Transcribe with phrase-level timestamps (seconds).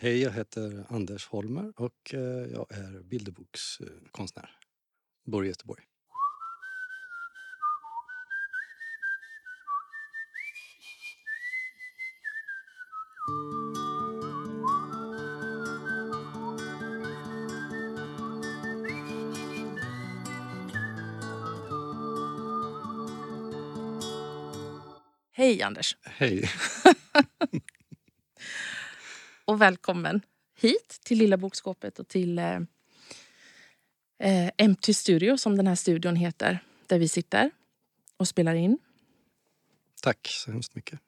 [0.00, 2.20] Hej, jag heter Anders Holmer och eh,
[2.52, 4.50] jag är bilderbokskonstnär.
[5.24, 5.84] Bor i Göteborg.
[25.32, 26.50] Hej Anders Hej.
[29.48, 30.20] och välkommen
[30.54, 32.60] hit till Lilla Bokskåpet och till eh,
[34.18, 36.58] eh, Empty Studio som den här studion heter.
[36.86, 37.50] Där vi sitter
[38.16, 38.78] och spelar in.
[40.02, 41.00] Tack så hemskt mycket.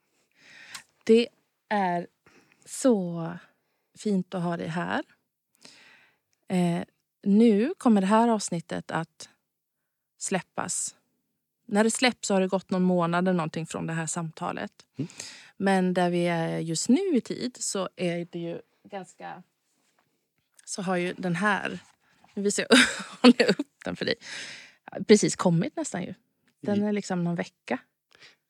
[1.03, 1.27] Det
[1.69, 2.07] är
[2.65, 3.33] så
[3.97, 5.03] fint att ha dig här.
[6.47, 6.83] Eh,
[7.23, 9.29] nu kommer det här avsnittet att
[10.17, 10.95] släppas.
[11.65, 14.71] När det släpps har det gått någon månad eller någonting från det här samtalet.
[14.97, 15.07] Mm.
[15.61, 19.43] Men där vi är just nu i tid så är det ju ganska...
[20.65, 21.79] Så har ju den här...
[22.33, 22.77] Nu visar jag,
[23.21, 24.15] håller upp den för dig.
[25.07, 26.13] Precis kommit nästan ju.
[26.61, 27.79] Den är liksom någon vecka.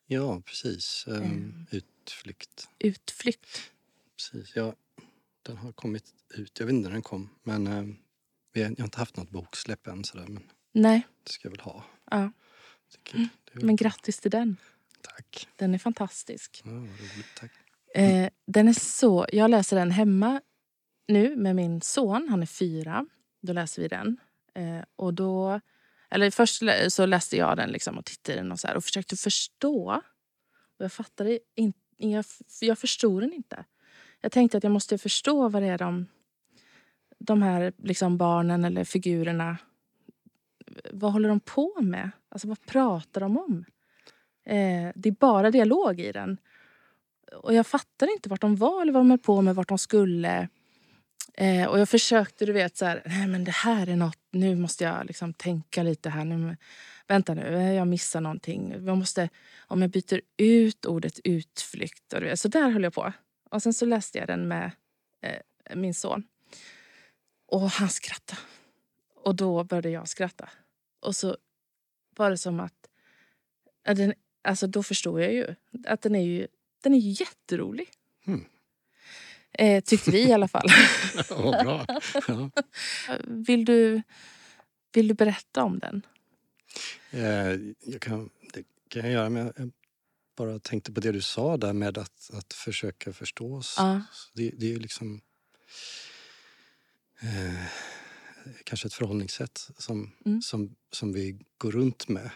[0.07, 1.05] Ja, precis.
[1.07, 1.65] Ehm, Mm.
[1.71, 2.69] Utflykt.
[2.79, 3.71] Utflykt.
[4.17, 4.55] Precis.
[4.55, 4.75] Ja,
[5.43, 6.59] den har kommit ut.
[6.59, 7.95] Jag vet inte när den kom, men eh, har,
[8.53, 11.83] jag har inte haft något boksläpp än sådär, men Nej, det ska jag väl ha.
[12.11, 12.31] ja.
[13.13, 13.29] Väl-
[13.65, 14.57] men grattis till den.
[15.01, 15.47] Tack.
[15.55, 16.61] Den är fantastisk.
[16.65, 17.35] Ja, roligt.
[17.39, 17.51] Tack.
[17.95, 19.25] Eh, den är så...
[19.31, 20.41] Jag läser den hemma
[21.07, 22.27] nu med min son.
[22.29, 23.05] Han är fyra.
[23.41, 24.17] Då läser vi den.
[24.55, 25.59] Eh, och då...
[26.09, 28.83] Eller först så läste jag den liksom och tittade i den och, så här, och
[28.83, 30.01] försökte förstå.
[30.77, 31.79] Och jag fattade inte...
[31.97, 32.25] Jag,
[32.61, 33.65] jag förstod den inte.
[34.21, 36.07] Jag tänkte att jag måste förstå vad det är de,
[37.19, 39.57] de här liksom barnen eller figurerna...
[40.91, 42.11] Vad håller de på med?
[42.29, 43.65] Alltså vad pratar de om?
[44.45, 46.37] Eh, det är bara dialog i den.
[47.35, 49.77] Och jag fattade inte vart de var eller vad de höll på med, vart de
[49.77, 50.47] skulle.
[51.33, 54.55] Eh, och jag försökte, du vet, så här, nej men det här är något, nu
[54.55, 56.25] måste jag liksom tänka lite här.
[56.25, 56.57] Nu,
[57.07, 58.85] vänta nu, eh, jag missar någonting.
[58.85, 59.29] Jag måste,
[59.67, 62.13] om jag byter ut ordet utflykt.
[62.13, 63.13] Och du vet, så där höll jag på.
[63.49, 64.71] Och sen så läste jag den med
[65.21, 66.23] eh, min son.
[67.47, 68.41] Och han skrattade.
[69.15, 70.49] Och då började jag skratta.
[70.99, 71.37] Och så
[72.15, 72.87] var det som att...
[73.85, 75.55] att den, alltså då förstod jag ju
[75.87, 76.47] att den är ju
[76.83, 77.89] den är ju jätterolig.
[78.27, 78.45] Mm.
[79.53, 80.67] Eh, tyckte vi i alla fall.
[81.29, 81.85] Vad bra.
[82.27, 82.49] Ja.
[83.27, 84.01] Vill du,
[84.93, 86.01] vill du berätta om den?
[87.11, 87.59] Eh,
[87.91, 89.71] jag kan, det kan jag göra, men jag
[90.37, 93.61] bara tänkte på det du sa där med att, att försöka förstå.
[93.61, 94.01] Så
[94.33, 95.21] Det, det är liksom
[97.21, 97.63] eh,
[98.63, 100.41] kanske ett förhållningssätt som, Mm.
[100.41, 102.29] som, som vi går runt med,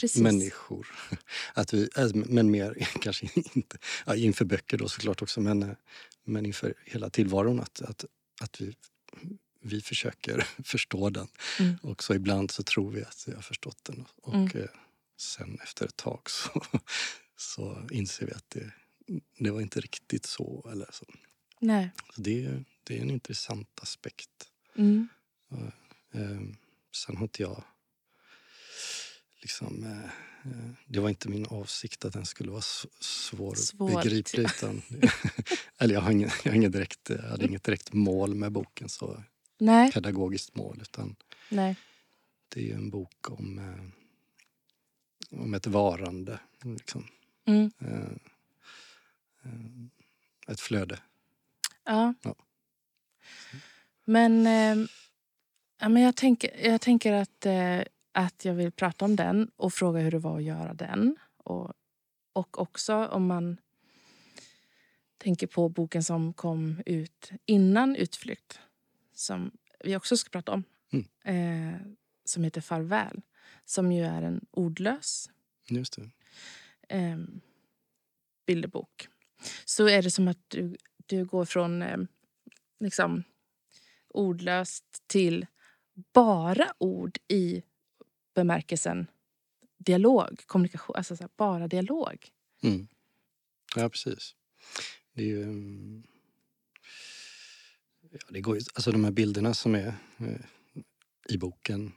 [0.00, 0.22] Precis.
[0.22, 0.86] människor.
[1.54, 5.76] Att vi, äh, men mer kanske inte, ja, inför böcker då såklart också, men, eh,
[6.24, 7.60] men inför hela tillvaron.
[7.60, 8.04] Att, att,
[8.40, 8.74] att vi,
[9.62, 11.28] vi försöker förstå den.
[11.60, 11.74] Mm.
[11.82, 14.04] Och så ibland så tror vi att vi har förstått den.
[14.22, 14.46] Och Mm.
[14.58, 14.68] eh,
[15.16, 16.62] sen efter ett tag så,
[17.36, 18.70] så inser vi att det,
[19.38, 20.68] det var inte riktigt så.
[20.72, 21.06] Eller så.
[21.60, 21.90] Nej.
[22.14, 24.30] Så det, är- det är en intressant aspekt.
[24.76, 25.08] Mm.
[26.14, 26.40] Eh,
[26.96, 27.64] sen har inte jag...
[29.46, 30.04] Liksom, eh,
[30.52, 32.62] eh, det var inte min avsikt att den skulle vara
[33.00, 34.44] svårbegriplig.
[34.44, 34.82] Utan,
[35.78, 38.88] eller jag, har ingen, jag, har ingen direkt, jag hade inget direkt mål med boken,
[38.88, 39.22] så
[39.58, 39.92] Nej.
[39.92, 40.78] pedagogiskt mål.
[40.82, 41.16] Utan
[41.48, 41.76] Nej.
[42.48, 46.40] det är ju en bok om, eh, om ett varande.
[46.62, 47.06] Liksom.
[47.44, 47.70] Mm.
[47.78, 48.12] Eh,
[49.44, 50.98] eh, ett flöde.
[51.84, 52.14] Ja.
[52.22, 52.34] Ja.
[54.04, 54.86] Men, eh,
[55.78, 57.82] ja, men jag, tänker, jag tänker att, eh,
[58.16, 61.16] att jag vill prata om den och fråga hur det var att göra den.
[61.36, 61.72] Och,
[62.32, 63.56] och också om man
[65.18, 68.60] tänker på boken som kom ut innan Utflykt
[69.14, 69.50] som
[69.84, 70.64] vi också ska prata om.
[71.24, 71.80] Eh,
[72.24, 73.22] som heter Farväl.
[73.64, 75.30] Som ju är en ordlös
[75.68, 75.98] Just
[76.88, 77.16] eh,
[78.46, 79.08] bilderbok.
[79.64, 81.98] Så är det som att du, du går från eh,
[82.80, 83.24] liksom
[84.08, 85.46] ordlöst till
[86.12, 87.62] bara ord i
[88.36, 89.06] bemärkelsen
[89.78, 92.30] dialog, kommunikation, alltså så här, bara dialog.
[92.62, 92.88] Mm.
[93.76, 94.34] Ja, precis.
[95.12, 95.42] Det är ju...
[95.42, 96.02] mm,
[98.10, 100.40] Ja, det går alltså de här bilderna som är eh,
[101.28, 101.92] i boken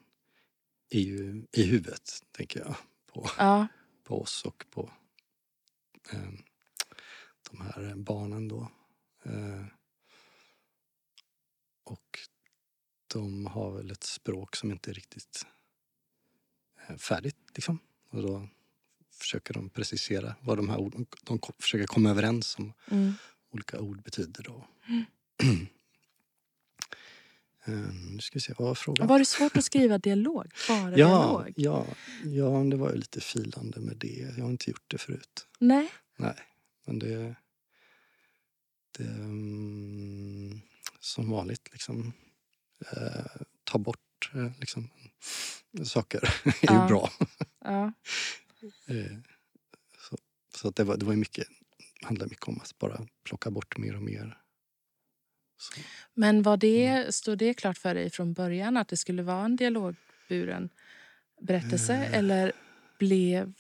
[0.90, 2.76] är ju i huvudet, tänker jag,
[3.06, 3.68] på, Ja,
[4.04, 4.92] på oss och på
[6.12, 6.30] eh,
[7.52, 8.72] de här barnen då.
[9.24, 9.66] Eh,
[11.84, 12.20] och
[13.08, 15.46] de har väl ett språk som inte riktigt
[16.98, 17.80] färdigt, liksom.
[18.10, 18.48] Och då
[19.12, 21.06] försöker de precisera vad de här orden...
[21.24, 23.14] De försöker komma överens om mm,
[23.52, 24.44] olika ord betyder.
[24.44, 24.68] Då.
[27.66, 29.08] Eh, nu ska vi se, vad var frågan?
[29.08, 30.52] Var det svårt att skriva dialog?
[30.68, 31.54] Bara ja, dialog?
[31.56, 31.86] ja,
[32.24, 34.34] ja, det var ju lite filande med det.
[34.38, 35.48] Jag har inte gjort det förut.
[35.60, 35.90] Nej.
[36.18, 36.36] Nej,
[36.86, 37.36] men det...
[38.98, 40.62] det mm,
[41.00, 42.14] som vanligt, liksom.
[42.92, 44.90] Eh, ta bort eh, liksom,
[45.84, 46.20] saker
[46.62, 47.10] är ju bra.
[48.88, 49.18] Eh,
[50.10, 50.18] så
[50.56, 51.48] så att det, var, det var mycket,
[52.02, 54.38] handlade mycket om att bara plocka bort mer och mer.
[55.58, 55.80] Så,
[56.14, 57.12] Men var det, Mm.
[57.12, 60.70] stod det klart för dig från början att det skulle vara en dialogburen
[61.42, 61.94] berättelse?
[61.94, 62.14] Eh.
[62.14, 62.52] Eller
[63.00, 63.54] blev,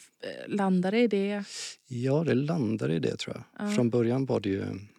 [0.47, 1.43] landade det i det?
[1.87, 3.67] ja, det landade i det tror jag.
[3.67, 3.75] Ja.
[3.75, 4.89] Från början var det ju en...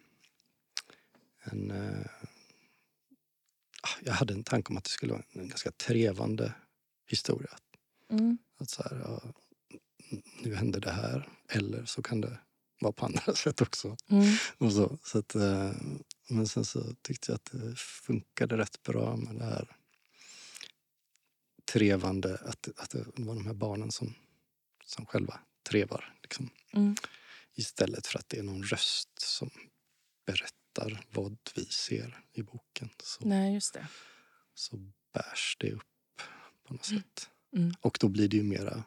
[1.71, 2.20] Ah,
[4.03, 6.53] jag hade en tanke om att det skulle vara en ganska trevande
[7.07, 7.57] historia.
[8.09, 8.37] Mm.
[8.57, 9.21] Att så här, ja,
[10.41, 11.29] nu händer det här.
[11.49, 12.39] Eller så kan det
[12.81, 13.97] vara på andra sätt också.
[14.07, 14.35] Mm.
[14.57, 15.71] Och så, så att, eh,
[16.29, 19.77] men sen så tyckte jag att det funkade rätt bra med det här
[21.65, 24.13] trevande, att, att det var de här barnen som,
[24.85, 25.39] som själva
[25.69, 26.15] trevar.
[26.23, 26.49] Liksom.
[26.73, 26.95] Mm.
[27.53, 29.49] Istället för att det är någon röst som
[30.25, 30.60] berättar
[31.11, 32.89] vad vi ser i boken.
[33.03, 33.87] Så, Nej, just det.
[34.53, 34.77] så
[35.13, 36.21] bärs det upp
[36.63, 37.29] på något sätt.
[37.55, 37.73] Mm.
[37.81, 38.83] Och då blir det ju mera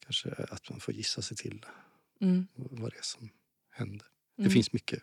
[0.00, 1.66] kanske att man får gissa sig till
[2.20, 2.46] Mm.
[2.54, 3.30] vad det är som
[3.70, 4.06] händer.
[4.38, 4.48] Mm.
[4.48, 5.02] Det finns mycket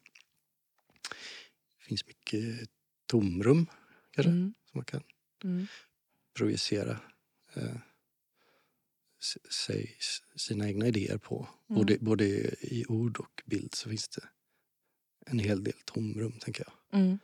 [1.80, 2.70] det finns mycket
[3.06, 3.68] tomrum
[4.12, 4.54] kanske, Mm.
[4.72, 5.04] som man kan
[5.44, 5.68] Mm.
[6.38, 7.00] projicera
[7.54, 7.78] eh,
[9.52, 9.98] sig,
[10.36, 11.48] sina egna idéer på.
[11.70, 11.80] Mm.
[11.80, 12.26] Både, både
[12.66, 14.30] i ord och bild så finns det
[15.26, 17.00] en hel del tomrum, tänker jag.
[17.00, 17.20] Mm.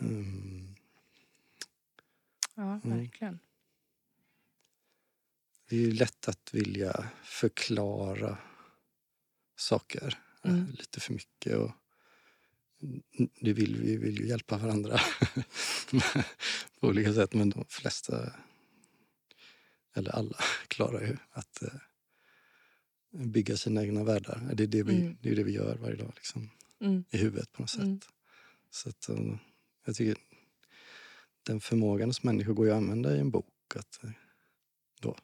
[0.00, 0.74] Mm.
[2.54, 2.98] Ja, Mm.
[2.98, 3.38] verkligen.
[5.68, 8.38] Det är ju lätt att vilja förklara
[9.56, 10.70] saker eh, Mm.
[10.70, 11.56] lite för mycket.
[11.56, 11.70] Och
[13.40, 14.98] det vill, vi vill ju hjälpa varandra
[16.80, 18.32] på olika sätt men de flesta,
[19.94, 20.38] eller alla,
[20.68, 21.68] klarar ju att eh,
[23.16, 24.50] bygga sina egna världar.
[24.54, 25.16] Det är det vi, Mm.
[25.22, 27.04] det, är det vi gör varje dag liksom, Mm.
[27.10, 27.82] i huvudet på något sätt.
[27.82, 28.00] Mm.
[28.70, 29.36] Så att, eh,
[29.86, 30.16] jag tycker
[31.42, 33.46] den förmågan hos människor går ju att använda i en bok.
[33.76, 34.10] Att, eh,
[35.00, 35.16] då,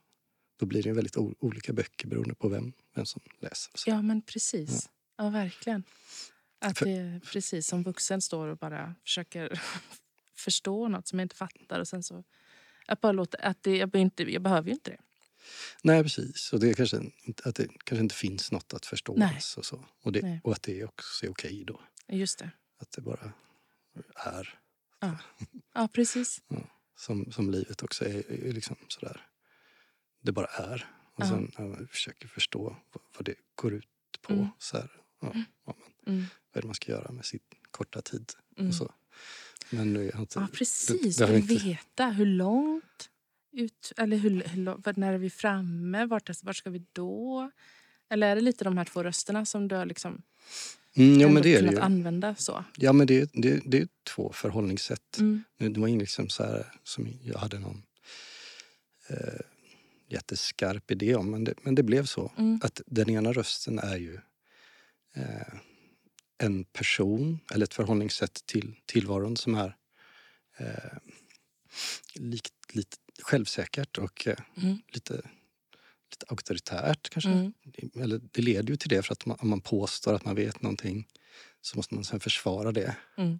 [0.56, 3.72] då blir det väldigt olika böcker beroende på vem, vem som läser.
[3.86, 4.90] Ja, men precis.
[5.16, 5.84] Ja, verkligen.
[6.58, 9.60] Att För- det precis som vuxen står och bara försöker
[10.36, 11.80] förstå något som jag inte fattar.
[11.80, 12.24] Och sen så,
[12.86, 15.00] att bara låta, att det, jag, behöver inte, jag behöver ju inte det.
[15.82, 16.52] Nej, precis.
[16.52, 16.96] Och det är kanske,
[17.44, 19.12] att det kanske inte finns något att förstå.
[19.56, 19.84] Och, så.
[20.02, 21.80] Och, det, och att det också är okej då.
[22.08, 22.50] Just det.
[22.80, 23.32] Att det bara
[24.16, 24.58] är.
[25.74, 26.40] Ja, precis.
[26.96, 29.26] Som, som livet också är, är liksom sådär.
[30.22, 30.86] Det bara är.
[31.14, 31.28] Och Ja.
[31.28, 33.86] sen ja, man försöker förstå vad, vad det går ut
[34.22, 34.32] på.
[34.32, 34.46] Mm.
[34.58, 34.90] Så här,
[35.20, 35.32] ja,
[35.64, 36.24] vad, man, Mm.
[36.52, 37.40] vad är det man ska göra med sin
[37.70, 38.32] korta tid.
[38.56, 38.68] Mm.
[38.68, 38.94] Och så.
[39.70, 40.38] Men nu inte...
[40.38, 41.20] Ja, precis.
[41.20, 43.10] har Vill inte- veta hur långt
[43.52, 43.92] ut...
[43.96, 46.06] Eller hur, hur, när är vi framme?
[46.06, 47.50] Vart, vart ska vi då?
[48.10, 50.22] Eller är det lite de här två rösterna som du har liksom
[50.96, 52.64] Mm, ja, men det är det kunnat använda så?
[52.76, 55.18] Ja, men det, det, det är två förhållningssätt.
[55.18, 55.42] Mm.
[55.58, 57.82] Det var inget liksom så här, som jag hade någon
[59.08, 59.40] eh,
[60.08, 61.30] jätteskarp idé om.
[61.30, 62.32] Men det, men det blev så.
[62.38, 62.60] Mm.
[62.62, 64.14] Att den ena rösten är ju
[65.16, 65.54] eh,
[66.38, 69.76] en person eller ett förhållningssätt till tillvaron som är
[70.58, 70.98] eh,
[72.14, 74.78] likt, lite självsäkert och eh, Mm.
[74.92, 75.14] lite,
[76.10, 77.30] lite auktoritärt kanske.
[77.30, 77.52] Mm.
[77.94, 80.62] Eller det leder ju till det för att man, om man påstår att man vet
[80.62, 81.08] någonting
[81.60, 82.96] så måste man sen försvara det.
[83.16, 83.38] Mm.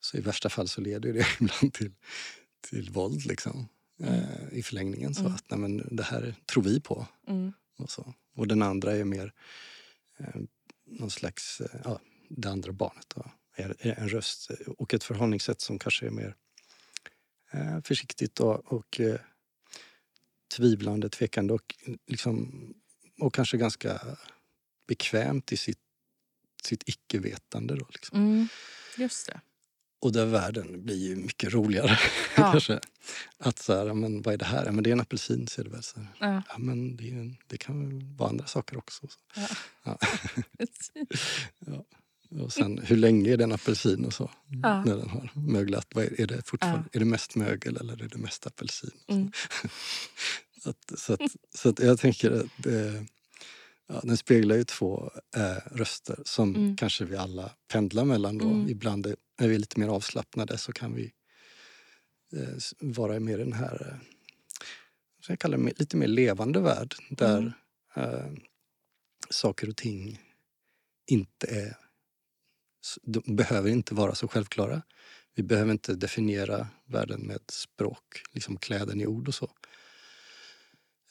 [0.00, 1.92] Så i värsta fall så leder det ibland till,
[2.70, 3.68] till våld liksom.
[4.00, 4.14] Mm.
[4.14, 5.14] Eh, I förlängningen.
[5.14, 5.34] Så Mm.
[5.34, 7.06] att nej, men det här tror vi på.
[7.28, 7.52] Mm.
[7.78, 8.14] Och, så.
[8.36, 9.32] och den andra är mer
[10.18, 10.40] eh,
[10.86, 15.60] någon slags, eh, ja, det andra barnet då, är, en röst eh, och ett förhållningssätt
[15.60, 16.34] som kanske är mer
[17.84, 19.20] försiktigt och, och eh,
[20.56, 21.74] tvivlande, tvekande och,
[22.06, 22.74] liksom,
[23.20, 24.00] och kanske ganska
[24.88, 25.78] bekvämt i sitt,
[26.62, 27.74] sitt icke-vetande.
[27.74, 28.18] Då, liksom.
[28.18, 28.48] Mm.
[28.96, 29.40] Just det.
[30.00, 31.98] Och där världen blir ju mycket roligare.
[32.36, 32.52] Ja.
[32.52, 32.80] kanske.
[33.38, 34.64] Att så här, men vad är det här?
[34.66, 35.82] Ja, men det är en apelsin, ser du väl.
[35.82, 36.42] Så Ja.
[36.48, 39.08] ja, men det, en, det kan vara andra saker också.
[39.08, 39.18] Så.
[39.34, 39.48] Ja.
[39.84, 39.98] Ja.
[42.30, 44.30] Och sen hur länge är den apelsin och så.
[44.62, 44.84] Ja.
[44.84, 45.86] När den har möglat.
[45.94, 48.90] Vad är, är, det fortfarande, är det mest mögel eller är det mest apelsin?
[49.08, 49.32] Mm.
[50.62, 51.20] Så, att, så, att,
[51.54, 53.06] så att jag tänker att det,
[53.86, 56.76] ja, den speglar ju två eh, röster som Mm.
[56.76, 58.38] kanske vi alla pendlar mellan.
[58.38, 58.48] Då.
[58.50, 58.68] Mm.
[58.68, 61.12] Ibland är, är vi lite mer avslappnade så kan vi
[62.36, 64.08] eh, vara mer i den här, eh,
[65.28, 67.52] jag kallar det, lite mer levande värld där
[67.96, 68.14] Mm.
[68.14, 68.32] eh,
[69.30, 70.20] saker och ting
[71.06, 71.76] inte är,
[73.02, 74.82] de behöver inte vara så självklara.
[75.34, 79.50] vi behöver inte definiera världen med språk, liksom kläden i ord och så.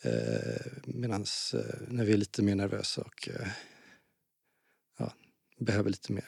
[0.01, 3.47] Eh, Medan eh, när vi är lite mer nervösa och eh,
[4.97, 5.13] ja,
[5.59, 6.25] behöver lite mer,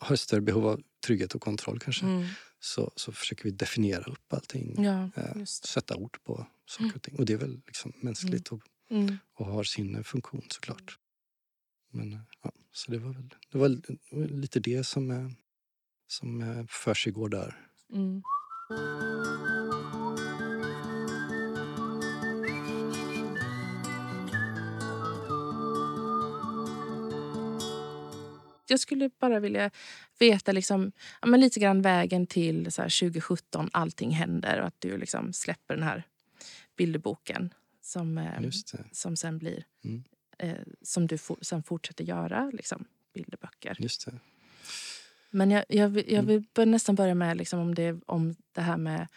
[0.00, 2.26] har ett större behov av trygghet och kontroll kanske, Mm.
[2.60, 4.84] så, så försöker vi definiera upp allting.
[4.84, 7.16] Ja, eh, sätta ord på saker och ting.
[7.18, 9.16] Och det är väl liksom mänskligt och, Mm.
[9.34, 10.98] och har sin funktion såklart.
[11.90, 12.12] Men
[12.42, 13.68] ja, så det var väl, det var,
[14.26, 15.28] lite det som, eh,
[16.06, 17.68] som eh, försiggår där.
[17.92, 18.22] Mm.
[28.68, 29.70] Jag skulle bara vilja
[30.18, 34.80] veta liksom, ja, men lite grann vägen till så här 2017, allting händer och att
[34.80, 36.02] du liksom släpper den här
[36.76, 38.50] bilderboken som, eh,
[38.92, 40.04] som sen blir Mm.
[40.38, 43.76] Eh, som du for, sen fortsätter göra, liksom, bilderböcker.
[43.80, 44.18] Just det.
[45.30, 46.26] Men jag, jag, vill- jag Mm.
[46.26, 49.08] vill bör- nästan börja med liksom om, det, om det här med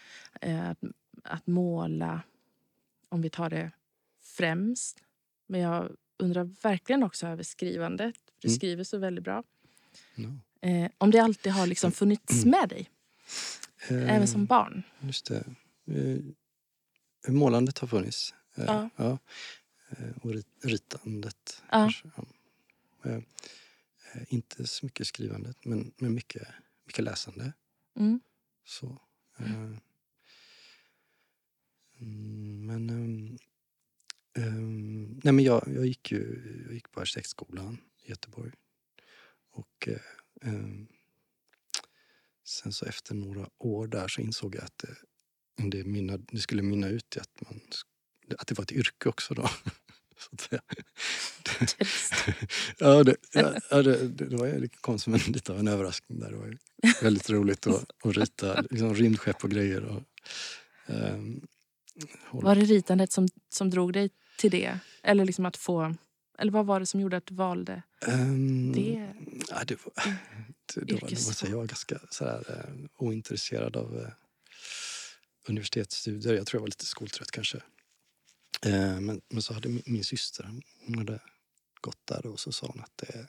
[0.42, 0.80] eh, att,
[1.24, 2.22] att måla,
[3.10, 3.72] om vi tar det
[4.22, 4.98] främst.
[5.48, 8.16] Men jag undrar verkligen också över skrivandet.
[8.40, 8.56] Du Mm.
[8.56, 9.44] skriver så väldigt bra.
[10.16, 10.40] No.
[10.62, 12.90] Eh, om det alltid har liksom funnits med dig,
[13.90, 14.84] Eh, även som barn.
[15.00, 15.44] Just det.
[15.88, 16.18] Eh,
[17.34, 18.34] målandet har funnits.
[18.56, 18.90] Eh, Ja.
[18.96, 19.18] ja.
[19.90, 21.64] Eh, och rit, ritandet.
[21.72, 21.92] Ja.
[22.16, 22.26] Ja.
[23.04, 23.22] Eh, eh,
[24.28, 26.48] inte så mycket skrivandet, men, men mycket,
[26.86, 27.54] mycket läsande.
[27.96, 28.20] Mm.
[28.66, 29.02] Så.
[29.40, 29.80] mm,
[32.66, 32.90] men...
[34.34, 38.52] ehm, nej men jag, jag gick ju jag gick på arkitektskolan i Göteborg.
[39.52, 39.90] Och
[40.42, 40.88] ehm,
[42.44, 44.96] sen så efter några år där så insåg jag att det,
[45.70, 47.62] det, mynnade, det skulle mynna ut i att, man,
[48.38, 49.50] att det var ett yrke också då.
[50.18, 50.62] Så att säga.
[52.78, 53.16] ja, det,
[53.70, 56.32] ja, det, det, var ju lite konstigt men lite av en överraskning där.
[56.32, 56.58] Det var
[57.02, 59.84] väldigt roligt att, att rita liksom, rymdskepp och grejer.
[59.84, 60.02] Och,
[62.26, 64.80] hålla Var det ritandet som, som drog dig till det?
[65.04, 65.96] Eller liksom att få...
[66.38, 69.14] Eller vad var det som gjorde att du valde Ehm, det?
[69.50, 69.94] Ja, det var,
[70.76, 74.12] det, det var, det var jag ganska så här, eh, ointresserad av eh,
[75.48, 76.34] universitetsstudier.
[76.34, 77.62] Jag tror jag var lite skoltrött kanske.
[78.66, 81.20] Eh, men, men så hade min, min syster, hon hade
[81.82, 83.28] gått där och så sa hon att det,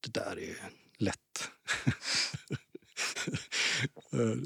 [0.00, 0.56] det där är
[0.98, 1.50] lätt.
[4.12, 4.36] Eh,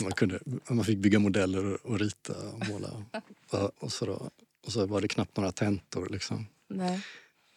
[0.02, 0.40] man, kunde,
[0.70, 3.06] man fick bygga modeller och, och rita och måla.
[3.50, 4.30] Och, och, så då,
[4.66, 6.46] och så var det knappt några tentor liksom.
[6.68, 7.02] Nej.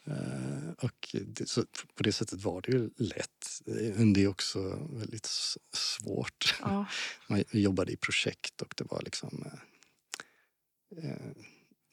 [0.06, 3.62] Eh, och det, så på det sättet var det ju lätt.
[3.66, 5.30] Men det är också väldigt
[5.74, 6.56] svårt.
[6.62, 6.86] Ja.
[7.28, 9.60] Man jobbade i projekt och det var liksom eh,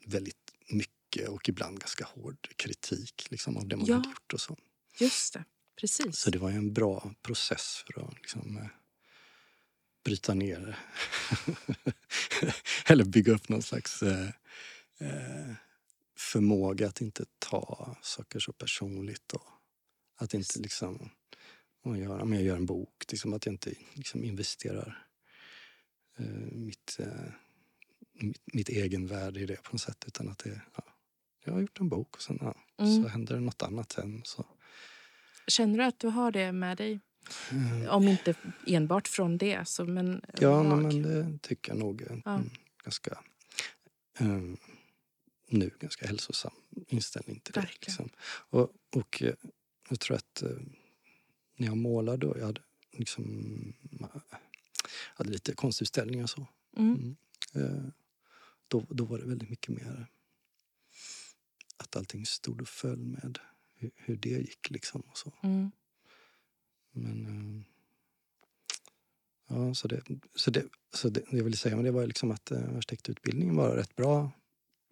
[0.05, 3.95] väldigt mycket och ibland ganska hård kritik liksom, av det man Ja.
[3.95, 4.33] hade gjort.
[4.33, 4.57] och så.
[5.01, 5.45] Just det.
[5.81, 6.19] Precis.
[6.19, 8.67] Så det var ju en bra process för att liksom, eh,
[10.05, 10.79] bryta ner
[12.87, 14.29] eller bygga upp någon slags eh,
[14.99, 15.55] eh,
[16.19, 19.33] förmåga att inte ta saker så personligt.
[19.33, 19.43] Och
[20.17, 21.11] att inte liksom,
[21.83, 25.07] om jag gör, om jag gör en bok, liksom att jag inte liksom investerar
[26.19, 27.33] eh, mitt, eh,
[28.19, 30.05] mitt, mitt egenvärde i det på något sätt.
[30.07, 30.85] Utan att det, ja,
[31.45, 33.03] jag har gjort en bok och sen ja, Mm.
[33.03, 34.23] så händer det något annat sen.
[34.25, 34.47] Så,
[35.47, 37.01] Känner du att du har det med dig?
[37.51, 38.35] eh, Om inte
[38.67, 39.69] enbart från det.
[39.69, 42.03] Så, men Ja, nej, men det tycker jag nog.
[42.25, 42.35] Ja.
[42.35, 42.51] En
[42.85, 43.19] ganska,
[44.19, 44.41] eh,
[45.49, 46.53] nu ganska hälsosam
[46.89, 47.69] inställning till det.
[47.81, 48.09] Liksom.
[48.51, 49.35] Och, och eh,
[49.89, 50.51] jag tror att eh,
[51.57, 52.61] när jag målade då, jag hade
[52.93, 53.25] liksom
[54.01, 54.09] eh,
[55.15, 56.47] hade lite konstutställningar och så.
[56.77, 57.17] Mm.
[58.69, 60.07] Då, då var det väldigt mycket mer
[61.77, 63.39] att allting stod och föll med
[63.75, 65.33] hur, hur det gick liksom och så.
[65.43, 65.71] Mm.
[66.91, 67.27] Men...
[67.27, 67.63] eh,
[69.49, 70.03] Ja, så det,
[70.35, 73.77] så det, så det, jag ville säga med det var liksom att eh, arkitektutbildningen var
[73.77, 74.31] rätt bra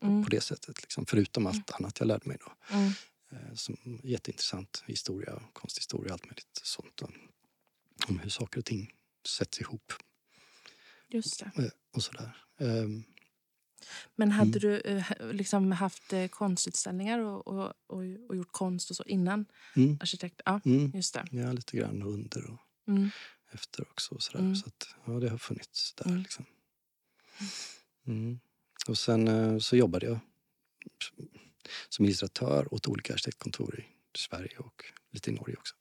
[0.02, 0.24] Mm.
[0.24, 0.82] på det sättet.
[0.82, 2.52] Liksom, förutom allt annat jag lärde mig då.
[2.76, 2.92] Mm.
[3.30, 6.92] Eh, som jätteintressant historia, konsthistoria, allt möjligt sånt.
[6.96, 7.08] Då.
[8.08, 8.94] Om hur saker och ting
[9.28, 9.92] sätts ihop
[11.08, 11.62] Just det.
[11.62, 12.36] eh, och sådär.
[14.16, 14.60] Men hade Mm.
[14.60, 19.46] du eh, liksom haft eh, konstutställningar och, och, och, och gjort konst och så innan
[19.76, 20.40] mm, arkitekt?
[20.44, 21.24] Ja, mm, just det.
[21.30, 23.10] ja, lite grann under och Mm.
[23.52, 24.14] efter också.
[24.14, 24.38] Och sådär.
[24.40, 24.56] Mm.
[24.56, 26.06] Så att, ja, det har funnits där.
[26.06, 26.22] Mm.
[26.22, 26.44] Liksom.
[28.06, 28.38] Mm.
[28.88, 30.18] Och sen eh, så jobbade jag
[31.88, 33.84] som illustratör åt olika arkitektkontor i
[34.18, 35.74] Sverige och lite i Norge också.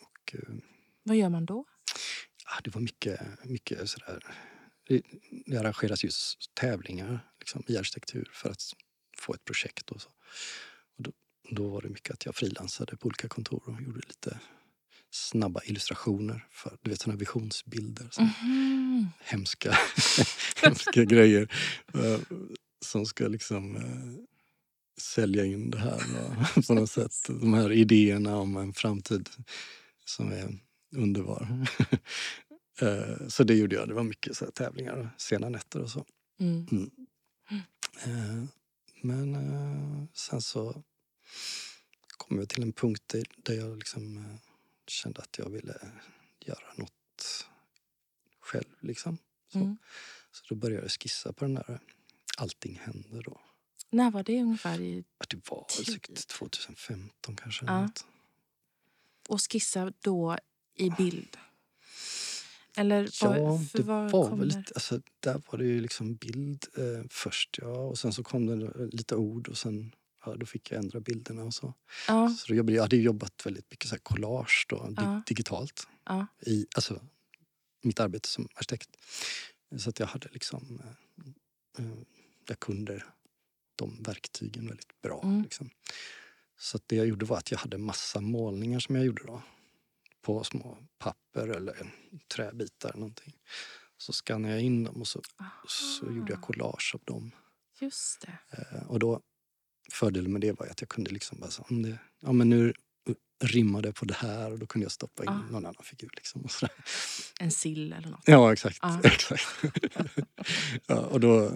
[0.00, 0.34] Och,
[1.02, 1.64] Vad gör man då?
[2.44, 4.24] ja, det var mycket, mycket sådär...
[4.88, 5.02] Det,
[5.58, 8.62] arrangeras just tävlingar liksom, i arkitektur för att
[9.18, 10.08] få ett projekt och så.
[10.98, 11.12] Och då,
[11.50, 14.40] då var det mycket att jag frilansade på olika kontor och gjorde lite
[15.10, 18.08] snabba illustrationer för du vet såna visionsbilder.
[18.12, 19.06] Så Mhm.
[19.20, 19.78] hemska,
[20.62, 21.52] hemska grejer
[21.94, 22.20] eh,
[22.84, 24.24] som ska liksom eh,
[25.00, 26.02] sälja in det här
[26.66, 27.12] på något sätt.
[27.28, 29.28] De här idéerna om en framtid
[30.04, 30.58] som är
[30.96, 31.66] underbar.
[32.80, 33.88] Eh, så det gjorde jag.
[33.88, 36.04] Det var mycket så tävlingar och sena nätter och så.
[36.40, 36.90] Mm.
[38.04, 38.44] Eh,
[39.02, 40.82] Men eh, sen så
[42.16, 44.38] kom jag till en punkt där, jag liksom
[44.86, 45.78] kände att jag ville
[46.40, 47.46] göra något
[48.40, 48.68] själv.
[48.80, 49.18] Liksom.
[49.52, 49.76] Så, Mm.
[50.30, 51.80] så då började jag skissa på den där
[52.38, 53.40] Allting händer då.
[53.90, 54.80] När var det ungefär?
[54.80, 57.66] I, Att det var säkert 2015 kanske.
[57.66, 57.88] Ja.
[59.28, 60.38] och skissa då
[60.74, 61.36] i bild?
[62.76, 64.36] Eller Ja, för det var kommer?
[64.36, 68.22] väl lite, alltså, där var det ju liksom bild eh, först ja och sen så
[68.22, 71.74] kom det lite ord och sen ja, då fick jag ändra bilderna och så.
[72.08, 75.22] Ja, Så då jobbade, jag hade jobbat väldigt mycket så här collage då, Ja.
[75.26, 75.86] digitalt.
[76.04, 76.26] ja.
[76.46, 77.00] I, alltså
[77.82, 78.90] mitt arbete som arkitekt.
[79.78, 81.92] Så att jag hade liksom, eh, eh,
[82.48, 83.04] jag kunde
[83.76, 85.20] de verktygen väldigt bra.
[85.24, 85.42] Mm.
[85.42, 85.70] Liksom.
[86.58, 89.42] Så att det jag gjorde var att jag hade massa målningar som jag gjorde då.
[90.26, 91.92] På små papper eller
[92.34, 93.34] träbitar eller någonting.
[93.98, 95.22] Så skannade jag in dem och så,
[95.68, 97.30] så gjorde jag collage av dem.
[97.80, 98.38] Just det.
[98.58, 99.20] Eh, och då,
[99.92, 102.74] fördelen med det var att jag kunde liksom bara så, om det, ja men nu
[103.44, 105.42] rimmade på det här och då kunde jag stoppa in Ah.
[105.50, 106.10] någon annan figur.
[106.16, 106.74] Liksom och sådär.
[107.40, 108.22] En sill eller något.
[108.26, 108.78] Ja, exakt.
[108.82, 109.00] Ja.
[109.04, 109.46] exakt.
[110.86, 111.52] ja, och då,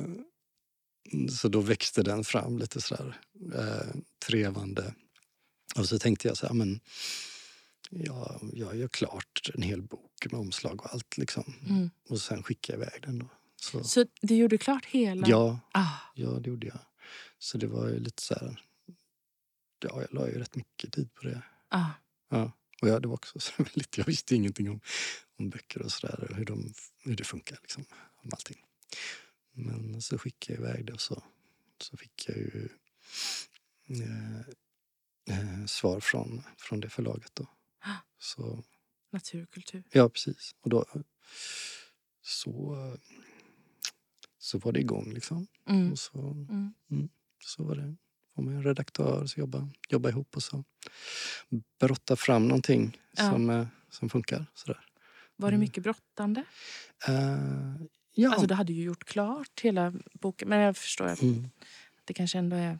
[1.30, 3.20] så då växte den fram lite sådär
[3.54, 4.94] eh, trevande.
[5.76, 6.80] Och så tänkte jag så här, men
[7.90, 11.54] ja, jag gör klart en hel bok med omslag och allt liksom.
[11.68, 11.90] Mm.
[12.08, 13.28] Och sen skickade jag iväg den då.
[13.56, 15.28] Så, Så du gjorde klart hela?
[15.28, 16.78] ja, Ah, ja, det gjorde jag.
[17.38, 18.62] Så det var ju lite så här,
[19.82, 21.42] ja, jag la ju rätt mycket tid på det.
[21.68, 21.90] ah.
[22.28, 22.52] Ja.
[22.82, 24.80] Och ja, det var också så väldigt, jag visste ingenting om,
[25.38, 26.72] om böcker och sådär, hur, de,
[27.04, 27.84] hur det funkar liksom,
[28.22, 28.64] om allting.
[29.52, 31.22] Men så skickade jag iväg det och så,
[31.80, 32.68] så fick jag ju
[33.88, 34.40] eh,
[35.38, 37.46] eh, svar från, från det förlaget då.
[38.18, 38.64] Så,
[39.12, 39.82] Naturkultur.
[39.92, 40.54] ja, precis.
[40.60, 40.84] Och då
[42.22, 42.76] så,
[44.38, 45.46] så var det igång liksom.
[45.68, 45.92] Mm.
[45.92, 46.18] Och så,
[46.90, 47.08] Mm.
[47.38, 47.96] så var det.
[48.34, 50.64] Får man en redaktör, så jobba, jobba ihop och så
[51.80, 53.30] brotta fram någonting Ja.
[53.30, 54.46] som, eh, som funkar.
[54.54, 54.84] Sådär.
[55.36, 55.60] Var det Mm.
[55.60, 56.44] mycket brottande?
[57.08, 57.14] Eh,
[58.14, 58.30] ja.
[58.30, 60.48] Alltså, du hade ju gjort klart hela boken.
[60.48, 61.50] Men jag förstår att mm.
[62.04, 62.78] det kanske ändå är...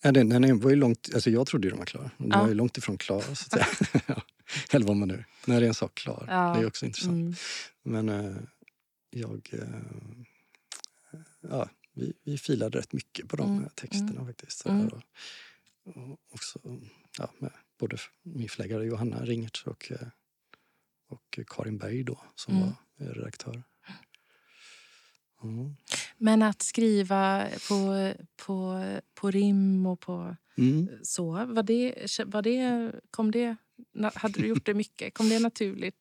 [0.00, 2.10] ja, den, den var ju långt, alltså jag trodde ju den var klar.
[2.18, 2.40] Den Ja.
[2.40, 3.20] var ju långt ifrån klar.
[3.20, 3.66] Så att säga.
[4.06, 4.22] Ja.
[4.70, 5.24] Eller vad man nu...
[5.46, 6.24] När är en sak klar?
[6.28, 6.54] Ja.
[6.56, 7.14] Det är också intressant.
[7.16, 7.34] Mm.
[7.82, 8.36] Men eh,
[9.10, 9.50] jag...
[9.52, 9.68] Eh,
[11.40, 14.58] ja, vi, vi filade rätt mycket på de Mm, här texterna faktiskt.
[14.58, 14.88] Så mm.
[14.88, 15.02] där, och,
[15.96, 16.58] och också
[17.18, 20.08] ja, med både min förläggare Johanna Ringertz och, eh,
[21.08, 22.68] och Karin Berg då som Mm.
[22.96, 23.62] var redaktör.
[25.42, 25.76] Mm.
[26.22, 28.12] Men att skriva på,
[28.46, 30.88] på, på rim och på Mm.
[31.02, 31.94] så, var det,
[32.26, 33.56] var det, kom det,
[34.14, 35.14] hade du gjort det mycket?
[35.14, 35.94] Kom det naturligt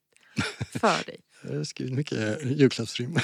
[0.71, 1.19] för dig?
[1.43, 3.15] Jag har skrivit mycket julklappsrim.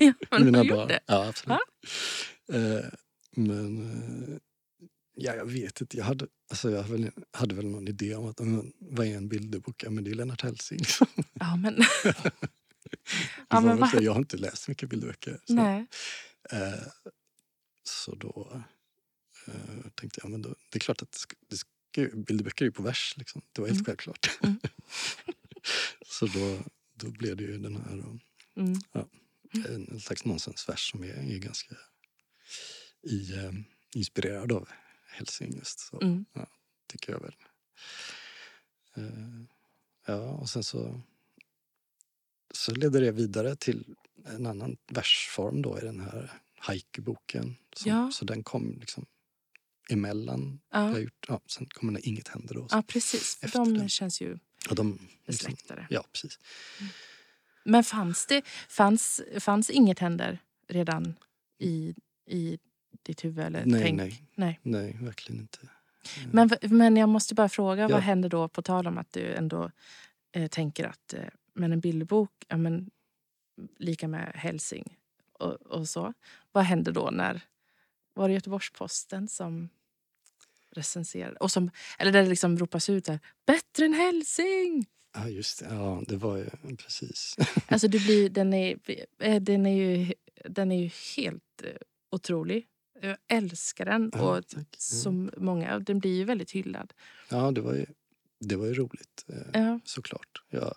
[0.00, 0.78] Ja, men Mina har barn.
[0.78, 1.00] gjort det?
[1.06, 1.58] Ja, absolut.
[2.52, 2.84] Eh,
[3.36, 3.78] men
[4.30, 4.38] eh,
[5.14, 5.96] ja, jag vet inte.
[5.96, 8.40] Jag hade, alltså, jag hade väl, hade väl någon idé om att
[8.78, 9.82] vad är en bilderbok?
[9.84, 10.80] Ja, men det är Lennart Hellsing.
[11.34, 11.76] Ja, men...
[13.54, 15.40] Ja, var men så, jag har inte läst mycket bilderböcker.
[15.44, 15.86] Så, nej.
[16.52, 16.86] eh,
[17.82, 18.62] så då
[19.46, 22.82] eh, tänkte jag, men då, det är klart att det ska, bilderböcker är ju på
[22.82, 23.14] vers.
[23.16, 23.42] Liksom.
[23.52, 23.84] Det var helt Mm.
[23.86, 24.30] självklart.
[24.42, 24.60] Mm.
[26.06, 26.62] så då,
[26.94, 28.18] då blev det ju den här då,
[28.62, 28.74] Mm.
[29.52, 31.74] en, en slags nonsensvers som är, är ganska
[33.02, 33.52] i, eh,
[33.94, 34.68] inspirerad av
[35.08, 35.78] Helsing just.
[35.80, 36.24] Så Mm.
[36.88, 37.34] tycker jag väl.
[38.96, 39.44] Eh,
[40.06, 41.00] ja, och sen så,
[42.56, 43.94] så ledde det vidare till
[44.26, 47.56] en annan versform då i den här haiku-boken.
[47.76, 48.10] Så, Ja.
[48.12, 49.06] så den kom liksom
[49.90, 50.60] emellan.
[50.72, 50.84] Jag Ja.
[50.88, 52.66] har gjort, ja, sen kommer När inget händer då.
[52.70, 53.36] ja, precis.
[53.40, 53.88] För de den.
[53.88, 54.38] känns ju
[54.70, 55.86] Och de, liksom, besläktade.
[55.90, 56.38] ja, precis.
[57.64, 60.38] Men fanns det fanns, fanns inget händer
[60.68, 61.14] redan
[61.58, 61.94] i,
[62.26, 62.58] i
[63.02, 63.44] ditt huvud?
[63.44, 63.96] Eller Nej, tänk?
[63.96, 64.60] nej, nej.
[64.62, 65.58] nej, verkligen inte.
[66.32, 67.88] Men, men jag måste bara fråga, Ja.
[67.88, 69.70] vad händer då på tal om att du ändå
[70.32, 72.90] eh, tänker att eh, men en bilderbok, ja, men,
[73.78, 74.96] lika med Helsing
[75.32, 76.12] och, och så.
[76.52, 77.40] Vad händer då när,
[78.14, 79.68] var det Göteborgs-Posten som
[80.70, 81.36] recenserade?
[81.36, 84.86] Och som, eller där det liksom ropas ut där, bättre än Helsing!
[85.14, 85.74] Ja, just det.
[85.74, 87.36] Ja, det var ju precis.
[87.68, 88.78] Alltså du blir, den, är,
[89.18, 90.12] eh, den, är ju,
[90.44, 91.70] den är ju helt eh,
[92.10, 92.66] otrolig.
[93.00, 94.10] Jag älskar den.
[94.14, 94.66] Ja, och tack.
[94.78, 96.92] Som många, den blir ju väldigt hyllad.
[97.28, 97.86] Ja, det var ju,
[98.40, 99.80] det var ju roligt eh, Ja.
[99.84, 100.42] såklart.
[100.50, 100.74] Jag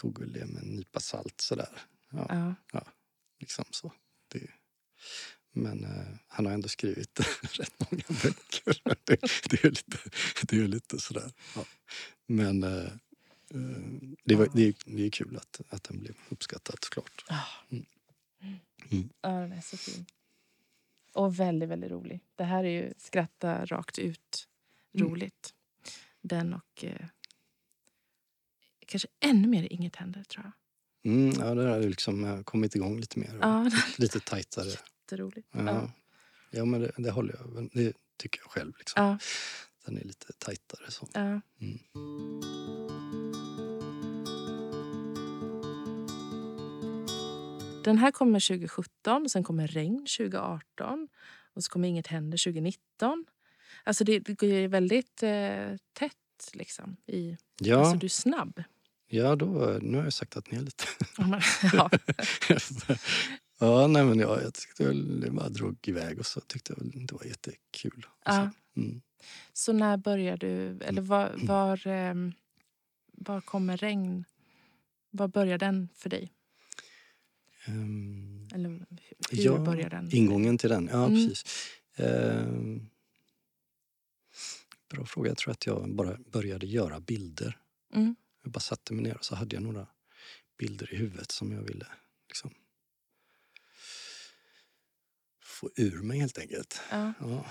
[0.00, 1.68] tog väl det med en nypa salt sådär.
[2.10, 2.86] Ja, Ja.
[3.38, 3.92] liksom så.
[4.28, 4.50] Det,
[5.52, 8.82] men eh, han har ändå skrivit rätt många böcker.
[9.04, 9.98] det, det, är lite,
[10.42, 11.32] det är lite sådär.
[11.56, 11.64] Ja.
[12.26, 12.84] Men eh,
[13.50, 17.24] eh, det, var, det, är, det är kul att, att den blev uppskattad såklart.
[17.28, 17.44] Ah.
[17.70, 17.86] Mm.
[19.20, 20.06] Ja, den är så fin.
[21.12, 22.20] Och väldigt, väldigt rolig.
[22.36, 24.46] Det här är ju skratta rakt ut
[24.94, 25.08] Mm.
[25.08, 25.54] roligt.
[26.20, 27.06] Den och eh,
[28.90, 30.52] kanske ännu mer Inget händer, tror jag.
[31.12, 33.36] Mm, ja, det har liksom eh, kommit igång lite mer.
[33.38, 34.70] och Ja, Lite tajtare.
[35.08, 35.46] det är roligt.
[35.52, 35.90] Ja, Ja.
[36.50, 37.70] ja men det, det håller jag.
[37.72, 38.72] Det tycker jag själv.
[38.78, 39.02] Liksom.
[39.04, 39.18] Ja,
[39.86, 40.90] Den är lite tajtare.
[40.90, 41.08] Så.
[41.14, 41.40] ja.
[41.60, 41.78] Mm.
[47.84, 51.08] Den här kommer 2017, sen kommer Regn 2018
[51.54, 53.26] och så kommer Inget händer 2019.
[53.84, 56.96] Alltså det, det går väldigt eh, tätt liksom.
[57.06, 58.62] I, Ja, Alltså du är snabb.
[59.10, 60.84] Ja då, nu har jag saktat ner lite.
[61.18, 61.40] Ja,
[61.72, 61.90] ja.
[63.58, 67.06] ja, nej, men ja, jag tyckte väl det bara drog iväg och så tyckte jag
[67.08, 68.06] det var jättekul.
[68.08, 68.40] Och så.
[68.40, 68.50] Ja.
[68.76, 69.00] Mm.
[69.52, 72.32] Så när börjar du, eller var, var, ehm,
[73.12, 74.24] var kommer Regn,
[75.10, 76.32] var börjar den för dig?
[77.64, 78.68] Ehm, Eller
[79.30, 80.08] hur ja, börjar den?
[80.14, 81.14] Ingången till den, ja Mm.
[81.28, 81.44] precis.
[81.96, 82.86] Ehm,
[84.90, 85.30] bra fråga.
[85.30, 87.58] Jag tror att jag bara började göra bilder.
[87.94, 88.16] Mm.
[88.42, 89.86] Jag bara satte mig ner och så hade jag några
[90.58, 91.86] bilder i huvudet som jag ville
[92.28, 92.50] liksom,
[95.42, 96.80] få ur mig helt enkelt.
[96.90, 97.12] Ja.
[97.20, 97.46] Ja,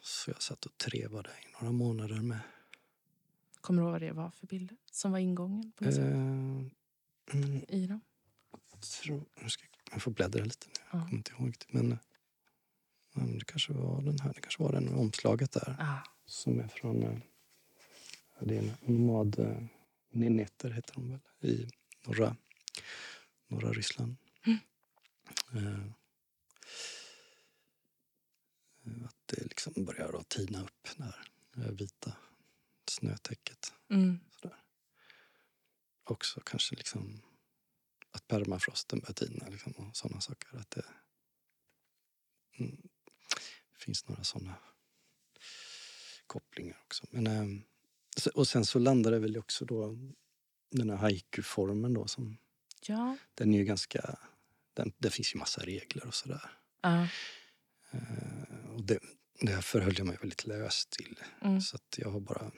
[0.00, 2.38] så jag satt och trevade i några månader med...
[3.60, 6.70] Kommer du ihåg vad det var för bilder som var ingången på något Ehm,
[7.32, 8.00] mm, i dem?
[9.02, 10.72] tror, nu ska jag, jag får bläddra lite nu.
[10.92, 11.04] Jag Ja.
[11.04, 11.72] kommer inte ihåg riktigt.
[11.72, 11.98] Men, eh,
[13.14, 14.32] ja, men det kanske var den här.
[14.34, 15.76] Det kanske var den omslaget där.
[15.78, 17.02] Ah, Som är från...
[17.02, 17.18] eh,
[18.38, 19.38] ja, Det är en nomad...
[20.10, 21.20] Nineter heter de väl?
[21.40, 21.70] I
[22.06, 22.36] norra,
[23.48, 24.16] norra Ryssland.
[25.54, 25.86] Eh,
[28.86, 31.04] eh, att det liksom börjar att tina upp, det
[31.62, 32.16] här vita
[32.88, 33.72] snötäcket.
[33.90, 34.20] mm.
[34.40, 34.56] Sådär.
[36.04, 37.22] Också kanske liksom
[38.10, 40.56] att permafrosten börjar tina liksom, och sådana saker.
[40.58, 40.84] Att det
[42.58, 42.88] mm,
[43.78, 44.54] finns några sådana
[46.26, 47.06] kopplingar också.
[47.10, 47.64] Men, så-
[48.26, 49.98] och sen så landar det väl också då
[50.70, 52.36] den här haiku-formen då som
[52.86, 53.16] Ja.
[53.34, 54.18] den är ju ganska,
[54.74, 56.50] den, det finns ju massa regler och sådär.
[56.80, 57.02] Ja.
[57.90, 58.98] Eh, och det,
[59.40, 61.20] det förhöll jag mig väldigt löst till.
[61.42, 61.60] Mm.
[61.60, 62.50] Så att jag har bara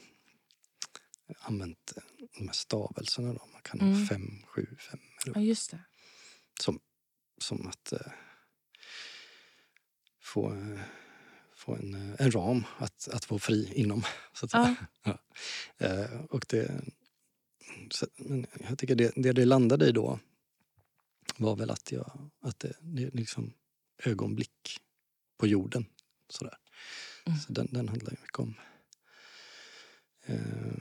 [1.38, 2.02] använt eh,
[2.38, 3.32] de här stavelserna.
[3.34, 3.48] Då.
[3.52, 4.00] Man kan Mm.
[4.00, 5.00] ha fem, sju, fem.
[5.26, 5.80] Eller, ja, just det.
[6.60, 6.80] som,
[7.38, 8.12] som att eh,
[10.20, 10.80] få, eh,
[11.62, 14.02] få en, eh, en ram att, att vara fri inom.
[14.32, 14.76] Så att säga.
[15.02, 15.18] Ja.
[15.78, 16.84] Eh, och det,
[17.90, 20.18] så, men jag tycker det, det det landade i då
[21.36, 23.52] var väl att, jag, att det, det är liksom
[23.98, 24.80] ögonblick
[25.38, 25.86] på jorden.
[26.28, 26.56] Sådär.
[27.26, 27.38] Mm.
[27.38, 28.54] Så den, den handlar mycket om
[30.24, 30.72] eh,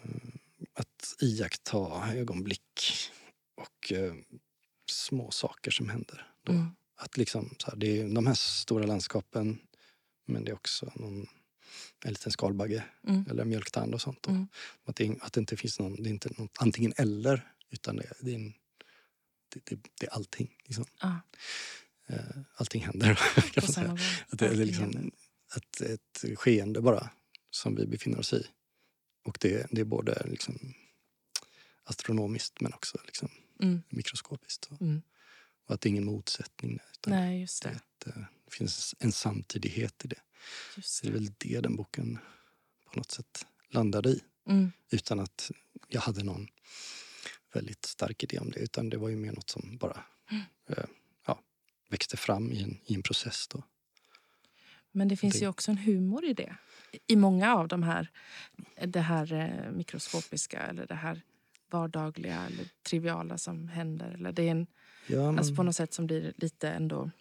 [0.73, 2.93] att iaktta ögonblick
[3.55, 4.13] och eh,
[4.85, 6.27] små saker som händer.
[6.43, 6.51] Då.
[6.51, 6.67] Mm.
[6.95, 9.59] Att liksom, så här, det är de här stora landskapen
[10.31, 11.27] men det är också någon,
[12.05, 13.25] en liten skalbagge Mm.
[13.29, 14.27] eller mjölktand och sånt.
[14.27, 14.47] Mm.
[14.85, 18.13] Att, det, att det inte finns någon, det är inte något antingen eller utan det,
[18.21, 18.53] det, är, en,
[19.53, 20.55] det, det, det är allting.
[20.65, 20.85] Liksom.
[21.01, 21.19] Ja,
[22.07, 22.17] Eh,
[22.55, 23.15] allting händer
[23.53, 23.97] kan man säga.
[24.29, 25.11] Att det är liksom händer.
[25.85, 27.09] ett, skeende bara
[27.49, 28.47] som vi befinner oss i.
[29.25, 30.73] Och det, det är både liksom
[31.83, 33.29] astronomiskt men också liksom
[33.61, 33.81] Mm.
[33.89, 34.65] mikroskopiskt.
[34.71, 35.01] Och, Mm.
[35.65, 36.79] och att det är ingen motsättning.
[36.91, 38.09] Utan Nej, just det, är det.
[38.11, 40.19] ett, eh, det finns en samtidighet i det.
[40.75, 41.19] Just Så det är det.
[41.19, 42.19] väl det den boken
[42.91, 44.21] på något sätt landade i.
[44.47, 44.71] Mm.
[44.91, 45.51] Utan att
[45.87, 46.47] jag hade någon
[47.53, 48.59] väldigt stark idé om det.
[48.59, 50.43] Utan det var ju mer något som bara Mm.
[50.69, 50.83] eh,
[51.27, 51.39] ja,
[51.89, 53.47] växte fram i en, i en process.
[53.47, 53.63] Då.
[54.91, 56.55] Men det finns Det- ju också en humor i det.
[57.07, 58.07] I många av de här,
[58.85, 61.21] det här eh, mikroskopiska eller det här
[61.69, 64.11] vardagliga eller triviala som händer.
[64.11, 64.67] Eller det är en,
[65.07, 67.11] Ja, men, alltså på något sätt som blir lite ändå...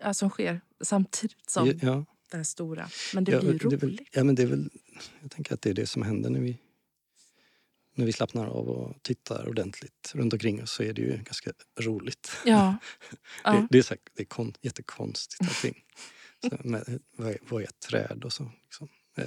[0.00, 2.88] Ja, som sker samtidigt som ja, det här stora.
[3.14, 4.08] Men det ja, blir det är väl, roligt.
[4.12, 4.70] ja, men det är väl,
[5.22, 6.58] jag tänker att det är det som händer när vi,
[7.94, 11.52] när vi slappnar av och tittar ordentligt runt omkring oss så är det ju ganska
[11.80, 12.30] roligt.
[12.44, 12.76] Ja.
[13.44, 15.84] Det, det är, så, här- det är kon, jättekonstigt allting.
[16.48, 18.50] Så, med, vad, är, vad är ett träd och så?
[18.62, 18.88] Liksom.
[19.16, 19.24] Eh,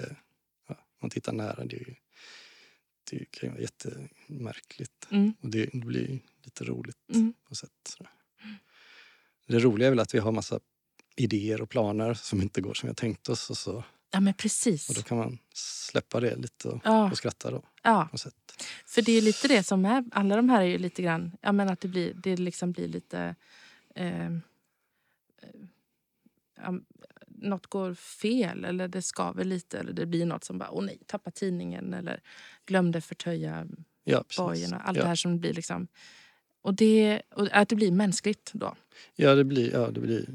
[0.67, 1.95] ja, man tittar nära, det, är ju,
[3.11, 5.07] det kan ju vara jättemärkligt.
[5.09, 5.33] Mm.
[5.41, 7.33] Och det, det blir lite roligt Mm.
[7.49, 7.97] på sätt.
[9.47, 10.59] Det roliga är väl att vi har massa
[11.15, 14.33] idéer och planer som inte går som vi har tänkt oss och så Ja, men
[14.33, 14.89] precis.
[14.89, 17.11] Och då kan man släppa det lite och, Ja.
[17.11, 17.63] och skratta då.
[17.83, 18.63] Ja, På sätt.
[18.85, 20.03] för det är lite det som är...
[20.11, 21.31] Alla de här är ju lite grann...
[21.41, 23.35] Ja, men att det, blir, det liksom blir lite...
[23.95, 24.29] Eh,
[26.57, 26.73] ja,
[27.27, 30.99] något går fel eller det skaver lite eller det blir något som bara åh nej,
[31.05, 32.21] tappa tidningen eller
[32.65, 33.67] glömde förtöja
[34.03, 35.03] Ja, bojen och allt ja.
[35.03, 35.87] det här som blir liksom...
[36.63, 38.75] Och, det, och att det blir mänskligt då.
[39.15, 40.25] Ja, det blir, ja, det blir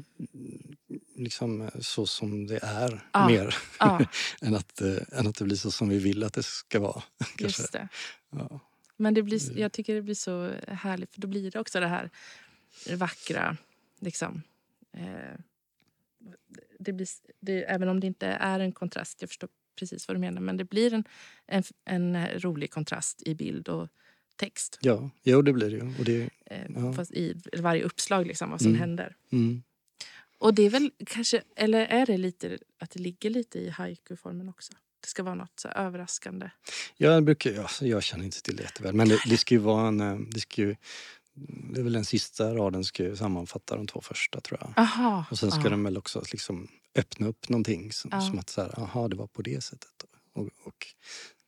[1.15, 3.27] liksom eh, så som det är Ja.
[3.27, 4.05] mer Ja,
[4.41, 7.03] än, att, eh, än att det blir så som vi vill att det ska vara.
[7.39, 7.87] just det.
[8.29, 8.59] Ja.
[8.97, 11.87] Men det blir, jag tycker det blir så härligt för då blir det också det
[11.87, 12.09] här
[12.95, 13.57] vackra.
[13.99, 14.43] Liksom.
[14.93, 15.39] Eh,
[16.79, 17.07] det blir,
[17.39, 20.57] det, även om det inte är en kontrast, jag förstår precis vad du menar, men
[20.57, 21.03] det blir en,
[21.45, 23.87] en, en rolig kontrast i bild och
[24.39, 24.77] text.
[24.81, 25.93] Ja, jo, det blir det ju.
[25.99, 26.93] Och det, Eh, Ja.
[26.93, 28.79] fast I varje uppslag, liksom, vad som Mm.
[28.79, 29.15] händer.
[29.31, 29.63] mm,
[30.37, 34.49] Och det är väl kanske, eller är det lite att det ligger lite i haiku-formen
[34.49, 34.73] också?
[35.01, 36.49] Det ska vara något överraskande.
[36.97, 39.87] jag, brukar, ja, jag känner inte till det jätteväl, men det, det ska ju vara
[39.87, 40.01] en...
[40.01, 40.75] eh, Det, ska ju,
[41.73, 44.73] det är väl den sista raden ska ju sammanfatta de två första, tror jag.
[44.77, 45.69] Aha, Och sen ska ja.
[45.69, 48.21] den väl också liksom öppna upp någonting som, Ja.
[48.21, 50.03] som att så här, aha, det var på det sättet.
[50.33, 50.87] Och, och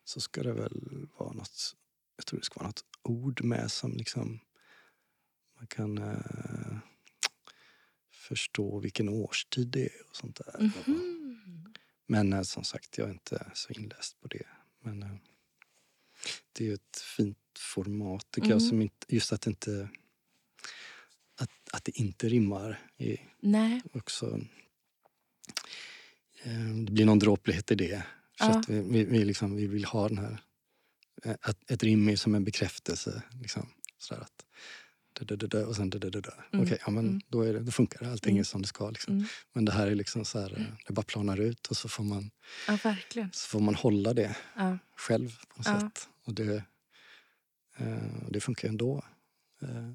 [0.06, 1.76] så ska det väl vara något,
[2.22, 4.40] jag tror det ska vara något ord med som liksom
[5.58, 6.78] man kan eh,
[8.12, 10.72] förstå vilken årstid det är och sånt där.
[10.88, 11.74] Mhm.
[12.08, 14.48] Men eh, som sagt, jag är inte så inläst på det.
[14.82, 15.16] Men eh,
[16.52, 18.58] det är ett fint format tycker jag.
[18.58, 18.70] Mm.
[18.70, 19.90] Som inte, just att det inte
[21.36, 23.82] att, att det inte rimmar är Nej.
[23.94, 24.40] också...
[26.44, 28.04] Eh, det blir någon dråplighet i det.
[28.40, 28.64] Så Ja.
[28.68, 30.38] vi, vi, vi, liksom, vi vill ha den här...
[31.26, 33.24] eh, Att ett rim är som en bekräftelse.
[33.42, 34.46] Liksom, sådär att,
[35.14, 36.34] da, da, da, och sen da, da, da, da.
[36.54, 37.22] Mm, Okej, ja, men mm.
[37.28, 38.12] då, är det, då funkar det.
[38.12, 38.40] Allting Mm.
[38.40, 38.90] är som det ska.
[38.90, 39.14] Liksom.
[39.16, 39.28] Mm.
[39.54, 42.04] Men det här är liksom så här, eh, det bara planar ut och så får
[42.04, 42.32] man,
[42.68, 43.30] Ja, verkligen.
[43.34, 44.78] så får man hålla det Ja.
[44.96, 45.80] själv på något Ja.
[45.80, 46.10] sätt.
[46.24, 46.64] Och det,
[47.78, 49.06] eh, det funkar ju ändå.
[49.62, 49.92] Eh,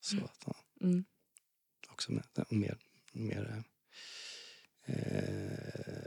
[0.00, 0.24] så Mm.
[0.24, 1.04] att, ja, Mm.
[1.88, 2.78] också med, mer,
[3.12, 3.62] mer eh,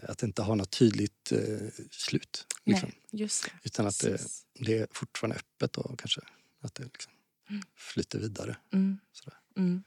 [0.03, 2.47] att det inte har något tydligt eh, slut.
[2.63, 2.91] Liksom.
[3.11, 3.29] Nej.
[3.63, 4.45] Utan att det, Precis.
[4.53, 6.21] det är fortfarande öppet då kanske.
[6.59, 7.13] Att det liksom
[7.49, 7.63] Mm.
[7.75, 8.57] flyter vidare.
[8.73, 8.97] Mm.
[9.11, 9.37] Sådär.
[9.57, 9.83] Mm.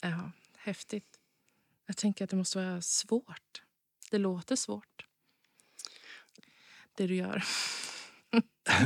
[0.00, 1.18] Ja, häftigt.
[1.86, 3.62] Jag tänker att det måste vara svårt.
[4.10, 5.06] Det låter svårt.
[6.96, 7.44] Det du gör.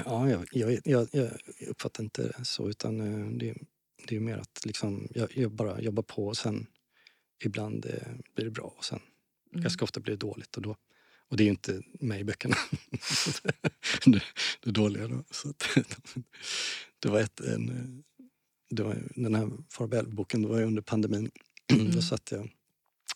[0.05, 1.31] Ja, jag, jag, jag, jag
[1.69, 3.55] uppfattar inte det så utan eh, det,
[4.09, 6.67] det är mer att liksom, jag, jag bara jobbar på och sen
[7.45, 9.01] ibland eh, blir det bra och sen
[9.53, 9.63] Mm.
[9.63, 10.57] ganska ofta blir det dåligt.
[10.57, 10.77] Och, då,
[11.29, 12.57] och det är ju inte med i böckerna.
[14.05, 14.23] det,
[14.61, 15.25] det dåliga då.
[15.31, 15.69] Så att,
[17.01, 18.05] det var ett, en,
[18.71, 21.31] det var, den här Farväl-boken, det var under pandemin.
[21.73, 21.91] Mm.
[21.91, 22.51] Då satt jag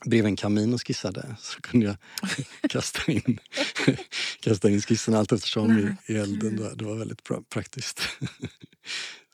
[0.04, 1.36] bredvid en kamin och skissade.
[1.40, 1.96] Så kunde jag
[2.70, 3.38] kasta in,
[4.40, 6.56] kasta in skissen allt eftersom i, i elden.
[6.56, 8.00] Det var, det var väldigt bra, praktiskt.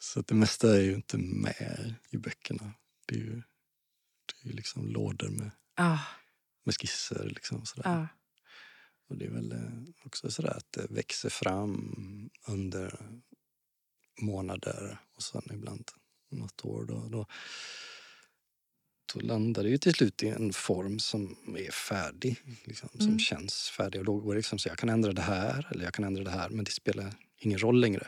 [0.00, 2.72] så att det mesta är ju inte med i böckerna.
[3.06, 3.42] Det är ju,
[4.46, 6.00] ju liksom lådor med, Ja,
[6.64, 7.24] med skisser.
[7.34, 7.90] Liksom, sådär.
[7.90, 8.08] ja.
[9.08, 12.98] Och det är väl eh, också sådär att det växer fram under
[14.20, 15.90] månader och sen ibland
[16.30, 16.84] något år.
[16.84, 17.26] Då, då,
[19.14, 22.36] då landar det ju till slut i en form som är färdig.
[22.64, 23.18] Liksom, Som Mm.
[23.18, 23.98] känns färdig.
[24.00, 26.24] Och då går det liksom så jag kan ändra det här eller jag kan ändra
[26.24, 28.06] det här men det spelar ingen roll längre.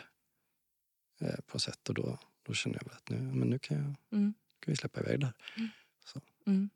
[1.20, 3.84] Eh, på sätt och då, då känner jag väl att nu, men nu kan, jag,
[4.18, 4.34] Mm.
[4.60, 5.34] kan vi släppa iväg det här.
[5.56, 5.68] Mm.
[6.48, 6.70] Mm.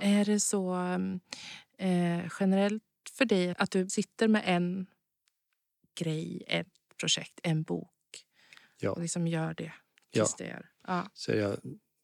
[0.00, 0.74] Är det så
[1.78, 4.86] eh, generellt för dig att du sitter med en
[5.98, 6.66] grej, ett
[7.00, 7.90] projekt, en bok
[8.80, 8.90] Ja.
[8.90, 9.72] och liksom gör det
[10.10, 10.24] Ja.
[10.24, 10.70] tills det är...
[10.86, 11.10] Ja.
[11.14, 11.58] Så jag har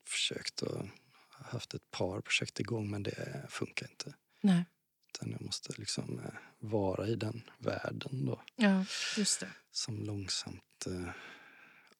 [0.08, 0.86] försökt och
[1.30, 4.14] haft ett par projekt igång men det funkar inte.
[4.40, 4.64] Nej.
[5.14, 8.84] Utan jag måste liksom eh, vara i den världen då Ja,
[9.16, 9.48] just det.
[9.72, 11.10] som långsamt eh,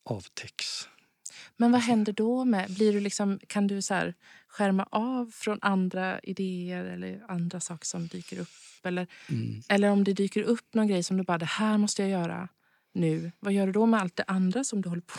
[0.05, 0.88] avtäcks.
[1.57, 2.45] Men vad händer då?
[2.45, 4.14] med blir du liksom, Kan du så här
[4.49, 8.49] skärma av från andra idéer eller andra saker som dyker upp?
[8.83, 9.61] Eller, Mm.
[9.69, 12.49] eller om det dyker upp någon grej som du bara, det här måste jag göra
[12.92, 13.33] nu.
[13.40, 15.19] Vad gör du då med allt det andra som du håller på?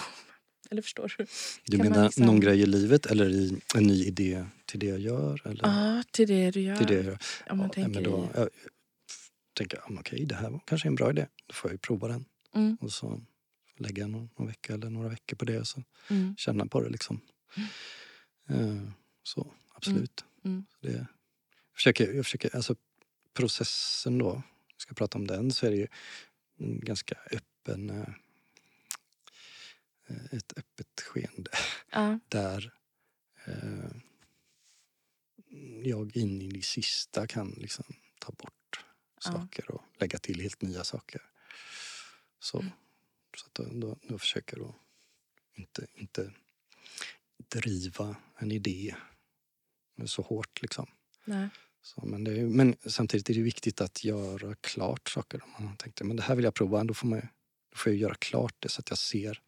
[0.69, 1.25] Eller förstår du?
[1.65, 4.85] Du Kan menar liksom- någon grej i livet eller i en ny idé till det
[4.85, 5.41] jag gör?
[5.47, 6.77] Eller Ja, till det du gör.
[6.77, 7.17] till det jag gör?
[7.49, 8.49] Om man Ja, tänker men då, jag
[9.53, 11.27] tänker jag, okej det här var kanske en bra idé.
[11.47, 12.25] Då får jag ju prova den.
[12.55, 12.77] Mm.
[12.81, 13.21] Och så
[13.77, 16.35] lägga någon, någon vecka eller några veckor på det och så Mm.
[16.37, 17.21] känna på det liksom.
[18.49, 18.81] Eh,
[19.23, 20.25] så, absolut.
[20.45, 20.65] Mm.
[20.81, 21.05] Det, jag
[21.75, 22.75] försöker, jag försöker, alltså
[23.33, 24.41] processen då,
[24.77, 25.87] ska prata om den, så är det ju
[26.59, 28.05] en ganska öppen...
[30.07, 31.51] Eh, ett öppet skeende
[31.91, 32.19] Ja.
[32.27, 32.73] där
[33.45, 33.91] eh,
[35.83, 37.85] jag in i det sista kan liksom
[38.19, 38.53] ta bort
[39.15, 39.31] Ja.
[39.31, 41.21] saker och lägga till helt nya saker.
[42.39, 42.71] Så, Mm.
[43.37, 44.75] så att då, då, då försöker jag
[45.53, 46.33] inte, inte
[47.47, 48.95] driva en idé
[50.05, 50.61] så hårt.
[50.61, 50.87] Liksom.
[51.25, 51.49] Nej.
[51.81, 55.43] Så, men, det men samtidigt är det viktigt att göra klart saker.
[55.57, 57.19] Om man tänkte men det här vill jag prova, då får, man,
[57.71, 59.41] då får jag göra klart det så att jag ser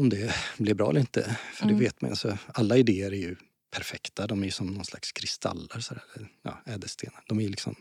[0.00, 1.38] om det blir bra eller inte.
[1.54, 1.76] För Mm.
[1.76, 3.36] det vet man alltså, Alla idéer är ju
[3.70, 4.26] perfekta.
[4.26, 7.24] De är ju som någon slags kristaller, sådär, eller, ja, ädelstenar.
[7.26, 7.74] De är ju liksom,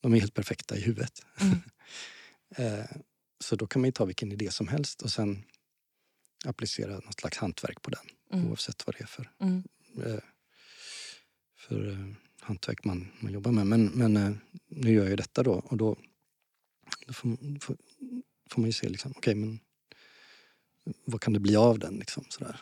[0.00, 1.22] de är helt perfekta i huvudet.
[1.40, 1.58] Mm.
[2.80, 2.86] eh,
[3.44, 5.44] så då kan man ju ta vilken idé som helst och sen
[6.44, 8.06] applicera något slags hantverk på den.
[8.32, 8.50] Mm.
[8.50, 9.62] Oavsett vad det är för Mm.
[10.04, 10.20] eh,
[11.56, 13.66] för eh, hantverk man, man jobbar med.
[13.66, 14.32] Men, men eh,
[14.68, 15.96] nu gör jag ju detta då och då,
[17.06, 17.76] då får, får,
[18.50, 19.60] får man ju se liksom, okej men
[21.04, 22.60] vad kan det bli av den liksom sådär.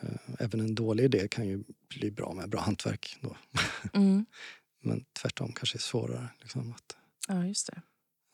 [0.00, 0.08] Eh,
[0.38, 3.36] Även en dålig idé kan ju bli bra med bra hantverk då.
[3.92, 4.26] Mm.
[4.80, 6.28] Men tvärtom kanske är svårare.
[6.40, 6.96] Liksom, att,
[7.28, 7.82] Ja, just det.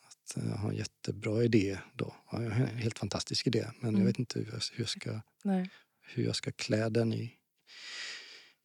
[0.09, 2.14] att eh, ha en jättebra idé då.
[2.33, 4.00] Ja, jag har en helt fantastisk idé men Mm.
[4.00, 5.70] jag vet inte hur jag, hur jag ska Nej.
[6.00, 7.35] hur jag ska klä den i,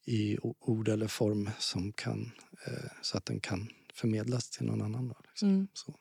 [0.04, 2.32] i ord eller form som kan,
[2.66, 5.08] eh, så att den kan förmedlas till någon annan.
[5.08, 5.48] Då, liksom.
[5.48, 5.68] Mm.
[5.72, 5.94] så.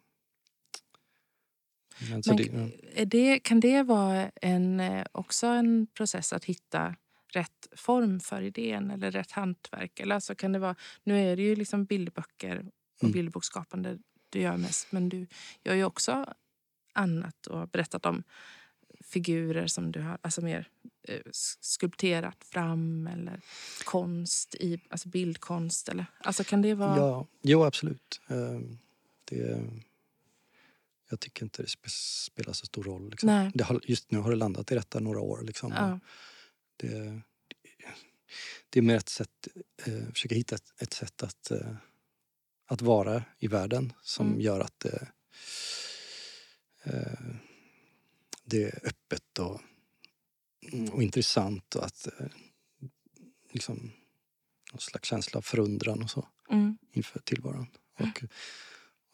[2.10, 3.06] Men, Men det, ja.
[3.06, 6.96] det, kan det vara en, eh, också en process att hitta
[7.34, 10.00] rätt form för idén eller rätt hantverk?
[10.00, 12.66] Eller alltså kan det vara, nu är det ju liksom bildböcker
[12.98, 13.14] och Mm.
[13.14, 13.98] bildboksskapande
[14.30, 15.28] du gör mest men du
[15.64, 16.26] gör ju också
[16.94, 18.24] annat och har berättat om
[19.02, 20.68] figurer som du har alltså mer
[21.08, 21.20] eh,
[21.62, 23.42] skulpterat fram eller
[23.84, 25.90] konst, i, alltså bildkonst.
[25.90, 26.98] Eller, alltså kan det vara...
[26.98, 28.22] ja, jo, absolut.
[28.28, 28.60] Eh,
[29.26, 29.64] det,
[31.10, 33.10] jag tycker inte det spe- spelar så stor roll.
[33.10, 33.52] Liksom.
[33.54, 35.42] Det har, just nu har det landat i detta några år.
[35.42, 35.72] Liksom.
[35.72, 36.00] Ja.
[36.78, 37.22] Det,
[38.70, 39.48] det är mer ett sätt,
[39.86, 41.76] eh, försöka hitta ett, ett sätt att, eh,
[42.66, 44.42] att vara i världen som Mm.
[44.42, 45.08] gör att det,
[46.84, 47.36] eh,
[48.44, 49.62] det är öppet och,
[50.92, 52.28] och intressant och att eh,
[53.52, 53.92] liksom
[54.72, 56.78] någon slags känsla av förundran och så Mm.
[56.92, 57.68] inför tillvaron.
[58.00, 58.24] Och,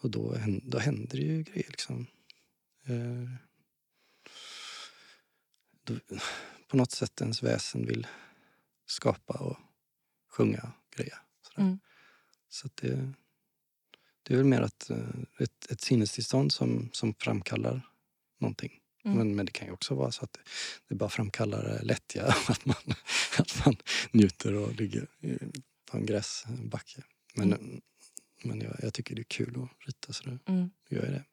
[0.02, 2.08] och då, då händer det ju grejer liksom.
[2.86, 3.30] Eh,
[5.84, 5.96] då,
[6.68, 8.08] på något sätt ens väsen vill
[8.86, 9.58] skapa och
[10.30, 11.18] sjunga grejer.
[11.42, 11.62] Sådär.
[11.62, 11.80] Mm.
[12.50, 13.14] Så det,
[14.24, 17.82] det är väl mer att, eh, ett, ett sinnestillstånd som, som framkallar
[18.40, 18.80] någonting.
[19.04, 19.18] Mm.
[19.18, 20.40] Men, men det kan ju också vara så att det,
[20.88, 22.26] det bara framkallar eh, lättja.
[22.48, 22.96] Att man,
[23.38, 23.76] att man
[24.12, 25.08] njuter och ligger
[25.86, 27.04] på en gräsbacke.
[27.36, 27.82] Men,
[28.44, 30.70] men jag, jag tycker det är kul att rita så då Mm.
[30.90, 31.26] gör jag det.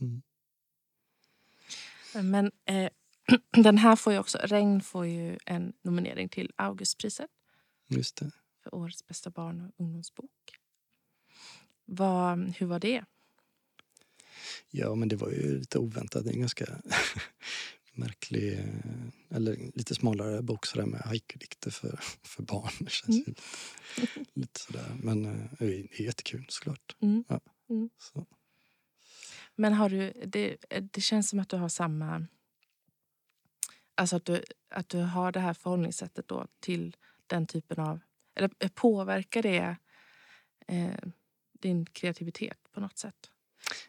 [0.00, 0.22] Mm.
[2.30, 2.90] Men eh,
[3.62, 7.30] den här får ju också, Regn får ju en nominering till Augustpriset
[7.88, 8.30] Just det.
[8.62, 10.30] för årets bästa barn och ungdomsbok.
[11.84, 13.04] Vad, hur var det?
[14.70, 16.24] Ja, men det var ju lite oväntat.
[16.24, 16.80] Det är en ganska
[17.94, 22.72] märklig, eh, eller lite smalare bok sådär med haiku-dikter för, för barn.
[22.78, 23.42] Det känns ju lite,
[24.34, 24.96] lite sådär.
[25.02, 26.96] Men eh, det är jättekul såklart.
[27.00, 27.24] Mm.
[27.28, 27.40] Ja.
[27.70, 27.90] Mm.
[27.98, 28.26] Så.
[29.56, 30.56] Men har du, det,
[30.92, 32.26] det känns som att du har samma...
[33.94, 38.00] Alltså att du, att du har det här förhållningssättet då till den typen av...
[38.34, 39.76] Eller påverkar det
[40.66, 41.08] eh,
[41.52, 43.30] din kreativitet på något sätt?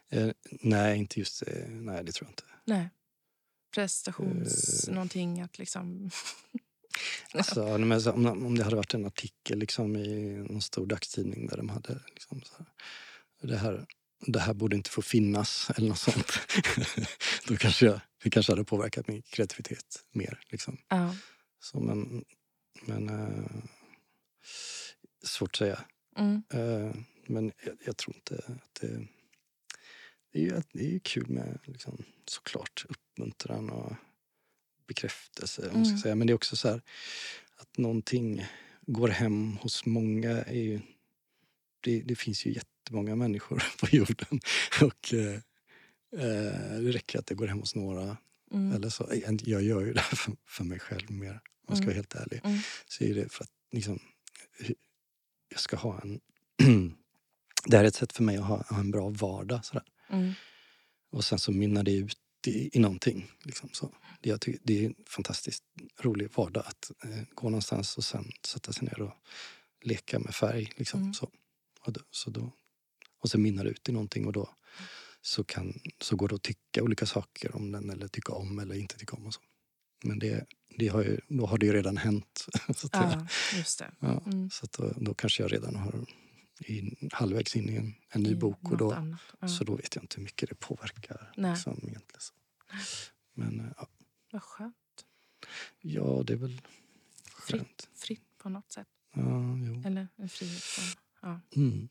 [0.10, 0.30] Eh,
[0.62, 2.44] nej, inte just eh, Nej, det tror jag inte.
[2.66, 2.90] Nej.
[3.76, 4.88] Prestations...
[4.88, 4.94] Eh.
[4.94, 6.10] Någonting att liksom...
[7.34, 7.64] Alltså,
[8.12, 12.00] om, om det hade varit en artikel liksom, i någon stor dagstidning där de hade
[12.08, 12.68] liksom, så här,
[13.42, 13.86] det, här,
[14.28, 16.32] det här borde inte få finnas eller något sånt.
[17.48, 20.40] Då kanske jag, det kanske hade påverkat min kreativitet mer.
[20.52, 20.78] Liksom.
[20.90, 21.16] Ja.
[21.60, 22.26] Så, men
[22.82, 23.64] men eh,
[25.24, 25.80] svårt att säga.
[26.18, 26.44] Mm.
[26.54, 26.96] Eh,
[27.28, 29.08] men jag, jag tror inte att det...
[30.36, 33.94] Det är ju, det är ju kul med liksom, såklart uppmuntran och
[34.88, 35.62] bekräftelse.
[35.70, 36.02] om Man ska Mm.
[36.02, 36.16] säga.
[36.16, 36.82] Men det är också så här
[37.58, 38.46] att någonting
[38.82, 40.30] går hem hos många.
[40.30, 40.80] Är ju,
[41.82, 44.40] det, det finns ju jättemånga människor på jorden.
[44.82, 45.34] Och eh,
[46.22, 48.18] eh, det räcker att det går hem hos några.
[48.52, 48.72] Mm.
[48.76, 49.12] Eller så,
[49.46, 51.86] jag gör ju det här för, för mig själv mer, om jag ska Mm.
[51.86, 52.42] vara helt ärlig.
[52.44, 52.60] Mm.
[52.86, 54.00] Så är det för att liksom,
[55.50, 56.20] jag ska ha en...
[57.66, 59.66] det här är ett sätt för mig att ha, ha en bra vardag.
[59.66, 59.84] Sådär.
[60.10, 60.34] Mm.
[61.12, 63.32] Och sen så mynnar det ut i, i någonting.
[63.44, 63.94] Liksom, så.
[64.22, 65.64] Det, jag tycker, det är en fantastiskt
[66.02, 69.14] rolig vardag att eh, gå någonstans och sen sätta sig ner och
[69.82, 70.74] leka med färg.
[70.76, 71.14] Liksom, Mm.
[71.14, 71.32] så.
[71.82, 72.52] Och då, så då,
[73.20, 74.50] och sen mynnar det ut i någonting och då
[75.22, 78.76] så, kan, så går det att tycka olika saker om den eller tycka om eller
[78.76, 79.26] inte tycka om.
[79.26, 79.42] Och så.
[80.04, 80.46] Men det,
[80.78, 82.46] det har ju, då har det ju redan hänt.
[82.76, 83.28] så att, Ja,
[83.58, 83.92] just det.
[84.00, 84.50] ja, Mm.
[84.50, 86.06] så att då, då kanske jag redan har
[86.60, 89.20] i, halvvägs in i en, en ny I bok och då, annat.
[89.40, 89.48] Ja.
[89.48, 91.32] så då vet jag inte hur mycket det påverkar.
[91.36, 92.22] Liksom, egentligen.
[93.34, 93.88] Men eh, ja,
[94.32, 95.06] Vad skönt.
[95.82, 96.62] ja, det är väl
[97.24, 97.90] Fritt, skönt.
[97.96, 98.88] fritt på något sätt.
[99.14, 99.84] Ja, jo.
[99.86, 101.02] Eller en frihetsform.
[101.22, 101.40] Ja.
[101.56, 101.90] Mm.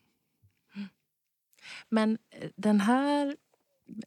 [1.89, 3.37] Men eh, den här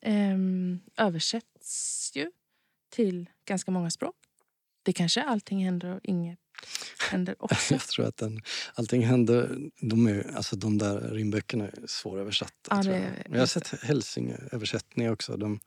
[0.01, 2.31] ehm, översätts ju
[2.89, 4.15] till ganska många språk.
[4.87, 6.39] Det kanske allting händer och inget
[7.11, 7.73] händer också.
[7.73, 8.41] Jag tror att den,
[8.73, 9.57] allting händer.
[9.81, 12.53] De, är, alltså de där rimböckerna är svåröversatta.
[12.69, 13.03] Ja, tror jag.
[13.03, 15.37] Men jag har sett Hälsing-översättningar också.
[15.37, 15.59] De,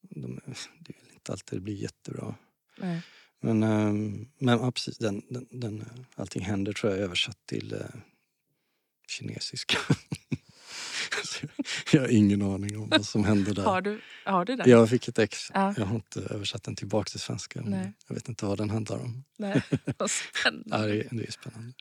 [0.00, 0.40] de,
[0.78, 2.34] det är inte alltid det blir jättebra.
[2.78, 3.02] Nej.
[3.40, 5.84] Men, ehm, men ja, precis, den, den, den,
[6.14, 8.00] allting händer tror jag är översatt till eh,
[9.08, 9.78] kinesiska.
[11.92, 13.62] Jag har ingen aning om vad som händer där.
[13.62, 14.70] Har, du, har du den?
[14.70, 15.50] Jag fick ett ex.
[15.54, 15.74] Ja.
[15.76, 17.60] Jag har inte översatt den tillbaka till svenska.
[17.64, 17.92] Nej.
[18.08, 19.24] Jag vet inte vad den handlar om.
[19.38, 19.62] Nej.
[19.70, 20.86] Vad Ja, spännande.
[20.88, 21.72] det, är, det är spännande.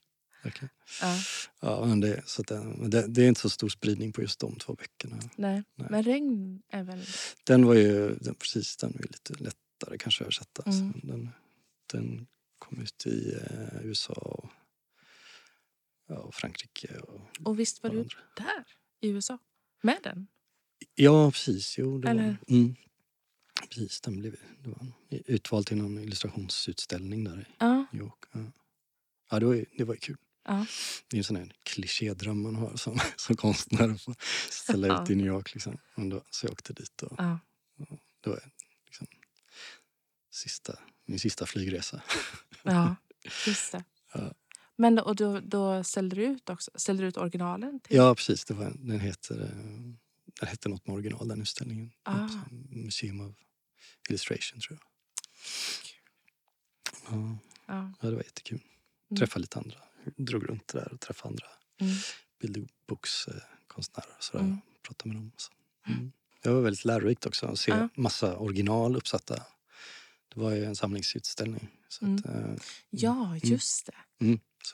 [0.44, 0.70] Verkligen.
[1.02, 1.18] Ja,
[1.60, 4.40] Ja, men det, så det, men det, det är inte så stor spridning på just
[4.40, 5.20] de två böckerna.
[5.36, 5.64] nej.
[5.76, 5.88] Nej.
[5.90, 7.06] Men regn är väl...
[7.44, 10.64] Den var ju, den, precis, den var lite lättare kanske att översätta.
[10.66, 10.94] Mm.
[10.94, 11.30] Så den,
[11.94, 12.28] den
[12.60, 14.50] kom ut i eh, USA och,
[16.08, 18.04] ja, och Frankrike och Och visst var du
[18.38, 18.64] där
[19.02, 19.38] i USA
[19.82, 20.28] med den?
[20.96, 21.78] Ja, precis.
[21.78, 22.24] Jo, det Eller?
[22.24, 22.76] var, mm,
[23.70, 27.86] precis, den blev det var utvald till någon illustrationsutställning där i Ja.
[27.92, 28.24] New York.
[28.34, 28.40] Ja,
[29.32, 30.18] ja det, var ju, det var ju kul.
[30.46, 30.66] ja.
[31.08, 34.16] Det är en sån här klichédröm man har som, som konstnär att få
[34.50, 35.04] ställa Ja.
[35.04, 35.54] ut i New York.
[35.54, 35.78] Liksom.
[35.96, 37.40] Men då, så jag åkte dit och ja.
[38.22, 38.52] det var
[38.86, 39.08] liksom
[40.32, 42.02] sista, min sista flygresa.
[42.64, 42.96] Ja,
[43.48, 43.84] just det.
[44.14, 44.34] Ja.
[44.78, 46.72] Men och då, då ställde du ut också?
[46.76, 47.80] Ställde du ut originalen?
[47.80, 47.96] Till?
[47.98, 48.46] Ja, precis.
[48.46, 49.48] Det var, den, heter, eh,
[50.40, 51.92] den hette något med original, den utställningen.
[52.04, 52.28] Ah.
[52.70, 53.36] Museum of
[54.10, 54.88] Illustration, tror jag.
[57.10, 57.92] Ja, Ja.
[58.02, 58.62] ja, det var jättekul.
[59.12, 59.20] Mm.
[59.20, 59.78] Träffa lite andra.
[60.18, 61.46] Drog runt där och träffade andra
[61.82, 61.94] Mm.
[62.42, 64.44] bilderbokskonstnärer och sådär.
[64.44, 64.58] Mm.
[64.88, 65.32] Pratade med dem.
[65.38, 65.52] Så.
[65.88, 66.12] Mm.
[66.42, 67.90] Det var väldigt lärorikt också att se Ja.
[67.96, 69.36] massa original uppsatta.
[70.34, 71.68] Det var ju en samlingsutställning.
[71.88, 72.56] Så, att, eh,
[72.90, 73.86] Ja, just
[74.20, 74.26] det.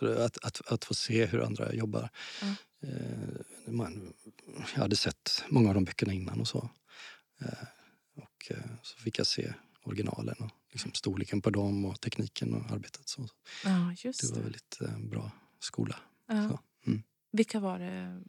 [0.02, 0.16] Mm.
[0.18, 2.10] så att, att, att få se hur andra jobbar.
[2.42, 2.48] Ja.
[2.88, 4.14] Eh, man,
[4.74, 6.70] jag hade sett många av de böckerna innan och så.
[7.42, 7.68] Eh,
[8.16, 12.72] och eh, så fick jag se originalen och liksom storleken på dem och tekniken och
[12.72, 13.10] arbetet.
[13.10, 13.28] Så
[13.64, 14.44] Ja, just det var det.
[14.44, 15.96] väldigt eh, bra skola.
[16.28, 16.50] Ja.
[16.50, 17.04] Så, mm.
[17.32, 18.24] Vilka var det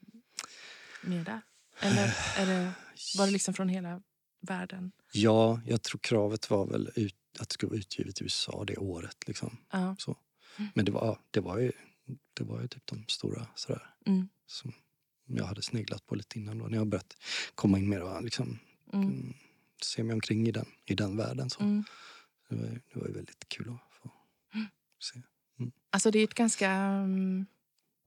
[1.03, 1.41] med där?
[1.81, 2.73] Eller är det,
[3.19, 4.03] var det liksom från hela
[4.41, 4.93] världen?
[5.13, 8.77] Ja, jag tror kravet var väl ut, att det skulle vara utgivet i USA det
[8.77, 9.17] året.
[9.27, 9.57] Liksom.
[9.71, 9.97] Ja.
[9.99, 10.17] Så.
[10.75, 11.73] Men det var, det var ju,
[12.35, 14.29] det var ju typ de stora sådär, Mm.
[14.47, 14.73] som
[15.27, 16.59] jag hade sneglat på lite innan.
[16.59, 17.17] Då, när jag börjat
[17.55, 18.59] komma in mer och liksom,
[18.93, 19.09] Mm.
[19.09, 19.35] mm,
[19.83, 21.51] se mig omkring i den, i den världen.
[21.51, 21.61] Så.
[21.63, 21.85] Mm.
[22.49, 24.11] Det, var, det var ju väldigt kul att få
[25.01, 25.21] se.
[25.91, 27.47] Alltså det är ett ganska, mm,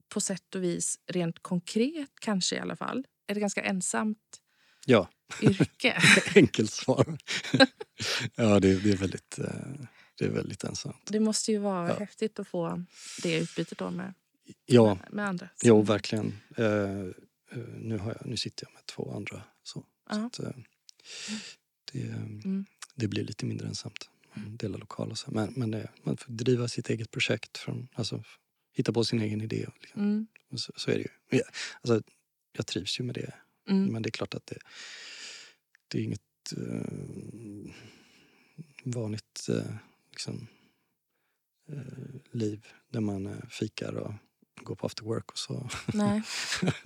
[0.08, 4.40] på sätt och vis, rent konkret kanske i alla fall, ett ganska ensamt
[4.86, 5.08] Ja,
[5.42, 5.98] yrke.
[6.36, 7.18] enkelt svar.
[8.34, 9.86] ja, det, det, är väldigt, eh,
[10.18, 11.06] det är väldigt ensamt.
[11.06, 11.96] Det måste ju vara Ja.
[11.98, 12.84] häftigt att få
[13.22, 14.14] det utbytet då med,
[14.66, 15.48] Ja, med andra.
[15.62, 16.26] Jo, verkligen.
[16.56, 17.06] Eh,
[17.76, 19.42] nu, har jag, nu sitter jag med två andra.
[19.62, 20.50] Så, så att, eh,
[21.92, 22.64] det, Mm.
[22.94, 24.10] det blir lite mindre ensamt.
[24.34, 25.30] Man delar lokal och så.
[25.30, 27.58] Men, men det, man får driva sitt eget projekt.
[27.58, 28.24] Från, alltså,
[28.72, 29.66] hitta på sin egen idé.
[29.66, 30.02] och Liksom.
[30.02, 30.26] Mm.
[30.56, 31.38] Så, så är det ju.
[31.38, 31.46] Jag-
[31.80, 32.10] Alltså,
[32.52, 33.34] jag trivs ju med det.
[33.68, 33.84] Mm.
[33.92, 34.58] Men det är klart att det,
[35.88, 37.70] det är inget eh,
[38.84, 39.46] vanligt
[40.16, 40.46] liksom,
[41.68, 44.12] eh, liv där man eh, fikar och
[44.54, 45.68] går på after work och så.
[45.94, 46.22] Nej.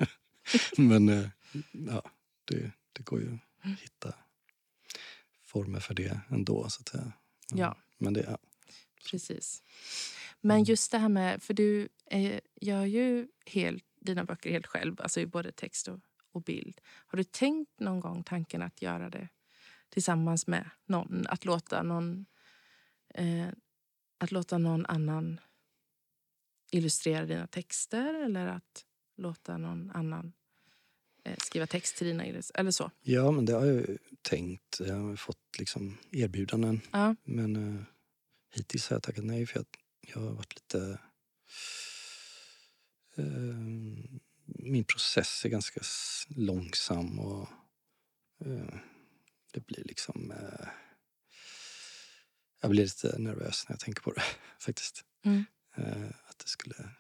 [0.78, 1.28] Men eh,
[1.72, 2.02] ja,
[2.44, 4.14] det, det går ju att hitta
[5.42, 6.68] former för det ändå.
[6.68, 7.12] Så att säga.
[7.52, 7.76] Ja.
[7.98, 8.38] Men det, ja.
[9.10, 9.62] Precis.
[10.40, 15.00] Men just det här med, för du eh, gör ju helt, dina böcker helt själv,
[15.00, 16.00] alltså i både text och,
[16.32, 16.80] och bild.
[16.86, 19.28] Har du tänkt någon gång tanken att göra det
[19.88, 21.26] tillsammans med någon?
[21.26, 22.26] Att låta någon,
[23.14, 23.48] eh,
[24.18, 25.40] att låta någon annan
[26.70, 28.84] illustrera dina texter eller att
[29.16, 30.32] låta någon annan
[31.24, 32.24] eh, skriva text till dina?
[32.54, 32.90] Eller så.
[33.00, 34.80] ja, men det har jag ju tänkt.
[34.80, 36.80] Jag har fått liksom erbjudanden.
[36.90, 37.16] Ja.
[37.24, 37.82] Men eh,
[38.54, 40.98] hittills har jag tackat nej för att jag har varit lite...
[43.16, 43.24] Eh,
[44.44, 45.80] min process är ganska
[46.28, 47.48] långsam och
[48.44, 48.74] eh,
[49.52, 50.32] det blir liksom...
[52.61, 54.22] Jag blir lite nervös när jag tänker på det
[54.58, 55.04] faktiskt.
[55.24, 55.44] Mm.
[55.76, 56.90] Eh, att det skulle...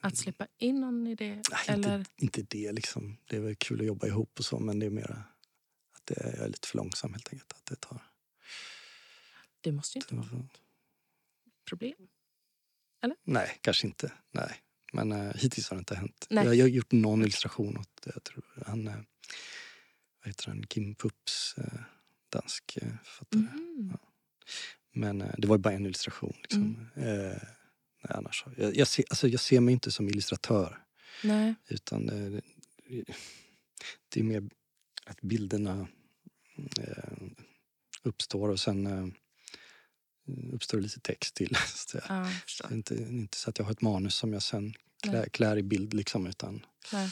[0.00, 1.34] Att släppa in någon i det?
[1.34, 1.98] Nej, eller?
[1.98, 3.16] inte, inte det liksom.
[3.24, 5.24] Det är väl kul att jobba ihop och så men det är mer
[5.94, 7.52] att det, jag är lite för långsam helt enkelt.
[7.52, 8.02] Att det tar...
[9.60, 10.60] Det måste ju inte vara något
[11.68, 12.08] problem.
[13.24, 14.12] Nej, kanske inte.
[14.30, 14.62] Nej.
[14.92, 16.26] Men uh, hittills har det inte hänt.
[16.30, 16.44] Nej.
[16.44, 18.94] Jag, jag har gjort någon illustration åt, jag tror han, uh,
[20.20, 21.80] vad heter han, Kim Pups, uh,
[22.30, 23.42] dansk uh, författare.
[23.42, 23.98] Mhm.
[24.92, 26.34] Men eh, det var ju bara en illustration.
[26.42, 26.88] Liksom.
[26.96, 27.40] Eh, nej,
[28.02, 30.78] annars, jag, jag, ser, alltså, jag ser mig inte som illustratör.
[31.24, 31.54] Nej.
[31.68, 32.40] Utan eh,
[34.08, 34.42] det är mer
[35.06, 35.88] att bilderna
[36.78, 37.26] eh,
[38.02, 39.06] uppstår och sen eh,
[40.52, 41.56] uppstår det lite text till.
[41.74, 41.98] Så.
[42.08, 42.28] Ja,
[42.62, 45.56] Det är inte, inte så att jag har ett manus som jag sen klär, klär
[45.56, 45.94] i bild.
[45.94, 47.08] Liksom, utan ja,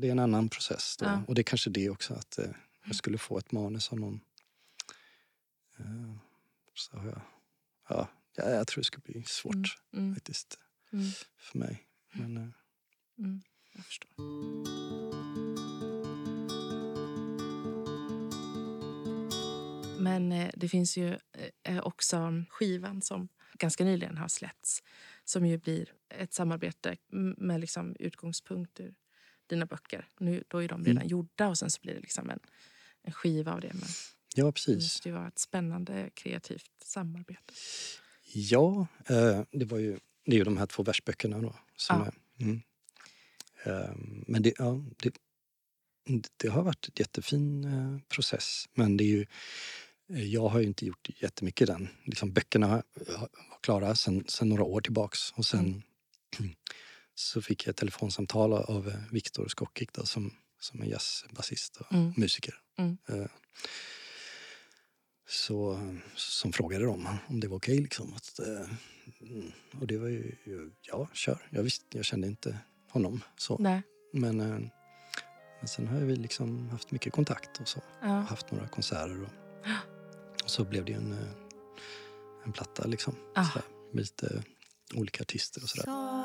[0.00, 0.96] det är en annan process.
[0.96, 1.04] Då.
[1.04, 1.22] Ja.
[1.28, 2.50] Och det är kanske det också att eh,
[2.90, 4.20] jag skulle få ett manus av någon.
[5.78, 6.14] Eh,
[6.74, 7.20] så har jag,
[7.88, 10.04] ja, ja, jag tror det skulle bli svårt Mm.
[10.04, 10.14] Mm.
[10.14, 10.58] faktiskt
[10.92, 11.06] Mm.
[11.38, 11.86] för mig.
[12.12, 12.48] Men, eh,
[13.18, 13.42] Mm.
[13.72, 14.10] Jag förstår.
[19.98, 21.18] Men eh, det finns ju
[21.82, 24.82] också skivan som ganska nyligen har släppts
[25.24, 26.96] som ju blir ett samarbete
[27.36, 28.94] med liksom utgångspunkt ur
[29.46, 30.08] dina böcker.
[30.18, 31.08] Nu, då är de redan Mm.
[31.08, 32.40] gjorda och sen så blir det liksom en,
[33.02, 33.72] en skiva av det.
[33.74, 33.88] Men
[34.34, 35.06] ja, det precis.
[35.06, 37.54] ju vara ett spännande kreativt samarbete.
[38.32, 41.56] Ja, eh, det var ju det är ju de här två versböckerna då.
[41.76, 42.06] Som Ja.
[42.06, 42.62] är, mm.
[43.64, 43.94] eh,
[44.26, 45.14] men det, ja, det,
[46.36, 48.64] det har varit en jättefin eh, process.
[48.74, 49.26] Men det är ju,
[50.06, 51.88] jag har ju inte gjort jättemycket i den.
[52.04, 53.28] Liksom, böckerna var
[53.60, 55.30] klara sen, sen några år tillbaks.
[55.32, 55.82] Och sen
[57.14, 62.12] så fick jag ett telefonsamtal av Viktor Skockik då, som, som är jazzbasist och Mm.
[62.16, 62.54] musiker.
[62.80, 62.98] Mm.
[63.08, 63.30] Eh,
[65.28, 67.78] så, som frågade dem om det var okej.
[67.78, 68.70] liksom, att, eh,
[69.20, 70.34] mm, och det var ju,
[70.82, 71.48] ja, kör.
[71.50, 72.58] Jag, visste, jag kände inte
[72.88, 73.56] honom så.
[73.58, 73.82] Nej.
[74.12, 74.58] Men, eh,
[75.58, 77.80] men sen har vi liksom haft mycket kontakt och så.
[78.02, 78.08] Ja.
[78.08, 79.30] Haft några konserter och,
[80.44, 81.16] och så blev det en,
[82.44, 83.16] en platta liksom.
[83.34, 83.44] Ah.
[83.44, 84.42] Sådär, med lite
[84.94, 85.84] olika artister och sådär.
[85.84, 86.19] Saker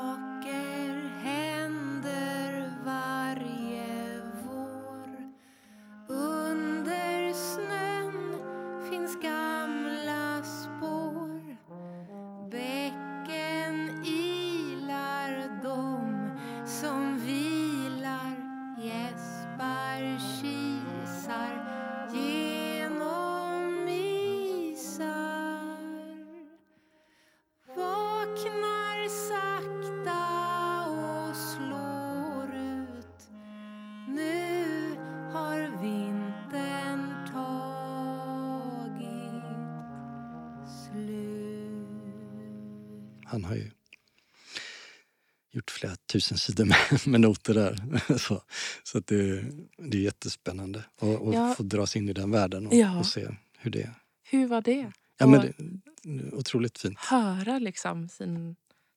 [46.28, 48.18] tusen sidor med, med noter där.
[48.18, 48.42] så
[48.82, 49.42] så att det,
[49.78, 51.54] det är jättespännande att Ja.
[51.56, 52.98] få dras in i den världen och, Ja.
[52.98, 53.94] och se hur det är.
[54.22, 54.92] Hur var det?
[55.18, 55.54] Ja, men Och det,
[56.02, 56.98] det otroligt fint.
[56.98, 58.56] höra liksom sin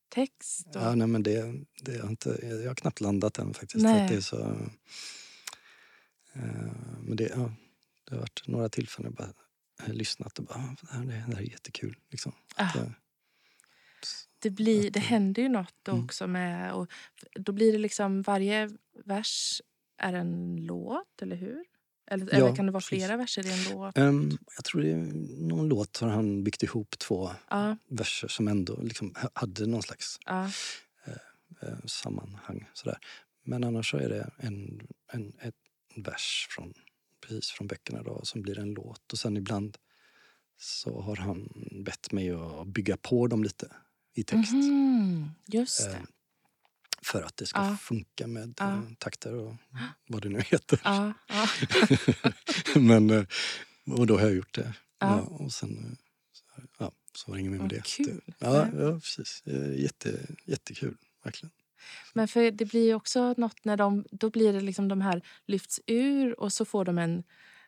[0.10, 0.68] text.
[0.68, 3.84] Och, Ja, nej, men det, det har inte, jag har knappt landat än faktiskt.
[3.84, 4.02] Nej.
[4.04, 4.40] Att det är så,
[6.34, 6.72] eh,
[7.02, 7.52] men det, ja,
[8.04, 11.42] det har varit några tillfällen jag bara lyssnat och bara, "Ah, det här, det här
[11.44, 11.96] är jättekul.
[12.10, 12.32] Liksom.
[12.56, 12.74] Ah.
[12.74, 12.94] Det,
[14.40, 16.04] det, blir, det händer ju något Mm.
[16.06, 16.74] också med...
[16.74, 16.88] Och
[17.36, 18.70] då blir det liksom varje
[19.06, 19.62] vers
[19.98, 21.64] är en låt, eller hur?
[22.12, 23.06] Eller, Ja, eller kan det vara precis.
[23.06, 23.98] flera verser i en låt?
[23.98, 24.98] Ehm, jag tror det är
[25.48, 29.82] någon låt har han byggt ihop två Ja, verser som ändå liksom ha- hade någon
[29.84, 30.46] slags ja,
[31.62, 32.70] eh, sammanhang.
[32.74, 32.98] Sådär.
[33.44, 35.56] Men annars är det en, en, ett
[35.96, 36.74] vers från,
[37.28, 39.12] precis från böckerna då, som blir en låt.
[39.14, 39.78] Och sen ibland
[40.58, 41.50] så har han
[41.86, 43.72] bett mig att bygga på dem lite
[44.20, 44.52] i text.
[44.54, 46.02] Mhm, just det.
[47.02, 47.78] för att det ska Ja.
[47.82, 48.74] funka med Ja.
[48.74, 49.56] eh, takter och
[50.08, 50.80] vad det nu heter.
[50.84, 51.14] Ja.
[52.76, 53.24] Men, eh,
[53.88, 54.74] och då har jag gjort det.
[55.00, 55.20] Ja.
[55.22, 55.98] Och sen eh,
[56.34, 56.44] så,
[56.80, 57.84] ja, så var det inget mer med det.
[57.86, 58.22] kul.
[58.40, 59.44] Ja, ja, precis.
[59.78, 61.52] Jätte, jättekul, verkligen.
[62.14, 64.06] Men för det blir ju också något när de...
[64.12, 67.24] Då blir det liksom de här lyfts ur och så får de en,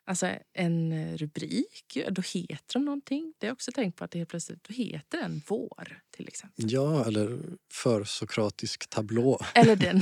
[0.06, 1.98] alltså en rubrik.
[2.10, 3.34] Då heter de någonting.
[3.38, 6.28] Det har jag också tänkt på att det helt plötsligt då heter den Vår till
[6.28, 6.72] exempel.
[6.72, 7.40] Ja, eller
[7.72, 9.40] för sokratisk tablå.
[9.54, 10.02] Eller den.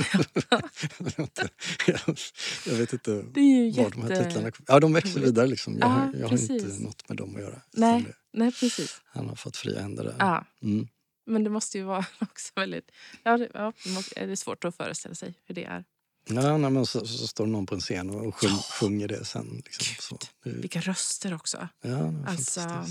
[2.66, 4.24] jag vet inte var de här jätte...
[4.24, 5.78] titlarna Ja, de växer vidare liksom.
[5.78, 7.62] Jag, har, Ja, jag har inte något med dem att göra.
[7.72, 9.00] Nej, det- nej, precis.
[9.04, 10.16] Han har fått fria händer där.
[10.18, 10.46] Ja.
[10.62, 10.88] Mm.
[11.26, 12.90] Men det måste ju vara också väldigt...
[13.22, 13.72] Ja, det, ja,
[14.14, 15.84] det är svårt att föreställa sig hur det är.
[16.24, 18.50] Ja, nej, men så, så står någon på en scen och sjung,
[18.80, 19.62] sjunger det sen.
[19.64, 20.18] Liksom, så.
[20.50, 21.68] Vilka röster också.
[21.82, 22.60] ja, Alltså.
[22.60, 22.84] Ja,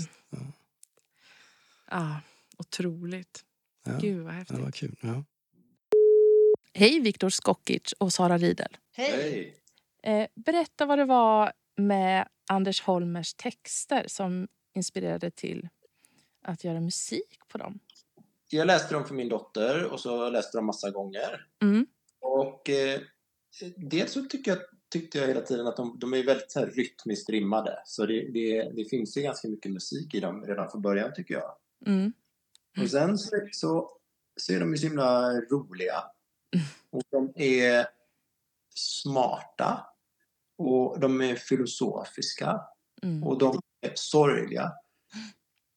[1.90, 2.20] Ja,
[2.58, 3.44] otroligt.
[3.84, 4.58] ja, Gud vad det häftigt.
[4.58, 4.96] var kul.
[5.00, 5.24] Ja.
[6.74, 8.76] Hej Viktor Skokic och Sara Riedel.
[8.92, 9.56] Hej!
[10.02, 15.68] Eh, berätta vad det var med Anders Holmers texter som inspirerade till
[16.42, 17.78] att göra musik på dem.
[18.48, 21.46] Jag läste dem för min dotter och så läste dem massa gånger.
[21.62, 21.86] Mm.
[22.20, 23.00] Och eh,
[23.76, 26.66] dels så tycker jag, tyckte jag hela tiden att de, de är väldigt så här
[26.66, 27.82] rytmiskt rimmade.
[27.86, 31.34] Så det, det, det finns ju ganska mycket musik i dem redan från början tycker
[31.34, 31.56] jag.
[31.86, 32.12] Mm.
[32.80, 33.90] Och sen så, så,
[34.36, 36.04] så är de ju så himla roliga.
[36.90, 37.86] Och de är
[38.74, 39.86] smarta.
[40.58, 42.60] Och de är filosofiska.
[43.02, 43.24] Mm.
[43.24, 44.72] Och de är sorgliga.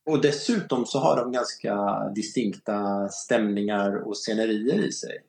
[0.05, 5.23] Och dessutom så har de ganska distinkta stämningar och scenerier i sig.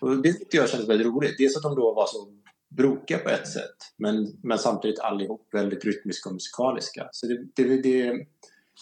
[0.00, 1.38] Och det tyckte jag kändes väldigt roligt.
[1.38, 2.32] Dels att de då var så
[2.76, 7.08] brokiga på ett sätt men, men samtidigt allihop väldigt rytmiska och musikaliska.
[7.12, 8.26] Så det, det, det,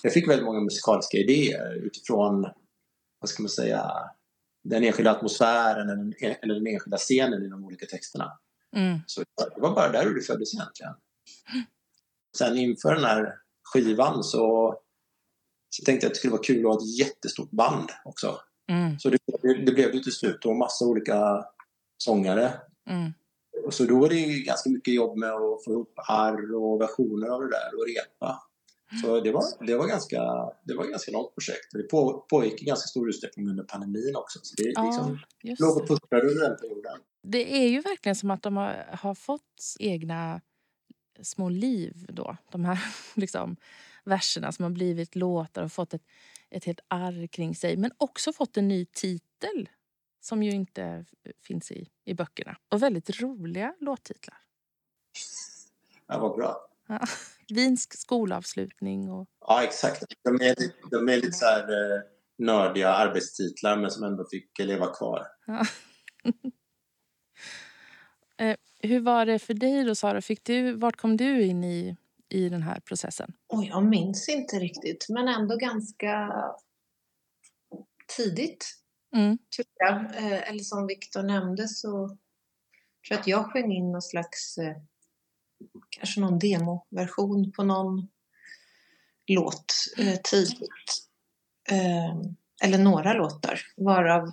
[0.03, 2.47] jag fick väldigt många musikaliska idéer utifrån,
[3.21, 3.93] vad ska man säga,
[4.65, 8.39] den enskilda atmosfären eller den, eller den enskilda scenen i de olika texterna.
[8.77, 8.99] Mm.
[9.07, 10.95] Så det var bara där det föddes egentligen.
[12.39, 14.77] Sen inför den här skivan så,
[15.71, 18.41] så tänkte jag att det skulle vara kul att ha ett jättestort band också.
[18.71, 18.99] Mm.
[18.99, 19.18] Så det,
[19.66, 21.45] det blev det till slut och massa olika
[21.99, 22.53] sångare.
[22.91, 23.12] Mm.
[23.66, 27.29] Och så då var det ganska mycket jobb med att få ihop arr och versioner
[27.29, 28.43] av det där och repa.
[29.03, 30.21] Så det var, det var, ganska,
[30.64, 31.66] det var ett ganska långt projekt.
[31.73, 34.39] Det på, pågick i ganska stor utsträckning under pandemin också.
[34.43, 35.18] Så det Ja, liksom
[35.59, 35.87] låg och det.
[35.89, 36.99] puttrade under den perioden.
[37.23, 40.41] det är ju verkligen som att de har, har fått egna
[41.23, 42.37] små liv då.
[42.53, 42.79] De här
[43.14, 43.57] liksom,
[44.05, 46.03] verserna som har blivit låtar och fått ett,
[46.51, 47.77] ett helt arr kring sig.
[47.77, 49.69] Men också fått en ny titel
[50.21, 51.05] som ju inte
[51.43, 52.57] finns i, i böckerna.
[52.69, 54.39] Och väldigt roliga låttitlar.
[56.07, 56.69] Ja, vad bra.
[56.89, 57.01] Ja.
[57.55, 59.29] Vinsk skolavslutning och...
[59.41, 60.05] Ja, exakt.
[60.23, 60.55] De är,
[60.91, 62.03] de är lite så här eh,
[62.39, 65.27] nördiga arbetstitlar men som ändå fick leva kvar.
[65.47, 65.65] Ja.
[68.37, 70.21] Eh, Hur var det för dig då, Sara?
[70.21, 71.97] Fick du, vart kom du in i,
[72.31, 73.33] i den här processen?
[73.47, 76.33] Och jag minns inte riktigt, men ändå ganska
[78.16, 78.76] tidigt,
[79.16, 79.39] Mm.
[79.78, 79.95] jag.
[80.16, 82.18] Eh, Eller som Viktor nämnde så tror
[83.11, 84.76] jag att jag sjöng in någon slags, eh,
[85.91, 88.09] kanske någon demoversion på någon
[89.26, 91.07] låt eh, tidigt.
[91.70, 92.16] Eh,
[92.64, 94.33] Eller några låtar, varav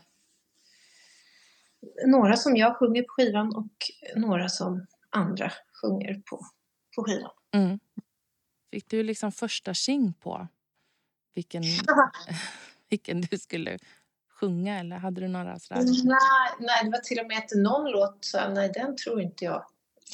[2.06, 3.74] några som jag sjunger på skivan och
[4.16, 6.46] några som andra sjunger på,
[6.96, 7.32] på skivan.
[7.52, 7.80] Mm.
[8.72, 10.48] Fick du liksom första tjing på
[11.34, 11.64] vilken,
[12.90, 13.78] vilken du skulle
[14.30, 14.80] sjunga?
[14.80, 15.82] Eller hade du några sådär?
[15.84, 16.18] Nej,
[16.60, 19.66] nej, det var till och med att någon låt sa nej, den tror inte jag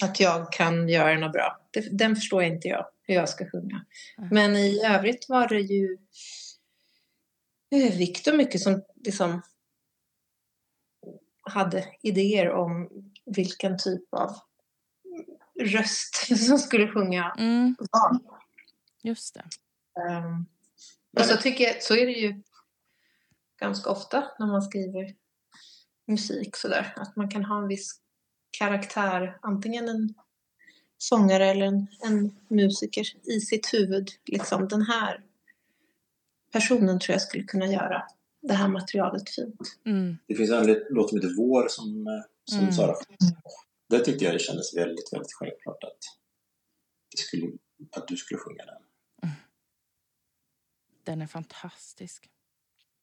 [0.01, 1.59] att jag kan göra något bra.
[1.91, 3.85] Den förstår inte jag hur jag ska sjunga.
[4.17, 4.29] Mm.
[4.31, 5.97] Men i övrigt var det ju
[7.71, 9.41] eh, Viktor mycket som liksom
[11.41, 12.89] hade idéer om
[13.25, 14.35] vilken typ av
[15.59, 18.19] röst som skulle sjunga Mm, vad.
[19.03, 19.45] Just det.
[20.01, 20.45] Um,
[21.19, 22.41] och så tycker jag, så är det ju
[23.61, 25.15] ganska ofta när man skriver
[26.07, 27.99] musik sådär, att man kan ha en viss
[28.57, 30.13] karaktär, antingen en
[30.97, 34.09] sångare eller en, en musiker i sitt huvud.
[34.25, 35.25] Liksom den här
[36.51, 38.03] personen tror jag skulle kunna göra
[38.41, 39.79] det här materialet fint.
[39.85, 42.05] Mm, Det finns en låt som heter Vår som,
[42.45, 42.71] som Mm.
[42.71, 42.95] Sara
[43.89, 45.99] Där tyckte jag det kändes väldigt, väldigt självklart att,
[47.11, 47.51] det skulle,
[47.91, 48.82] att du skulle sjunga den.
[51.05, 52.29] Den är fantastisk.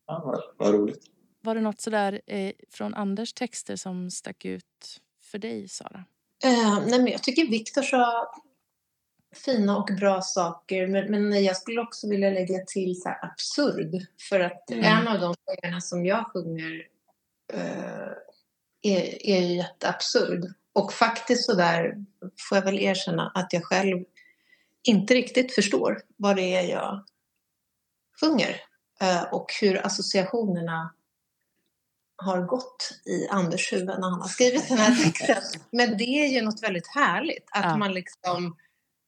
[0.07, 1.05] Ja, vad, vad roligt.
[1.41, 6.05] Var det något sådär eh, från Anders texter som stack ut för dig, Sara?
[6.45, 8.33] Eh, nej men jag tycker Viktor sa
[9.35, 14.07] fina och bra saker, men, men jag skulle också vilja lägga till så här absurd.
[14.29, 14.85] För att Mm.
[14.85, 16.87] en av de sångerna som jag sjunger
[17.53, 18.13] eh,
[18.83, 20.53] är, är ju jätteabsurd.
[20.73, 22.05] Och faktiskt så där
[22.49, 24.05] får jag väl erkänna att jag själv
[24.83, 27.05] inte riktigt förstår vad det är jag
[28.21, 28.61] sjunger.
[29.01, 30.95] Eh, och hur associationerna
[32.17, 35.63] har gått i Anders huvud när han har skrivit den här texten.
[35.73, 37.49] Men det är ju något väldigt härligt.
[37.51, 37.77] Att Ja.
[37.77, 38.57] man liksom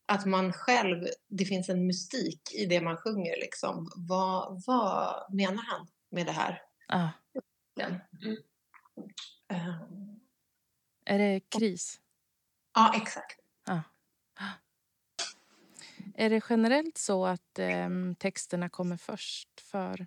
[0.07, 3.37] att man själv, det finns en mystik i det man sjunger.
[3.41, 3.91] Liksom.
[3.97, 6.63] Vad, vad menar han med det här?
[7.77, 7.91] Den.
[8.23, 8.37] Mm.
[9.51, 9.81] Eh,
[11.05, 12.01] är det kris?
[12.75, 13.41] ja, exakt.
[16.15, 20.07] Är det generellt så att ehm, texterna kommer först för,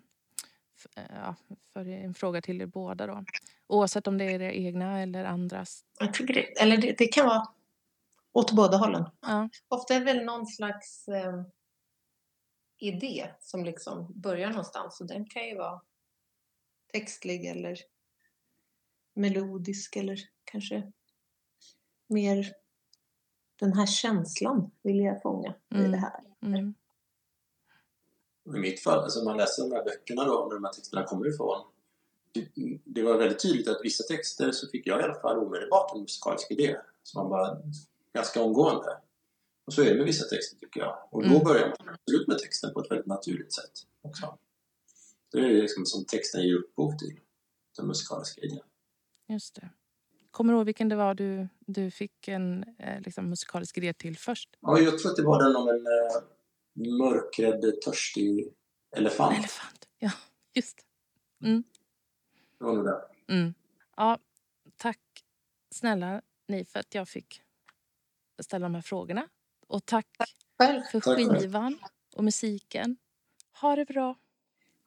[0.76, 1.36] f- eh, ja,
[1.72, 3.24] för en fråga till er båda då?
[3.66, 5.84] Oavsett om det är era egna eller andras?
[5.98, 7.46] Jag tycker det, eller det, det kan vara
[8.32, 9.04] åt båda hållen.
[9.20, 9.48] Ja.
[9.68, 11.42] Ofta är det väl någon slags eh,
[12.78, 15.80] idé som liksom börjar någonstans och den kan ju vara
[16.92, 17.78] textlig eller
[19.14, 20.92] melodisk eller kanske
[22.06, 22.52] mer
[23.58, 25.90] den här känslan vill jag fånga i Mm.
[25.90, 26.20] det här.
[26.42, 26.74] Mm.
[28.56, 31.28] I mitt fall, alltså man läser de här böckerna då, där de här texterna kommer
[31.34, 31.64] ifrån.
[32.32, 32.48] Det,
[32.84, 36.00] det var väldigt tydligt att vissa texter så fick jag i alla fall omedelbart en
[36.00, 36.76] musikalisk idé.
[37.02, 37.58] Som man bara
[38.12, 38.98] ganska omgående.
[39.64, 40.98] Och så är det med vissa texter tycker jag.
[41.10, 41.44] Och då Mm.
[41.44, 44.38] börjar man absolut med texten på ett väldigt naturligt sätt också.
[45.32, 47.20] Det är liksom som texten ger upphov till
[47.76, 48.64] den musikaliska idén.
[49.28, 49.70] Just det.
[50.36, 54.18] Kommer du ihåg vilken det var du, du fick en eh, liksom, musikalisk idé till
[54.18, 54.56] först?
[54.60, 58.52] Ja, jag tror att det var den om en eh, mörkrädd, törstig
[58.96, 59.38] elefant.
[59.38, 59.88] Elefant.
[59.98, 60.10] Ja,
[60.54, 60.76] just
[61.38, 63.00] Det var nog det.
[63.28, 63.54] Mm.
[63.96, 64.18] Ja,
[64.76, 65.00] tack
[65.70, 67.42] snälla ni för att jag fick
[68.42, 69.28] ställa de här frågorna.
[69.66, 70.06] Och tack
[70.58, 71.78] Själv, för Tack skivan
[72.16, 72.96] och musiken.
[73.60, 74.14] Ha det bra.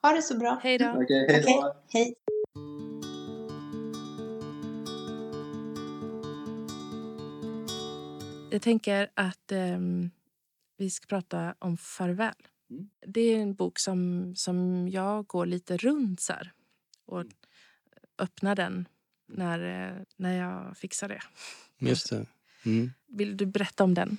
[0.02, 0.60] ha det så bra.
[0.62, 0.90] Hej då.
[0.90, 1.74] Okej, hej då.
[1.86, 2.14] Okej, hej.
[8.50, 10.10] Jag tänker att ehm,
[10.76, 12.34] vi ska prata om Farväl.
[12.70, 12.90] Mm.
[13.06, 16.52] Det är en bok som, som jag går lite runt så här,
[17.06, 17.24] och
[18.18, 18.88] öppnar den
[19.28, 21.22] när, eh, när jag fixar det.
[21.78, 22.26] Just det.
[22.66, 22.90] Mm.
[23.06, 24.18] Vill du berätta om den?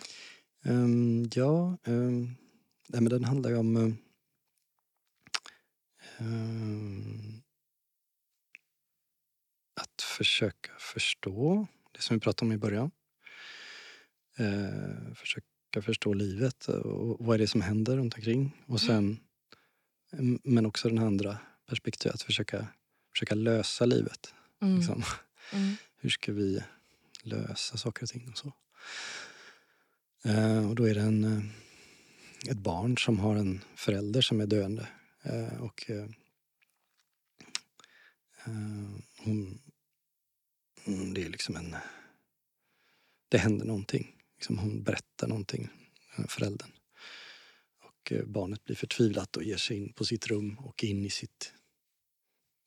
[0.64, 2.36] Ehm, ja, um,
[2.88, 3.98] nej, men den handlar om
[6.18, 7.42] ehm,
[9.82, 12.92] att försöka förstå det som vi pratade om i början.
[14.38, 18.64] Eh, försöka förstå livet och vad är det som händer runt omkring.
[18.66, 19.20] Och sen,
[20.12, 21.38] em, men också den andra
[21.70, 22.68] perspektivet, att försöka,
[23.12, 24.34] försöka lösa livet.
[24.62, 24.78] Mm.
[24.78, 25.04] Liksom.
[25.54, 25.76] Mm.
[25.98, 26.64] Hur ska vi
[27.24, 28.54] lösa saker och ting och så.
[30.24, 31.44] Eh, och då är det en, eh,
[32.52, 34.88] ett barn som har en förälder som är döende.
[35.24, 36.10] Eh, och eh,
[38.46, 39.60] eh, hon,
[40.86, 41.76] mm, det är liksom en...
[43.30, 44.21] Det händer någonting.
[44.42, 45.70] Liksom hon berättar någonting,
[46.28, 46.72] föräldern.
[47.82, 51.10] Och eh, barnet blir förtvivlat och ger sig in på sitt rum och in i
[51.10, 51.54] sitt,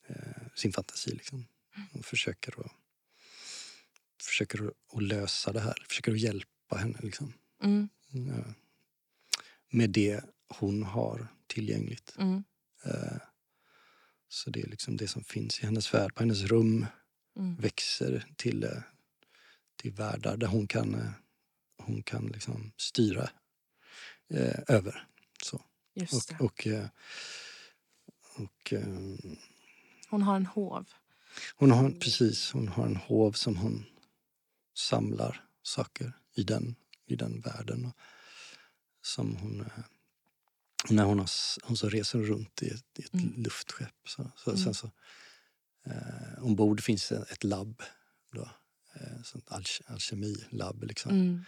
[0.08, 1.10] eh, sin fantasi.
[1.10, 1.46] Liksom.
[1.92, 2.72] Och försöker att
[4.22, 6.98] försöker att- lösa det här, försöker att hjälpa henne.
[7.02, 7.32] Liksom.
[7.62, 7.88] Mm.
[8.14, 8.46] Eh,
[9.70, 12.14] Med det hon har tillgängligt.
[12.18, 12.44] Mm.
[12.84, 13.16] Eh,
[14.28, 16.86] Så det är liksom det som finns i hennes värld, på hennes rum,
[17.36, 17.56] Mm.
[17.56, 18.82] växer till, eh,
[19.76, 21.10] till världar där hon kan, eh,
[21.78, 23.30] hon kan liksom styra
[24.30, 25.06] eh, över.
[25.42, 25.62] Så.
[25.94, 26.30] Just.
[26.32, 26.86] Och, och, eh,
[28.36, 28.86] och, eh,
[30.08, 30.86] Hon har en hov.
[31.56, 33.84] Hon har, precis, hon har en hov som hon
[34.74, 37.84] samlar saker i den, i den världen.
[37.86, 37.96] Och
[39.02, 39.66] som hon, eh,
[40.90, 41.28] när hon, har,
[41.66, 43.42] hon så reser runt i ett, i ett Mm.
[43.42, 43.94] luftskepp.
[44.08, 44.62] Så, så, Mm.
[44.64, 44.90] Sen så,
[45.86, 47.82] eh, ombord finns ett labb.
[48.32, 48.50] Då,
[49.22, 50.82] sånt alke, alkemilabb.
[50.82, 51.12] Liksom.
[51.12, 51.44] Mm.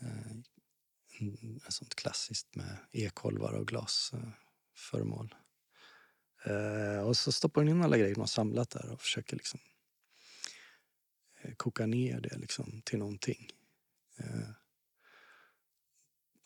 [0.00, 5.34] Eh, sånt klassiskt med ekolvar och glasföremål.
[6.44, 9.36] Eh, eh, och så stoppar hon in alla grejer hon har samlat där och försöker
[9.36, 9.60] liksom
[11.40, 13.50] eh, koka ner det liksom till någonting.
[14.18, 14.50] Eh,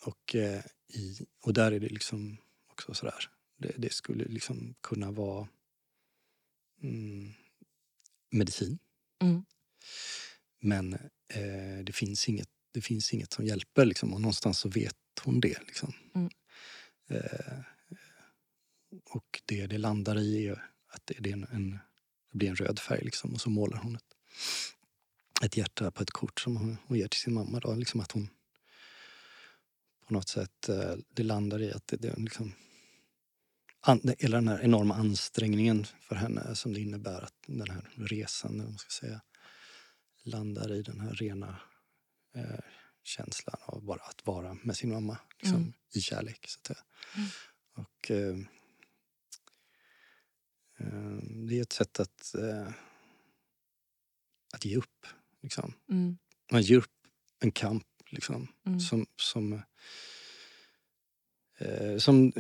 [0.05, 2.37] och, eh, i, och där är det liksom
[2.67, 3.31] också sådär.
[3.57, 5.49] Det, det skulle liksom kunna vara
[6.83, 7.33] mm,
[8.31, 8.79] medicin.
[9.23, 9.45] Mm.
[10.61, 10.93] Men
[11.29, 15.41] eh, det, finns inget, det finns inget som hjälper liksom, och någonstans så vet hon
[15.41, 15.59] det.
[15.67, 15.93] Liksom.
[16.15, 16.31] Mm.
[17.11, 17.59] Eh,
[19.11, 20.53] och det det landar i är
[20.89, 21.79] att det, är en, en,
[22.33, 24.15] det blir en röd färg liksom, och så målar hon ett,
[25.45, 27.61] ett hjärta på ett kort som hon, hon ger till sin mamma.
[27.61, 28.29] Då, liksom att hon
[30.07, 32.53] på något sätt, eh, det landar i att det, det är liksom
[33.81, 38.61] an, hela den här enorma ansträngningen för henne som det innebär att den här resan,
[38.61, 39.21] eller man ska säga,
[40.25, 41.61] landar i den här rena
[42.35, 42.61] eh,
[43.03, 45.73] känslan av bara att vara med sin mamma liksom, Mm.
[45.95, 46.47] i kärlek.
[46.49, 46.85] Så att säga.
[47.17, 47.29] Mm.
[47.75, 48.39] Och eh,
[50.79, 51.19] eh,
[51.49, 52.69] det är ett sätt att, eh,
[54.55, 55.07] att ge upp.
[55.43, 55.75] Liksom.
[55.91, 56.19] Mm.
[56.53, 56.91] Man ger upp
[57.41, 58.81] en kamp liksom, Mm.
[58.81, 59.63] som, som,
[61.59, 62.33] eh, som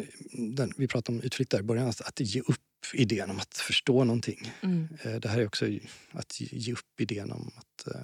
[0.57, 2.61] den, vi pratade om utflykt där i början, att ge upp
[2.95, 4.53] idén om att förstå någonting.
[4.63, 4.89] Mm.
[5.03, 5.67] Eh, Det här är också
[6.13, 8.03] att ge- upp idén om att, eh,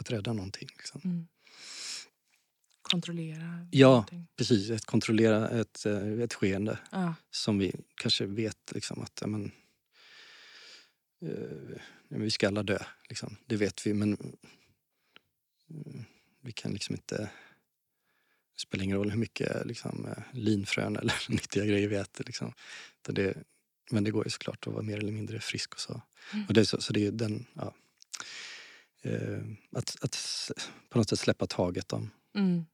[0.00, 0.68] att rädda någonting.
[0.78, 1.00] Liksom.
[1.04, 1.26] Mm.
[2.82, 3.66] Kontrollera.
[3.70, 3.88] Ja.
[3.88, 4.26] någonting.
[4.36, 7.14] Precis, ett kontrollera ett, eh, ett skeende Ja.
[7.30, 9.50] som vi kanske vet liksom att men,
[12.22, 12.78] vi ska alla dö.
[13.08, 13.36] Liksom.
[13.46, 14.12] Det vet vi, men
[15.70, 16.02] eh,
[16.40, 17.30] vi kan liksom inte...
[18.54, 22.24] Det spelar ingen roll hur mycket liksom, linfrön eller nyttiga grejer vi äter.
[22.24, 22.52] Liksom.
[23.02, 23.12] Det,
[23.92, 26.02] men det går ju såklart att vara mer eller mindre frisk och så.
[26.32, 26.46] Mm.
[26.46, 27.74] Och det, så, så det är den, ja,
[29.02, 29.40] eh,
[29.72, 30.18] att, att
[30.88, 32.64] på något sätt släppa taget om, Mm.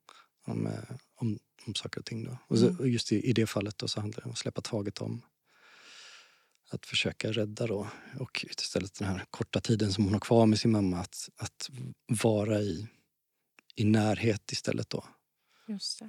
[0.47, 0.73] om, eh,
[1.15, 2.25] om, om saker och ting.
[2.25, 2.39] Då.
[2.47, 2.79] Och, så, Mm.
[2.79, 5.23] och just i, i det fallet då så handlar det om att släppa taget om
[6.71, 7.89] att försöka rädda då.
[8.19, 11.71] Och istället den här korta tiden som hon har kvar med sin mamma att, att
[12.23, 12.89] vara i,
[13.75, 15.05] i närhet istället då.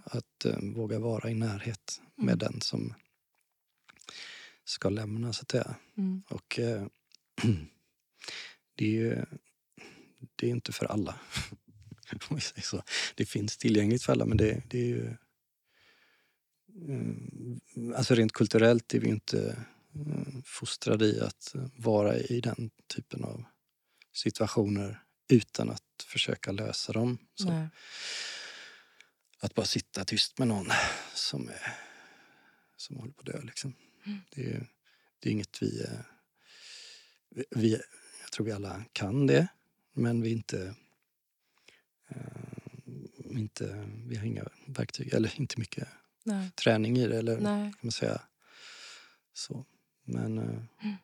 [0.03, 2.37] Att eh, våga vara i närhet med Mm.
[2.37, 2.93] den som
[4.69, 5.75] ska lämna så att säga.
[5.97, 6.23] Mm.
[6.29, 6.85] Och eh,
[8.75, 9.25] det är ju
[10.35, 11.19] det är inte för alla.
[12.29, 12.83] Om vi säger så.
[13.15, 15.05] Det finns tillgängligt för alla men det, det är ju...
[16.89, 19.65] eh, Alltså rent kulturellt är vi inte
[19.95, 23.43] eh, fostrade i att vara i den typen av
[24.13, 27.17] situationer utan att försöka lösa dem.
[29.41, 30.67] Att bara sitta tyst med någon
[31.13, 31.73] som, är,
[32.77, 33.41] som håller på att dö.
[33.41, 33.73] Liksom.
[34.35, 34.65] Det, är, ju-
[35.19, 35.99] det är inget vi, eh,
[37.29, 37.71] vi, vi...
[38.21, 39.47] Jag tror vi alla kan det,
[39.93, 40.75] men vi inte...
[42.07, 42.17] eh,
[43.31, 45.87] inte vi har inga verktyg, eller inte mycket
[46.23, 46.51] Nej.
[46.51, 47.17] träning i det.
[47.17, 47.71] Eller Nej.
[47.71, 48.21] kan man säga.
[49.33, 49.65] Så.
[50.03, 50.95] Men, eh, Mm.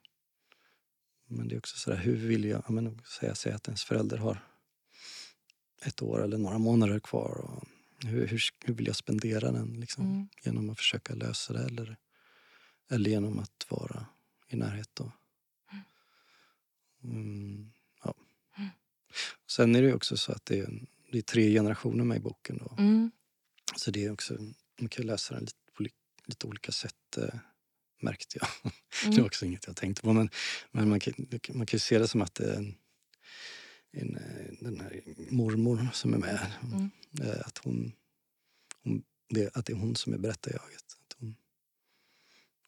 [1.27, 2.63] men det är också sådär, hur vill jag...
[2.67, 4.37] Ja, men, säga, säga att ens förälder har
[5.81, 7.37] ett år eller några månader kvar.
[7.37, 7.63] Och
[8.09, 9.79] hur, hur, hur vill jag spendera den?
[9.79, 10.05] Liksom?
[10.05, 10.27] Mm.
[10.43, 11.97] Genom att försöka lösa det eller,
[12.89, 14.05] eller genom att vara
[14.47, 14.89] i närhet.
[14.93, 15.11] Då.
[17.03, 17.71] Mm,
[18.03, 18.13] ja.
[18.57, 18.69] Mm.
[19.49, 22.57] Sen är det också så att det är, det är tre generationer med i boken.
[22.57, 22.75] Då.
[22.77, 23.11] Mm.
[23.75, 24.37] Så det är också,
[24.79, 25.89] man kan läsa den lite på li-
[26.25, 27.39] lite olika sätt eh,
[28.01, 28.47] märkte jag.
[29.01, 29.17] Det Mm.
[29.17, 30.13] var också inget jag tänkte på.
[30.13, 30.29] Men,
[30.71, 31.13] men man, kan,
[31.53, 32.75] man kan se det som att det är en,
[33.91, 36.51] en, eh, den här mormor som är med.
[36.63, 36.89] Mm.
[37.21, 37.91] Eh, Att, hon,
[38.83, 40.97] hon, det, att det är hon som är berättarjaget.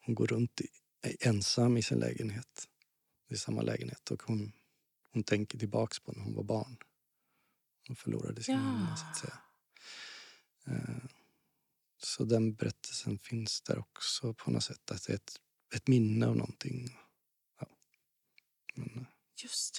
[0.07, 0.67] Hon, går runt i,
[1.19, 2.67] ensam i sin lägenhet.
[3.29, 4.11] I samma lägenhet.
[4.11, 4.51] Och hon,
[5.13, 6.77] hon tänker tillbaks på när hon var barn.
[7.87, 8.61] Hon förlorade sin Ja.
[8.61, 9.39] mamma så att säga.
[10.67, 11.03] Eh,
[11.97, 14.91] Så den berättelsen finns där också på något sätt.
[14.91, 15.35] Att det är ett,
[15.75, 16.97] ett minne av någonting.
[17.59, 17.67] Ja.
[18.75, 19.05] Men,
[19.43, 19.75] Just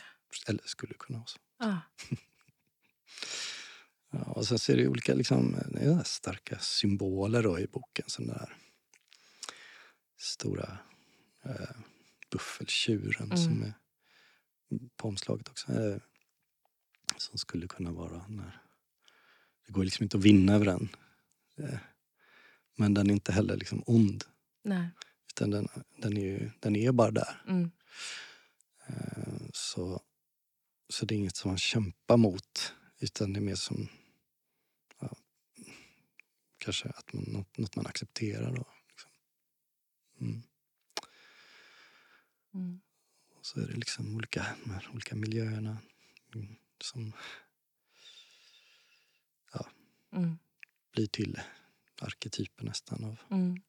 [0.47, 0.51] det.
[0.51, 1.39] eller skulle kunna vara så.
[1.59, 1.79] Ah.
[4.11, 8.05] Ja, och sen ser det olika liksom, ja, starka symboler då i boken.
[8.09, 8.57] Sådana där
[10.19, 10.79] stora
[11.45, 11.77] eh,
[12.31, 13.37] buffeltjuren Mm.
[13.37, 13.73] som är
[14.97, 15.73] på omslaget också.
[15.73, 15.97] Eh,
[17.17, 18.63] som skulle kunna vara när...
[19.67, 20.89] Det går liksom inte att vinna över den.
[21.59, 21.79] Eh,
[22.77, 24.25] men den är inte heller liksom ond.
[24.63, 24.89] Nej.
[25.29, 27.43] Utan den, den, är ju, den är bara där.
[27.49, 27.71] Mm.
[28.87, 30.03] Eh, Så,
[30.89, 32.75] så det är inget som man kämpar mot.
[33.01, 33.89] Utan det är mer som
[35.01, 35.17] ja,
[36.59, 38.57] kanske att man, något, något man accepterar.
[38.57, 38.67] Då.
[40.21, 40.43] Mm.
[42.55, 42.81] Mm.
[43.35, 45.79] Och så är det liksom olika, de här olika miljöerna
[46.35, 47.13] mm, som
[50.13, 50.39] Mm.
[50.93, 51.41] blir till
[52.01, 53.61] arketyper nästan av Mm.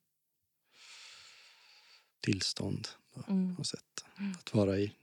[2.21, 2.87] tillstånd.
[3.15, 3.53] Då, på Mm.
[3.53, 4.05] något sätt.
[4.39, 4.95] Att vara i,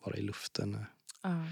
[0.00, 0.82] vara i luften, eh,
[1.22, 1.46] Ja,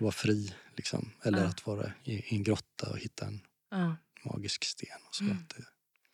[0.00, 0.54] vara fri.
[0.76, 1.12] Liksom.
[1.22, 1.48] Eller Ja.
[1.48, 5.02] att vara i, i en grotta och hitta en Ja, magisk sten.
[5.08, 5.24] Och så.
[5.24, 5.64] Att det,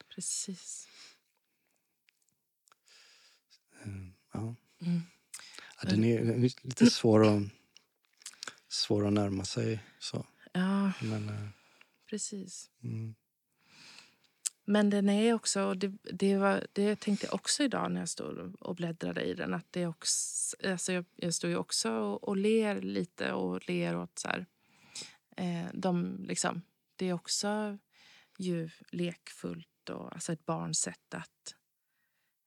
[0.08, 0.88] precis.
[3.86, 4.54] Eh, ja.
[4.80, 5.02] Mm.
[5.82, 7.42] Ja, den är den är lite svår att,
[8.68, 9.80] svår att närma sig.
[9.98, 10.26] Så.
[10.52, 11.48] Ja, Men, eh,
[12.10, 12.70] precis.
[12.82, 13.14] mm,
[14.64, 18.54] Men den är också, det, det, var, det tänkte jag också idag när jag stod
[18.60, 19.54] och bläddrade i den.
[19.54, 23.68] Att det är också, alltså jag, jag står ju också och, och ler lite och
[23.68, 24.46] ler åt så här.
[25.36, 26.62] Eh, de, liksom,
[26.96, 27.78] det är också
[28.38, 31.54] ju lekfullt och alltså ett barns sätt att...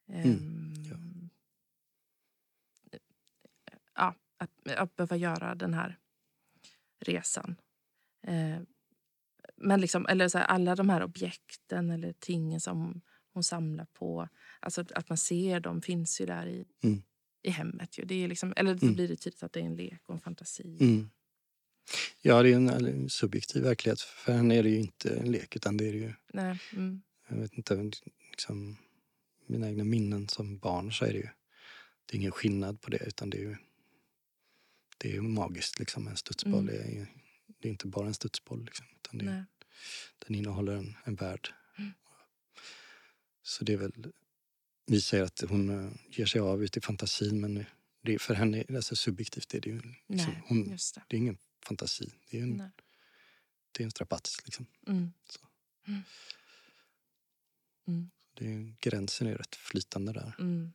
[0.08, 0.98] ehm, ja.
[4.00, 6.00] Ja, att, att behöva göra den här
[7.00, 7.56] resan.
[8.28, 8.60] Eh,
[9.56, 13.02] men liksom, eller så här, alla de här objekten eller tingen som
[13.34, 14.30] hon samlar på.
[14.60, 17.02] Alltså att man ser dem finns ju där i, Mm.
[17.44, 17.98] i hemmet.
[17.98, 18.06] Ju.
[18.06, 18.96] Det är liksom, eller då Mm.
[18.96, 20.78] blir det tydligt att det är en lek och en fantasi.
[20.82, 21.10] mm.
[22.22, 24.02] Ja, det är en, en subjektiv verklighet.
[24.02, 27.38] För henne är det ju inte en lek utan det är ju, Nej, mm, jag
[27.38, 27.92] vet inte,
[28.32, 28.78] liksom,
[29.48, 31.30] mina egna minnen som barn så är det ju,
[32.06, 33.56] det är ingen skillnad på det utan det är ju,
[35.00, 36.08] det är magiskt liksom.
[36.08, 37.02] En studsboll Mm.
[37.02, 37.08] är,
[37.60, 39.44] det är inte bara en studsboll liksom, utan nej.
[40.28, 41.54] den innehåller en, en värld.
[41.78, 41.92] Mm.
[43.42, 44.12] Så det är väl,
[44.86, 47.66] vi säger att hon eh, ger sig av ut i fantasin men
[48.02, 50.78] det är, för henne, alltså subjektivt är det ju liksom, nej hon, det.
[51.08, 52.14] det är ingen fantasi.
[52.30, 52.70] Det är en, Nej.
[53.72, 54.66] det är en strapats liksom.
[54.88, 55.12] Mm.
[55.30, 55.40] Så.
[55.88, 56.02] Mm.
[57.88, 58.10] Mm.
[58.34, 60.36] Det är, gränsen är rätt flytande där.
[60.40, 60.74] Mm.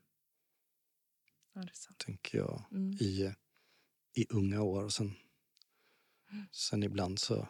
[1.52, 2.92] Ja, är tänker jag, Mm.
[3.00, 3.34] i,
[4.14, 4.84] i unga år.
[4.84, 5.14] Och sen,
[6.50, 7.48] sen ibland så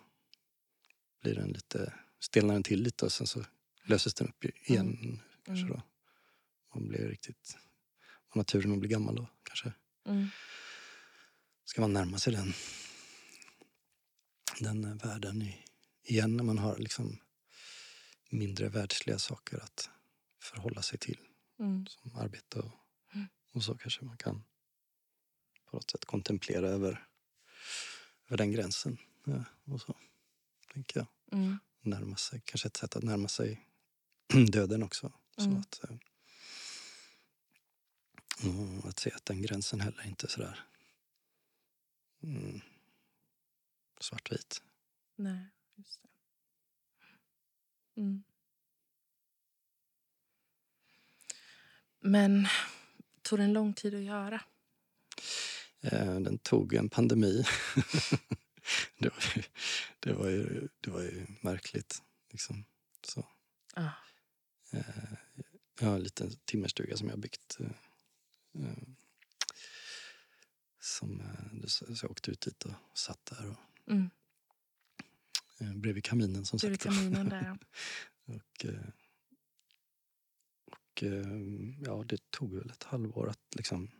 [1.22, 3.44] blir den lite, stelnar den till lite och sen så
[3.84, 5.20] löses den upp igen.
[5.44, 5.76] Kanske Mm.
[5.76, 5.82] då.
[6.74, 7.56] Man blir riktigt,
[8.02, 9.72] man har turen att bli gammal då kanske.
[10.06, 10.26] Mm.
[11.64, 12.52] Ska man närma sig den,
[14.60, 15.64] den eh, världen i,
[16.02, 17.18] igen när man har liksom
[18.30, 19.90] mindre världsliga saker att
[20.40, 21.18] förhålla sig till
[21.58, 21.86] Mm.
[21.86, 22.72] som arbete och,
[23.52, 24.44] och så kanske man kan
[25.74, 27.06] på något sätt kontemplera över,
[28.26, 28.98] över den gränsen.
[29.24, 29.96] Ja, och så,
[30.72, 31.06] tänker jag.
[31.38, 31.58] Mm.
[31.80, 33.66] Närma sig, kanske ett sätt att närma sig
[34.52, 35.12] döden också.
[35.36, 35.56] Så Mm.
[35.60, 35.96] att, eh,
[38.82, 40.64] och att se att den gränsen heller inte är sådär
[42.22, 42.60] mm,
[44.00, 44.62] svartvit.
[45.16, 46.08] Nej, just det.
[48.00, 48.24] Mm.
[52.00, 52.48] Men
[53.22, 54.40] tog det en lång tid att göra?
[55.92, 57.44] Eh, Den tog en pandemi.
[58.98, 59.42] det, var ju,
[60.00, 62.02] det, var ju, det var ju märkligt.
[62.30, 62.64] Liksom.
[63.02, 63.26] Så.
[63.74, 63.90] Ja.
[64.72, 65.12] Eh,
[65.80, 67.56] Jag har en liten timmerstuga som jag byggt.
[67.60, 67.70] eh,
[70.80, 71.22] Som,
[71.66, 73.56] så jag åkte ut dit och satt där och,
[75.60, 75.80] Mm.
[75.80, 76.94] bredvid kaminen som Bredvid sagt.
[76.96, 77.44] kaminen där.
[77.44, 77.58] ja.
[78.34, 78.66] Och,
[80.64, 81.02] och
[81.80, 83.90] ja, det tog väl ett halvår att liksom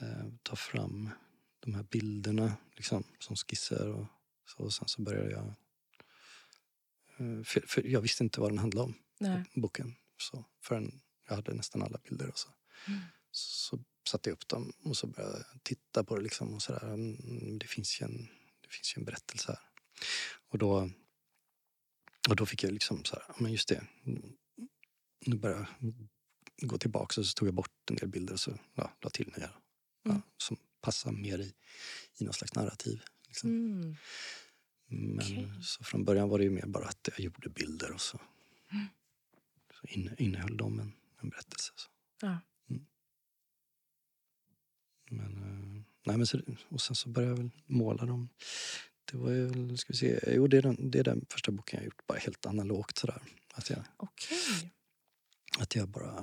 [0.00, 1.10] eh, ta fram
[1.60, 4.06] de här bilderna liksom, som skisser och
[4.46, 4.62] så.
[4.62, 5.46] Och sen så började jag...
[7.18, 9.44] eh, För, för jag visste inte vad den handlade om, Nej.
[9.54, 9.94] boken.
[10.20, 12.28] Så, förrän jag hade nästan alla bilder.
[12.28, 12.48] Och så.
[12.86, 13.00] Mm.
[13.30, 13.78] så
[14.08, 16.22] satte jag upp dem och så började jag titta på det.
[16.22, 16.84] Liksom, och så där.
[16.94, 18.16] Mm, Det, finns ju en,
[18.60, 19.60] det finns ju en berättelse här.
[20.48, 20.90] Och då,
[22.28, 23.86] och då fick jag liksom så här, men just det.
[25.26, 25.94] Nu började jag
[26.68, 29.32] gå tillbaka och så tog jag bort en del bilder och så ja, la till
[29.36, 29.50] nya.
[30.10, 30.22] Mm.
[30.36, 31.54] som passar mer i,
[32.18, 33.02] i någon slags narrativ.
[33.26, 33.50] Liksom.
[33.50, 33.96] Mm.
[34.86, 35.52] Men Okej.
[35.62, 38.20] så från början var det ju mer bara att jag gjorde bilder och så,
[38.72, 38.86] Mm.
[39.80, 40.92] så inne, innehöll de en,
[41.22, 41.72] en berättelse.
[41.76, 41.88] Så.
[42.20, 42.38] Ja.
[45.10, 48.28] Men, eh, nej, men så, och sen så började jag väl måla dem.
[49.04, 51.76] Det var ju, ska vi se, jo det är, den, det är den första boken
[51.78, 53.22] jag gjort, bara helt analogt sådär.
[53.54, 54.72] Att jag, Okej.
[55.58, 56.18] att jag bara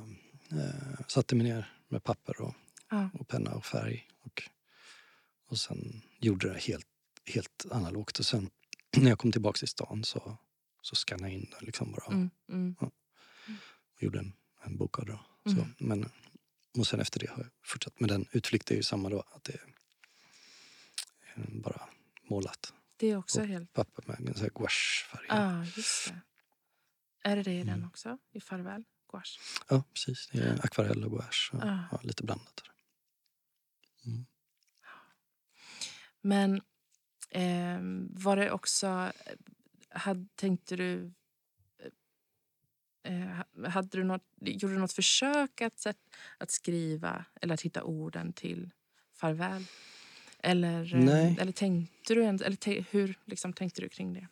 [0.51, 2.53] eh, satte mig ner med papper och,
[2.95, 3.09] Ja.
[3.19, 4.07] och penna och färg.
[4.21, 4.43] Och,
[5.47, 6.87] och sen gjorde det helt,
[7.25, 8.19] helt analogt.
[8.19, 8.49] Och sen
[8.97, 10.37] när jag kom tillbaka till stan så,
[10.81, 12.05] så skannade jag in det liksom bara.
[12.13, 12.29] Mm.
[12.49, 12.75] Mm.
[12.79, 12.91] och
[13.99, 14.33] gjorde en,
[14.63, 15.11] en bok av det.
[15.11, 15.51] då.
[15.51, 15.63] Mm.
[15.77, 16.09] Så, men,
[16.77, 17.99] och sen efter det har jag fortsatt.
[17.99, 19.19] Men den utflykten är ju samma då.
[19.19, 19.75] Att det är
[21.61, 21.89] bara
[22.29, 23.73] målat Det är också Och- helt...
[23.73, 25.25] papper med en sån här gouachefärg.
[25.29, 26.21] Ja, just det.
[27.29, 27.87] Är det det i den Mm.
[27.87, 28.17] också?
[28.31, 28.83] I farväl?
[29.11, 29.39] Gouache?
[29.69, 30.29] Ja, precis.
[30.31, 31.53] Det är akvarell och gouache.
[31.57, 31.79] Och, Ah.
[31.91, 32.63] ja, lite blandat.
[34.05, 34.25] Mm.
[36.21, 36.61] Men
[37.31, 39.11] ehm, var det också...
[39.89, 41.11] Hade, tänkte du...
[43.03, 45.85] Eh, hade du något, gjorde du något försök att,
[46.37, 48.71] att skriva eller att hitta orden till
[49.13, 49.65] farväl?
[50.39, 51.37] Eller, eh, Nej.
[51.39, 54.27] eller tänkte du eller te, hur liksom, tänkte du kring det?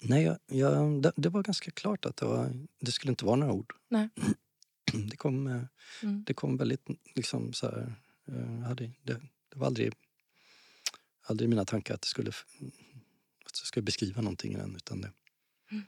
[0.00, 3.36] Nej, jag, jag, det, det var ganska klart att det, var, det skulle inte vara
[3.36, 3.72] några ord.
[3.88, 4.08] Nej.
[5.10, 5.62] Det kom, eh,
[6.02, 6.24] Mm.
[6.26, 7.94] det kom väldigt liksom så här...
[8.28, 9.92] eh, Jag hade, det, det var aldrig,
[11.22, 14.76] aldrig mina tankar att det skulle, att jag skulle beskriva någonting i den.
[14.76, 15.12] Utan det,
[15.70, 15.84] Mm.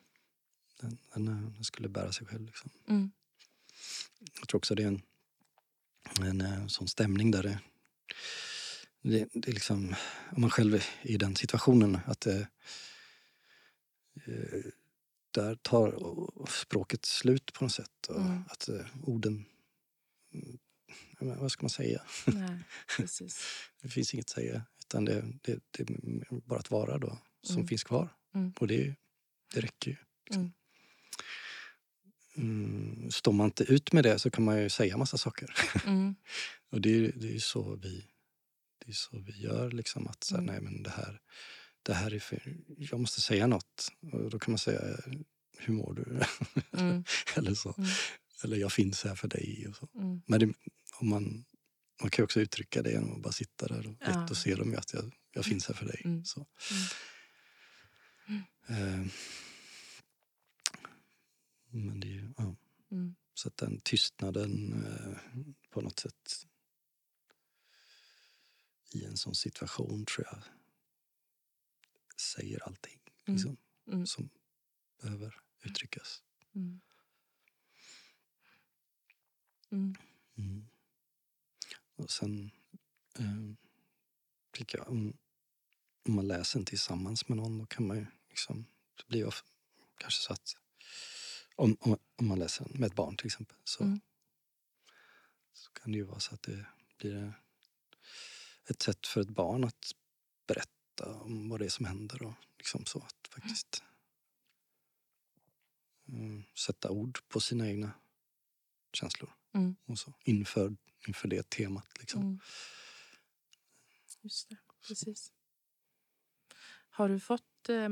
[0.81, 2.47] den, den, eh, den skulle bära sig själv.
[2.47, 2.71] Liksom.
[2.89, 3.11] Mm.
[4.41, 5.03] Jag tror också det är en,
[6.21, 7.59] en, eh, sån stämning där det,
[9.03, 9.95] det, det liksom,
[10.33, 12.49] om man själv är i den situationen att det,
[14.27, 14.65] eh,
[15.31, 15.99] där tar
[16.51, 18.07] språket slut på något sätt.
[18.09, 18.43] Och Mm.
[18.49, 19.45] att eh, orden,
[21.21, 22.03] vad ska man säga?
[22.27, 22.59] Nej,
[22.97, 23.41] precis.
[23.83, 24.63] Det finns inget att säga.
[24.85, 27.69] Utan det, det, det är bara att vara då som Mm.
[27.69, 28.09] finns kvar.
[28.35, 28.53] Mm.
[28.61, 28.95] Och det,
[29.55, 29.97] det räcker ju.
[30.37, 30.53] Mm.
[32.37, 35.55] Mm, står man inte ut med det så kan man ju säga massa saker.
[35.87, 36.15] Mm.
[36.71, 38.05] Och det är, det är ju så vi,
[38.85, 39.71] det är så vi gör.
[39.71, 40.55] Liksom, att så här, Mm.
[40.55, 41.21] nej, men det här,
[41.83, 43.93] det här är för, jag måste säga något.
[44.13, 44.81] Och då kan man säga,
[45.59, 46.21] hur mår du?
[46.83, 47.05] Mm.
[47.37, 47.75] Eller så.
[47.79, 47.91] Mm.
[48.45, 49.67] Eller jag finns här för dig.
[49.69, 49.89] Och så.
[49.95, 50.23] Mm.
[50.27, 50.47] Men det,
[51.01, 51.45] om man,
[52.03, 54.07] man kan också uttrycka det genom att bara sitta där och Ja.
[54.25, 56.03] att se dem att jag, jag finns här för dig.
[56.05, 56.25] Mm.
[56.25, 56.47] Så.
[58.29, 58.43] Mm.
[59.05, 59.07] Eh,
[61.71, 62.57] men det är ju, ja.
[62.91, 63.15] Mm.
[63.35, 65.19] Så att den tystnaden eh,
[65.71, 66.47] på något sätt
[68.93, 70.43] i en sån situation tror jag
[72.21, 73.37] säger allting Mm.
[73.37, 73.57] liksom,
[73.89, 74.07] Mm.
[74.07, 74.29] som
[75.03, 75.35] behöver
[75.65, 76.23] uttryckas.
[76.55, 76.81] Mm.
[79.71, 79.95] Mm.
[80.39, 80.69] Mm.
[81.97, 82.51] Och sen
[83.19, 83.55] eh,
[84.53, 85.17] tycker jag, om,
[86.09, 89.45] om man läser den tillsammans med någon då kan man ju liksom, det blir of-
[89.99, 90.57] kanske så att
[91.57, 94.01] om, om, om man läser den med ett barn till exempel så, Mm.
[95.53, 96.67] så kan det ju vara så att det
[96.99, 97.33] blir
[98.69, 99.93] ett sätt för ett barn att
[100.47, 103.83] berätta om vad det är som händer och liksom så att faktiskt
[106.09, 107.93] mm, sätta ord på sina egna
[108.93, 109.77] känslor Mm.
[109.87, 110.77] och så inför,
[111.07, 111.99] inför det temat.
[112.01, 112.23] Liksom.
[112.23, 112.41] Mm.
[114.23, 114.57] Just det,
[114.89, 115.33] precis.
[116.91, 117.89] Har du fått eh,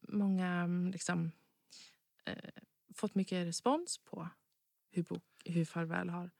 [0.00, 1.32] många, liksom,
[2.24, 2.62] eh,
[2.94, 4.28] fått mycket respons på
[4.90, 6.30] hur, bok, hur Farväl har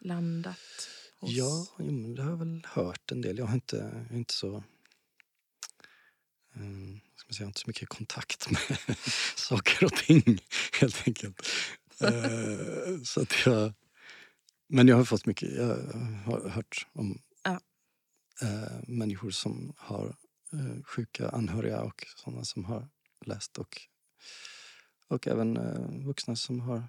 [0.00, 0.88] landat
[1.18, 1.30] hos...
[1.30, 3.38] Ja, jo, det har jag väl hört en del.
[3.38, 4.64] Jag har inte, jag är inte så...
[6.52, 8.78] Um, ska man säga, inte så mycket kontakt med
[9.36, 10.38] saker och ting,
[10.80, 11.48] helt enkelt.
[12.00, 13.72] Eh, så att jag,
[14.68, 15.52] men jag har fått mycket...
[15.56, 15.76] Jag
[16.24, 17.60] har hört om Ja.
[18.42, 20.16] eh, människor som har
[20.52, 22.88] eh, sjuka anhöriga och sådana som har
[23.24, 23.80] läst och,
[25.08, 25.58] och även
[26.06, 26.88] vuxna som har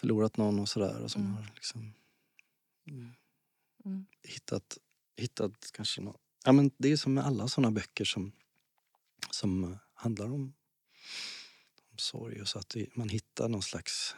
[0.00, 1.34] förlorat någon och sådär och som Mm.
[1.34, 1.92] har liksom
[2.86, 3.12] mm,
[3.84, 4.06] Mm.
[4.22, 4.78] hittat,
[5.16, 6.20] hittat kanske något.
[6.44, 8.32] Ja, men det är som med alla sådana böcker som,
[9.30, 10.54] som handlar om
[12.00, 14.16] sorg och så att man hittar någon slags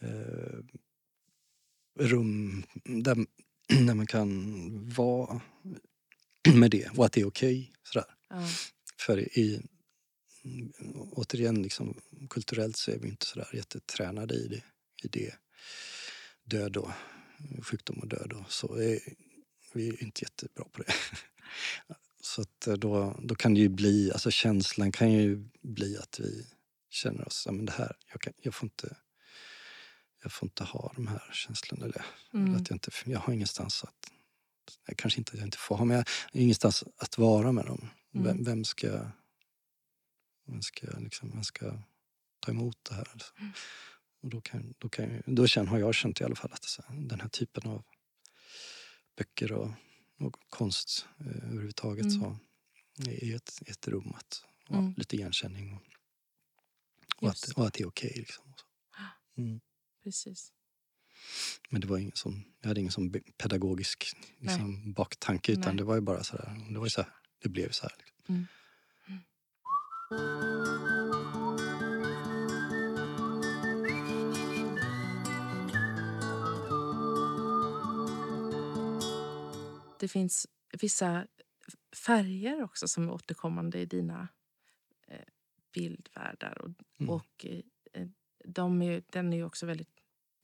[0.00, 0.58] eh,
[1.98, 3.14] rum där,
[3.86, 5.40] där man kan vara
[6.54, 7.72] med det och att det är okej.
[7.82, 8.06] sådär.
[8.28, 8.48] Ja.
[8.98, 9.62] För i,
[11.10, 14.62] återigen, liksom, kulturellt så är vi inte sådär jättetränade i det.
[15.04, 15.34] I det.
[16.44, 16.90] Död och
[17.62, 18.74] sjukdom och död och så.
[18.74, 18.98] Är,
[19.72, 20.94] vi är inte jättebra på det.
[22.24, 26.20] Så att eh, då, då kan det ju bli, alltså känslan kan ju bli att
[26.20, 26.46] vi
[26.90, 28.96] känner oss, ja men det här, jag, kan, jag får inte
[30.22, 31.84] jag får inte ha de här känslorna.
[31.84, 32.04] Eller,
[32.34, 32.54] Mm.
[32.54, 34.12] att jag, inte, jag har ingenstans att...
[34.86, 37.64] Jag kanske inte att jag inte får ha, men jag har ingenstans att vara med
[37.64, 37.88] dem.
[38.14, 38.26] Mm.
[38.26, 39.10] Vem, vem ska...
[40.46, 41.82] Vem ska, liksom, vem ska
[42.40, 43.08] ta emot det här?
[43.12, 43.32] Alltså.
[43.38, 43.52] Mm.
[44.22, 46.82] Och då, kan, då, kan då känner, har jag känt i alla fall att så,
[46.88, 47.84] här, den här typen av
[49.16, 49.70] böcker och,
[50.22, 52.20] och konst eh, överhuvudtaget Mm.
[52.20, 52.38] så
[53.10, 54.94] är ett, ett rum att ha Mm.
[54.96, 55.82] lite igenkänning och,
[57.22, 58.12] och, att, och att det är okej.
[58.16, 58.44] liksom.
[58.52, 58.66] och så.
[59.40, 59.60] Mm.
[60.02, 60.52] Precis.
[61.70, 64.04] Men det var ingen sån, jag hade ingen sån pedagogisk
[64.38, 65.76] liksom, baktanke utan Nej.
[65.76, 67.12] det var ju bara så där, det var ju så här,
[67.42, 67.96] det blev så här.
[67.98, 68.46] Liksom.
[80.02, 81.26] Det finns vissa
[82.06, 84.28] färger också som är återkommande i dina
[85.08, 85.24] eh,
[85.72, 86.58] bildvärldar.
[86.62, 87.10] Och, Mm.
[87.10, 88.06] och eh,
[88.44, 89.88] de är, den är ju också väldigt...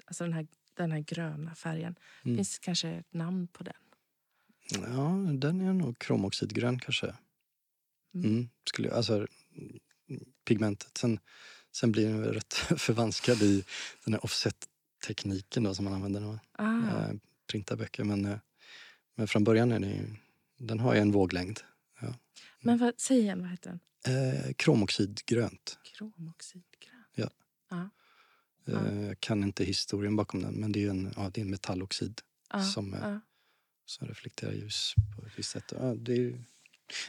[0.04, 1.96] Alltså den här, den här gröna färgen.
[2.24, 2.36] Mm.
[2.36, 3.74] Finns kanske ett namn på den?
[4.70, 7.14] Ja, den är nog kromoxidgrön kanske.
[8.14, 8.30] Mm.
[8.30, 8.48] Mm.
[8.68, 9.26] Skulle, alltså,
[10.44, 10.96] pigmentet.
[10.98, 11.20] Sen,
[11.72, 13.64] sen blir den rätt förvanskad i
[14.04, 17.14] den här offset-tekniken då, som man använder när man Ah, eh,
[17.46, 18.04] printar böcker.
[18.04, 18.38] Men, eh,
[19.18, 20.06] men från början är ju,
[20.58, 21.60] den har ju en våglängd.
[22.60, 24.16] Men vad, säg igen, vad heter den?
[24.16, 25.78] Eh, kromoxidgrönt.
[25.82, 27.04] Kromoxidgrön.
[27.14, 27.30] Ja.
[27.70, 27.88] Ja.
[28.66, 31.44] Eh, jag kan inte historien bakom den men det är ju en, ja, det är
[31.44, 32.20] en metalloxid
[32.52, 33.20] Ja, som, ja.
[33.86, 35.72] som reflekterar ljus på ett visst sätt.
[35.76, 36.44] Ja, det, är,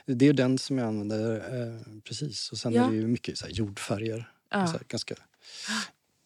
[0.05, 2.51] det är den som jag använder eh, precis.
[2.51, 2.85] Och sen Ja.
[2.85, 4.31] är det ju mycket så jordfärger.
[4.49, 4.67] Ja.
[4.67, 5.15] Så ganska,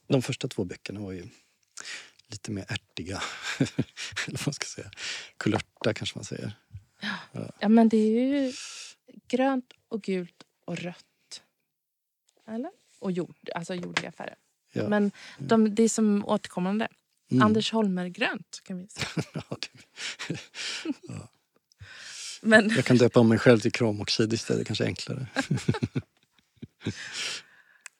[0.07, 1.27] de första två böckerna var ju
[2.33, 3.21] lite mer ärtiga.
[4.27, 4.91] Eller vad man ska säga.
[5.37, 6.53] Kulörta kanske man säger.
[7.59, 8.53] ja, men det är ju
[9.27, 11.41] grönt och gult och rött.
[12.47, 12.71] Eller?
[12.99, 14.37] Och jord, alltså jordiga färger.
[14.73, 14.89] Ja.
[14.89, 16.87] Men de, det är som återkommande.
[17.31, 17.43] Mm.
[17.43, 19.07] Anders Holmer-grönt kan vi säga.
[19.33, 20.39] Ja, det,
[22.41, 25.27] Men, jag kan döpa om mig själv till kromoxid istället, kanske enklare.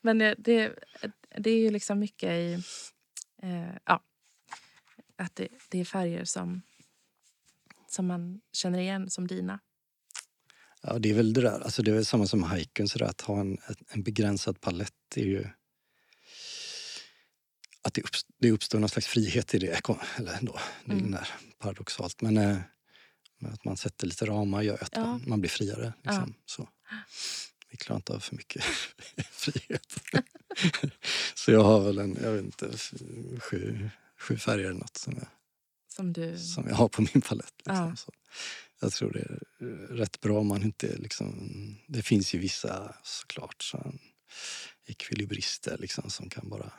[0.02, 0.72] men det, det,
[1.38, 2.54] det är ju liksom mycket i...
[3.44, 4.02] Eh, ja,
[5.18, 6.62] att det, det är färger som,
[7.88, 9.60] som man känner igen som dina.
[10.82, 11.60] Ja, det är väl det där.
[11.60, 12.44] Alltså det är väl samma som
[13.00, 13.58] där, att ha en,
[13.90, 15.48] en begränsad palett är ju...
[17.82, 19.82] Att det, uppst- det uppstår någon slags frihet i det.
[20.18, 21.08] Eller då, det är Mm.
[21.14, 21.24] mm.
[21.60, 22.22] paradoxalt.
[22.22, 22.58] Men, eh,
[23.46, 25.06] att man sätter lite ramar gör att Ja.
[25.06, 25.94] man, man blir friare.
[26.04, 26.34] Liksom.
[26.46, 26.70] Så.
[27.70, 28.64] Vi klarar inte av för mycket
[29.32, 29.96] frihet.
[31.36, 32.78] så jag har väl en, jag vet inte,
[33.40, 33.90] sju,
[34.24, 35.28] sju färger eller något som jag,
[35.88, 36.38] Som du...
[36.38, 37.54] som jag har på min palett.
[37.58, 37.90] Liksom.
[37.90, 37.96] Ja.
[37.96, 38.12] Så
[38.80, 39.40] jag tror det är
[39.96, 41.50] rätt bra om man inte liksom...
[41.88, 43.94] Det finns ju vissa såklart så
[44.86, 46.74] ekvilibrister liksom, som kan bara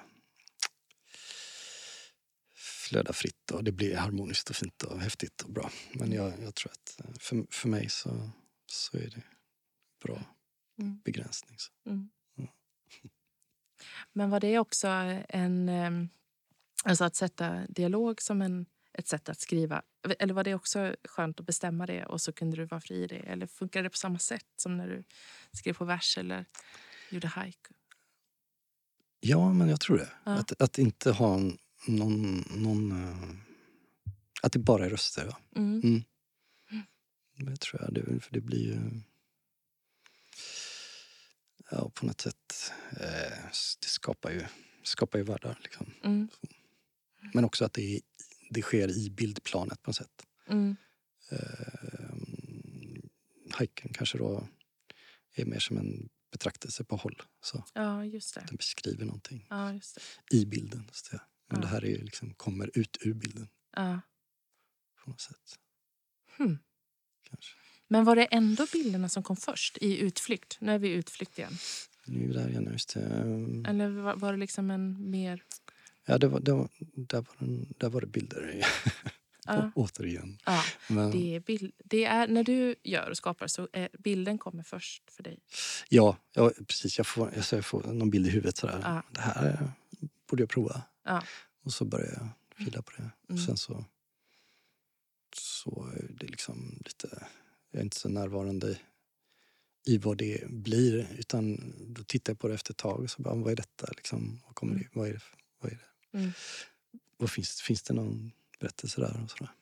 [2.55, 5.71] flödar fritt och det blir harmoniskt och fint och häftigt och bra.
[5.93, 8.31] Men jag, jag tror att eh, för, för mig så,
[8.67, 9.23] så är det
[10.05, 10.25] bra
[10.79, 11.01] Mm.
[11.05, 11.57] begränsning.
[11.87, 12.11] Mm.
[12.39, 12.51] Mm.
[14.13, 14.89] Men var det också
[15.29, 15.69] en...
[16.85, 19.83] Alltså att sätta dialog som en, ett sätt att skriva.
[20.19, 23.07] Eller var det också skönt att bestämma det och så kunde du vara fri i
[23.07, 23.17] det?
[23.17, 25.05] Eller funkar det på samma sätt som när du
[25.53, 26.45] skrev på vers eller
[27.11, 27.75] gjorde haiku?
[29.21, 30.11] Ja, men jag tror det.
[30.25, 30.33] Ja.
[30.33, 31.41] Att, att inte ha
[31.87, 32.45] någon...
[32.51, 33.29] någon eh,
[34.43, 35.27] att det bara är röster.
[35.27, 35.39] Ja.
[35.57, 35.81] Mm.
[35.83, 36.05] Mm.
[37.37, 37.95] Det tror jag.
[37.95, 39.01] Det, för det blir ju...
[41.71, 42.73] Ja, på något sätt.
[42.91, 43.39] Eh,
[43.81, 44.45] det skapar ju,
[44.83, 45.59] skapar ju världar.
[45.63, 45.95] Liksom.
[46.03, 46.29] Mm.
[47.33, 48.01] Men också att det,
[48.51, 50.23] det sker i bildplanet på något sätt.
[50.49, 50.77] Mm.
[51.31, 52.15] Eh,
[53.51, 54.49] haiken kanske då
[55.35, 57.23] är mer som en betraktelse på håll.
[57.43, 58.45] Så Ja, just det.
[58.49, 59.99] den beskriver någonting Ja, just
[60.31, 60.37] det.
[60.37, 60.91] i bilden.
[60.93, 61.17] Så.
[61.17, 61.21] Men
[61.57, 61.61] Ja.
[61.61, 64.01] det här är liksom, kommer ut ur bilden Ja.
[65.05, 65.59] på något sätt.
[66.37, 66.59] Hmm.
[67.31, 67.55] Kanske.
[67.89, 70.57] Men var det ändå bilderna som kom först i utflykt?
[70.61, 71.53] Nu är vi i utflykt igen.
[72.07, 72.69] Nu är vi där igen.
[72.73, 73.01] Just det.
[73.69, 75.43] Eller var, var det liksom en mer...
[76.05, 78.67] Ja, det var, det var, där, var det, där var det bilder
[79.47, 80.39] Ja, återigen.
[80.47, 80.63] ja.
[80.89, 84.63] Men, Det är bild, det är, när du gör och skapar så är bilden kommer
[84.63, 85.39] först för dig.
[85.89, 86.99] ja, ja, precis.
[86.99, 88.57] Jag får, jag, så jag får någon bild i huvudet.
[88.57, 88.81] Sådär.
[88.83, 89.03] Ja.
[89.11, 89.73] Det här
[90.31, 90.83] borde jag prova.
[91.05, 91.23] Ja.
[91.63, 92.29] Och så börjar jag
[92.67, 93.11] fila på det.
[93.25, 93.43] Och Mm.
[93.47, 93.85] sen så,
[95.37, 97.27] så är det liksom lite...
[97.71, 101.07] Jag är inte så närvarande i, i vad det blir.
[101.19, 103.87] Utan då tittar jag på det efter ett tag och så bara, vad är detta?
[103.97, 105.21] Liksom, vad, kommer det, vad är det?
[105.61, 105.83] Vad, är det?
[106.15, 106.33] Mm.
[107.17, 109.23] vad finns, finns det någon berättelse där?
[109.25, 109.53] Och sådär.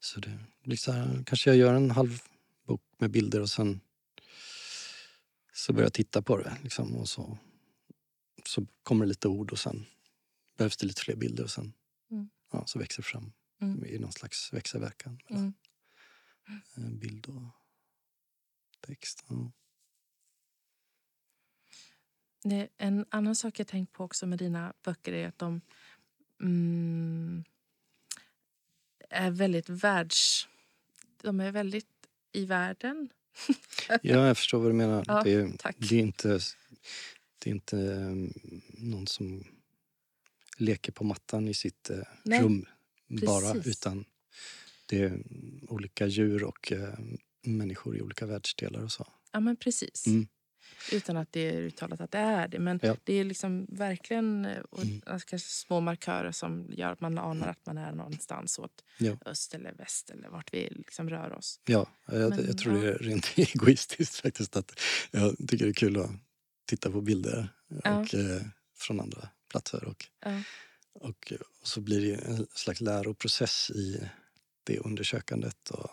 [0.00, 2.22] Så det blir så här, kanske jag gör en halv
[2.66, 3.80] bok med bilder och sen
[5.52, 6.56] så börjar jag titta på det.
[6.62, 7.38] Liksom, och så,
[8.44, 9.86] så kommer det lite ord och sen
[10.56, 11.72] behövs det lite fler bilder och sen
[12.10, 12.30] Mm.
[12.52, 13.84] ja, så växer det fram Mm.
[13.84, 15.54] i någon slags växelverkan mellan
[16.76, 16.98] Mm.
[16.98, 17.42] bild och
[18.80, 19.24] text.
[19.28, 19.52] Ja.
[22.78, 25.60] En annan sak jag tänkt på också med dina böcker är att de
[26.40, 27.44] mm,
[29.10, 30.48] är väldigt världs...
[31.22, 31.86] De är väldigt
[32.32, 33.08] i världen.
[33.88, 35.04] ja, jag förstår vad du menar.
[35.06, 35.76] Ja, det, är, tack.
[35.78, 36.40] det är inte,
[37.38, 39.44] det är inte eh, någon som
[40.56, 42.66] leker på mattan i sitt eh, Nej, rum
[43.08, 43.52] bara.
[43.52, 43.66] precis.
[43.66, 44.04] Utan
[44.86, 45.22] det är
[45.68, 46.98] olika djur och eh,
[47.42, 49.06] människor i olika världsdelar och så.
[49.32, 50.06] Ja, men precis.
[50.06, 50.28] Mm.
[50.92, 52.58] Utan att det är uttalat att det är det.
[52.58, 52.96] Men Ja.
[53.04, 55.02] det är liksom verkligen eh, och, Mm.
[55.06, 59.16] alltså, kanske små markörer som gör att man anar att man är någonstans åt Ja.
[59.26, 61.60] öst eller väst eller vart vi liksom rör oss.
[61.66, 62.82] Ja, jag, Men, jag tror ja.
[62.82, 64.56] det är rent egoistiskt faktiskt.
[64.56, 64.80] att
[65.10, 66.10] Jag tycker det är kul att
[66.66, 67.48] titta på bilder
[67.84, 68.42] och, eh,
[68.78, 69.84] från andra platser.
[69.84, 70.06] Och,
[70.92, 74.08] och, och så blir det en slags läroprocess i
[74.64, 75.70] det undersökandet.
[75.70, 75.90] Och,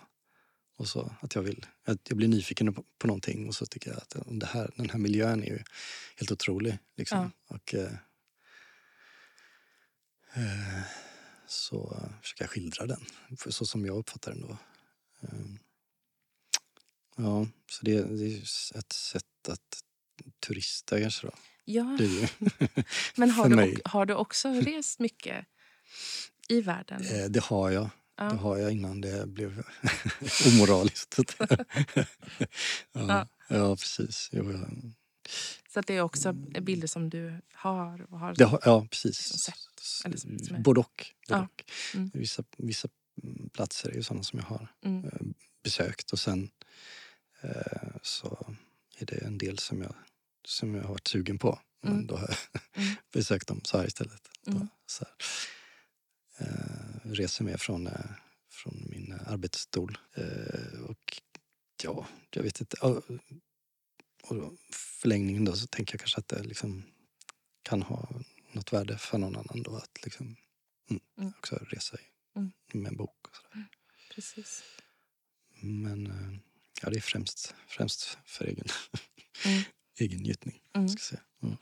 [0.77, 3.89] och så att jag, vill, att jag blir nyfiken på, på någonting och så tycker
[3.89, 5.59] jag att det här, den här miljön är ju
[6.15, 6.77] helt otrolig.
[6.95, 7.31] Liksom.
[7.47, 7.93] Och, eh,
[10.33, 10.81] eh,
[11.47, 13.05] så försöker jag skildra den,
[13.37, 14.57] så som jag uppfattar den då.
[15.21, 15.45] Eh,
[17.17, 19.83] ja, så det, det är ett sätt att
[20.47, 21.33] turista kanske då.
[21.65, 21.83] Ja,
[23.15, 25.45] men har du, har du också rest mycket
[26.47, 27.05] i världen?
[27.05, 27.89] eh, det har jag.
[28.17, 28.23] Ja.
[28.23, 29.63] Det har jag innan det blev
[30.47, 31.15] omoraliskt.
[32.93, 34.29] ja, ja, precis.
[34.31, 34.91] Jo, jag,
[35.69, 38.11] Så att det är också bilder som du har?
[38.11, 39.17] Och har har, ja, precis.
[39.17, 39.55] Sett,
[40.05, 41.05] eller som- som är- Både och.
[41.27, 41.43] Både Ja.
[41.43, 41.63] och.
[41.95, 42.11] Mm.
[42.13, 42.87] Vissa, vissa
[43.23, 45.05] mm, platser är ju sådana som jag har Mm.
[45.05, 45.11] eh,
[45.63, 46.49] besökt och sen
[47.41, 48.55] eh, så
[48.97, 49.95] är det en del som jag,
[50.45, 51.59] som jag har varit sugen på.
[51.83, 52.07] Men Mm.
[52.07, 52.37] då har jag
[52.83, 52.95] Mm.
[53.13, 54.21] besökt dem så här istället.
[54.47, 54.59] Mm.
[54.59, 55.13] Då, så här.
[56.39, 56.76] Eh,
[57.15, 58.11] reser med från, eh,
[58.51, 59.97] från min arbetsstol.
[60.15, 61.21] Eh, och
[61.83, 62.77] ja, jag vet inte.
[62.77, 63.03] Och,
[65.01, 66.83] förlängningen då så tänker jag kanske att det liksom
[67.63, 68.09] kan ha
[68.51, 70.35] något värde för någon annan då att liksom
[70.89, 71.33] mm, Mm.
[71.37, 72.03] också resa i,
[72.35, 72.51] Mm.
[72.73, 73.27] med en bok.
[73.27, 73.67] Och sådär.
[74.15, 74.63] Precis.
[75.61, 76.39] Men eh,
[76.81, 78.67] ja, det är främst, främst för egen,
[79.45, 79.63] Mm.
[79.99, 80.61] egen njutning.
[80.75, 80.87] Mm.
[80.89, 81.21] Ska jag säga.
[81.43, 81.57] Mm.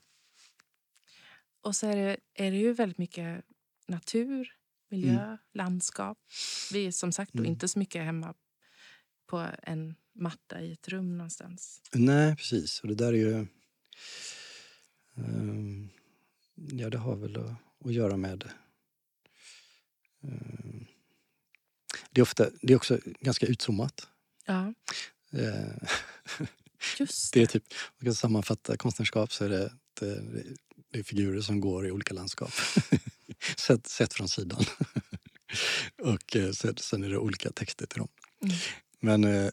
[1.62, 3.46] Och så är det, är det ju väldigt mycket
[3.88, 4.55] natur,
[4.90, 6.18] miljö, landskap.
[6.74, 7.52] Vi är som sagt då Mm.
[7.52, 8.34] inte så mycket hemma
[9.28, 11.82] på en matta i ett rum någonstans.
[11.94, 12.80] Nej, precis.
[12.82, 13.48] Och det där är ju...
[15.18, 15.90] ehm,
[16.56, 17.52] ja, det har väl att,
[17.86, 18.44] att göra med...
[20.24, 20.86] ehm,
[22.12, 24.08] det, är ofta, det är också ganska utzoomat.
[24.46, 24.74] Ja,
[25.32, 25.88] Eh,
[27.00, 27.44] just det det.
[27.44, 27.64] är typ,
[27.98, 30.22] man kan sammanfatta konstnärskap så är det, det,
[30.96, 32.52] det är figurer som går i olika landskap.
[33.58, 34.64] sett, sett från sidan.
[36.02, 38.08] och eh, sen, sen är det olika texter till dem.
[38.42, 38.56] Mm.
[39.00, 39.24] Men...
[39.24, 39.46] Eh,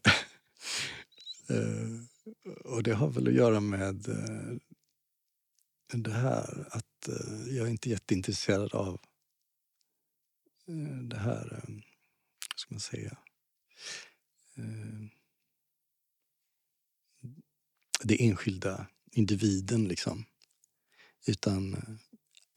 [1.48, 2.00] eh,
[2.64, 4.56] och det har väl att göra med eh,
[5.92, 9.00] det här att eh, jag är inte jätteintresserad av
[10.68, 11.62] eh, det här,
[12.50, 13.16] vad ska man säga,
[18.02, 20.24] det enskilda individen liksom.
[21.26, 21.74] Utan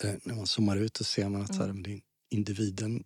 [0.03, 1.83] eh, när man zoomar ut så ser man att så här, Mm.
[1.83, 3.03] det individen,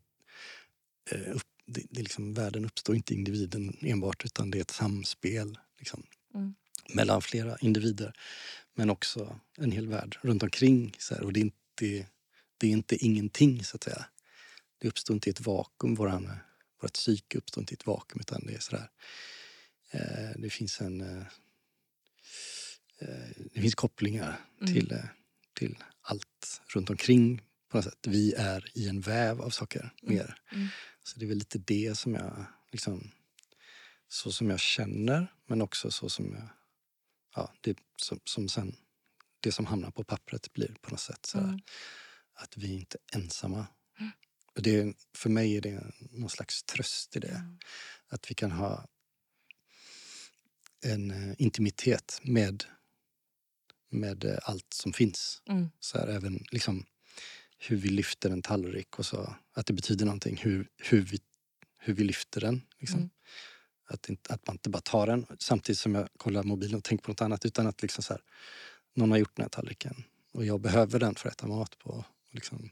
[1.12, 5.58] eh, upp, det, det liksom, världen uppstår inte individen enbart utan det är ett samspel
[5.80, 6.04] liksom,
[6.36, 6.56] Mm.
[6.94, 8.14] mellan flera individer.
[8.76, 10.96] Men också en hel värld runt omkring.
[11.00, 12.08] Så här, och det är, inte,
[12.58, 14.06] det är inte ingenting så att säga.
[14.78, 15.96] Det uppstår inte i ett vakuum.
[15.96, 16.30] Våran,
[16.82, 18.90] vårt psyke uppstår inte i ett vakuum utan det är sådär.
[19.92, 21.02] Eh, det finns en...
[21.02, 21.24] Eh,
[23.00, 24.74] eh, det finns kopplingar Mm.
[24.74, 25.06] till, eh,
[25.60, 28.08] till allt runt omkring på något sätt.
[28.08, 30.16] Vi är i en väv av saker Mm.
[30.16, 30.42] mer.
[30.52, 30.68] Mm.
[31.04, 33.12] Så det är väl lite det som jag liksom...
[34.08, 36.50] Så som jag känner, men också så som jag...
[37.36, 38.76] Ja, det som, som sen...
[39.40, 41.46] Det som hamnar på pappret blir på något sätt sådär.
[41.46, 41.60] Mm.
[42.34, 43.68] Att vi inte är ensamma.
[44.56, 47.28] Och det, för mig är det någon slags tröst i det.
[47.28, 47.58] Mm.
[48.08, 48.88] Att vi kan ha
[50.82, 52.64] en eh, intimitet med,
[53.90, 55.42] med eh, allt som finns.
[55.50, 55.70] Mm.
[55.80, 56.86] Så här, även liksom
[57.58, 59.36] hur vi lyfter en tallrik och så.
[59.54, 61.20] Att det betyder någonting hur, hur, vi,
[61.78, 62.62] hur vi lyfter den.
[62.80, 63.00] Liksom.
[63.00, 63.10] Mm.
[63.86, 67.04] Att, inte, att man inte bara tar den samtidigt som jag kollar mobilen och tänker
[67.04, 67.46] på något annat.
[67.46, 68.22] Utan att liksom så här,
[68.94, 72.06] någon har gjort den här tallriken och jag behöver den för att äta mat på.
[72.32, 72.72] Liksom,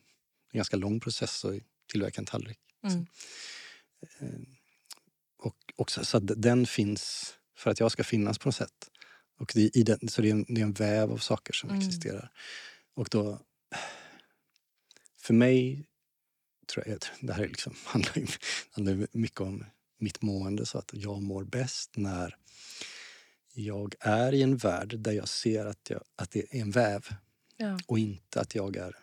[0.52, 1.54] en ganska lång process att
[1.92, 2.60] tillverka en tallrik.
[2.84, 3.08] Mm.
[4.20, 4.40] Eh,
[5.38, 8.90] och också så att den finns för att jag ska finnas på något sätt.
[9.38, 11.70] Och det, i den, så det är, en, det är en väv av saker som
[11.70, 11.82] Mm.
[11.82, 12.32] existerar.
[12.94, 13.40] Och då...
[15.18, 15.86] För mig
[16.68, 18.28] tror jag, det här är liksom, handlar, ju,
[18.72, 19.66] handlar mycket om
[20.00, 20.66] mitt mående.
[20.66, 22.36] Så att jag mår bäst när
[23.54, 27.08] jag är i en värld där jag ser att, jag, att det är en väv
[27.60, 27.80] Ja.
[27.88, 28.96] och inte att jag är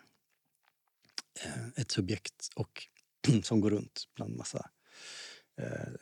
[1.43, 2.87] eh, ett subjekt och
[3.43, 4.69] som går runt bland massa...
[5.57, 5.93] Eh,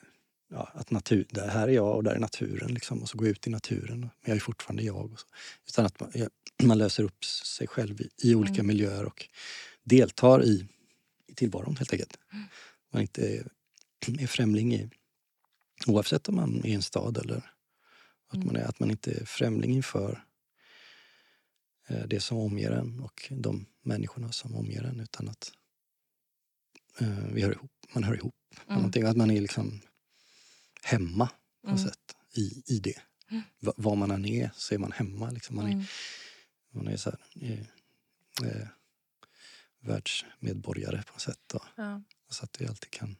[0.49, 2.74] ja, att natur, det här är jag och där är naturen.
[2.74, 3.99] Liksom, och så går jag ut i naturen.
[3.99, 5.11] Men jag är fortfarande jag.
[5.14, 5.28] Och så.
[5.68, 6.11] Utan att man,
[6.64, 8.68] man löser upp sig själv i, i olika Mm.
[8.68, 9.26] miljöer och
[9.84, 10.68] deltar i,
[11.28, 12.18] i tillvaron helt enkelt.
[12.94, 13.48] Man inte är,
[14.20, 14.90] är främling i...
[15.88, 17.38] Oavsett om man är i en stad eller
[18.28, 18.48] att, Mm.
[18.48, 20.24] man, är, att man inte är främling inför
[21.88, 25.52] eh, det som omger en och de människorna som omger en utan att
[26.99, 28.36] eh, vi hör ihop, man hör ihop.
[28.68, 28.76] Mm.
[28.76, 29.82] Någonting, att man är liksom
[30.84, 31.30] hemma
[31.61, 31.89] på något Mm.
[31.91, 33.01] sätt i, i det.
[33.31, 33.43] Mm.
[33.60, 35.31] Va, var man än är så är man hemma.
[35.31, 35.55] Liksom.
[35.55, 35.85] Man, är, Mm.
[36.72, 37.60] man är så här, eh,
[38.49, 38.68] eh,
[39.80, 41.53] världsmedborgare på något sätt.
[41.53, 42.01] Och, Ja.
[42.30, 43.15] så att det alltid kan...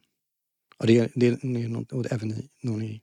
[0.78, 3.02] Och det, är- det, är- är något, och även i, någon i,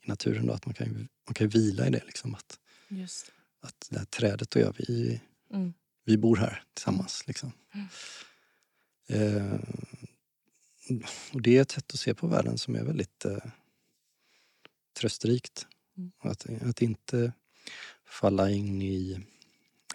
[0.00, 2.02] i naturen då, att man kan, man kan vila i det.
[2.06, 2.58] Liksom, att,
[2.88, 5.20] Just att det här trädet och jag, vi,
[5.52, 5.72] Mm.
[6.04, 7.26] vi bor här tillsammans.
[7.26, 7.52] Liksom.
[9.08, 9.58] Eh,
[11.32, 13.36] och det är ett sätt att se på världen som är väldigt eh,
[14.92, 15.66] trösterikt.
[15.96, 16.12] Mm.
[16.18, 17.32] Att, att inte
[18.06, 19.20] falla in i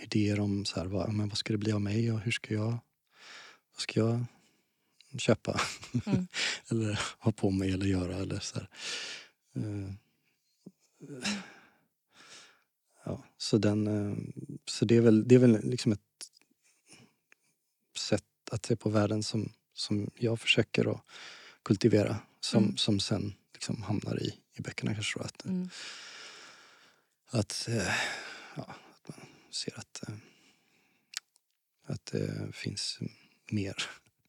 [0.02, 2.54] idéer om så här, vad, men vad ska det bli av mig och hur ska
[2.54, 2.80] jag,
[3.74, 4.26] vad ska jag
[5.18, 5.62] köpa?
[6.06, 6.28] Mm.
[6.72, 8.16] eller ha på mig eller göra.
[8.16, 8.70] Eller så här.
[9.56, 9.94] Eh,
[13.06, 14.18] ja, så, den, eh,
[14.66, 16.00] så det är väl, det är väl liksom ett
[17.98, 21.02] sätt att se på världen som, som jag försöker att
[21.64, 22.18] kultivera.
[22.40, 22.78] Som, Mm.
[22.78, 25.20] som sen liksom hamnar i, i böckerna kanske.
[25.20, 25.70] Då, att, Mm.
[27.28, 27.96] att, eh,
[28.56, 30.16] ja, att man ser att, eh,
[31.86, 33.00] att det finns
[33.52, 33.84] mer.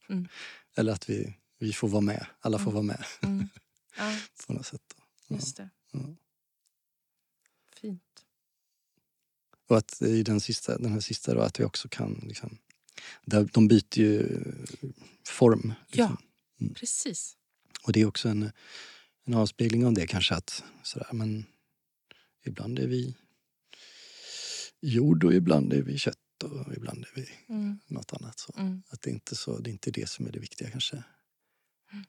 [0.09, 0.27] Mm.
[0.75, 2.25] Eller att vi, vi får vara med.
[2.39, 2.73] Alla får Mm.
[2.73, 3.47] vara med Mm.
[3.97, 4.17] Ja,
[4.47, 4.81] på något sätt.
[4.97, 5.03] Då.
[5.27, 5.35] Ja.
[5.35, 5.69] just det.
[5.91, 5.99] Ja.
[7.81, 8.25] Fint.
[9.67, 12.57] Och att i den, sista, den här sista då, att vi också kan liksom,
[13.25, 14.41] de byter ju
[15.27, 15.73] form.
[15.87, 16.17] Liksom.
[16.75, 17.37] Precis.
[17.83, 18.51] Och det är också en,
[19.27, 21.45] en avspegling av det kanske att sådär, men
[22.45, 23.15] ibland är vi
[24.81, 27.79] jord och ibland är vi kött och ibland är vi Mm.
[27.87, 28.39] något annat.
[28.39, 28.53] Så.
[28.57, 28.83] Mm.
[28.89, 31.03] Att det inte så, det är inte det som är det viktiga kanske.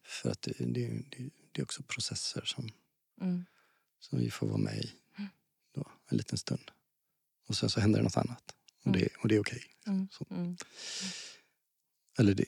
[0.05, 2.71] För att det, det, det, det är också processer som,
[3.21, 3.45] Mm.
[4.01, 4.93] som vi får vara med i
[5.75, 6.71] då, en liten stund.
[7.47, 8.55] Och sen så händer det något annat.
[8.85, 9.63] Och det, och det är okej.
[9.87, 10.09] Mm.
[10.13, 10.27] Så.
[10.31, 10.57] Mm.
[12.19, 12.45] Eller det,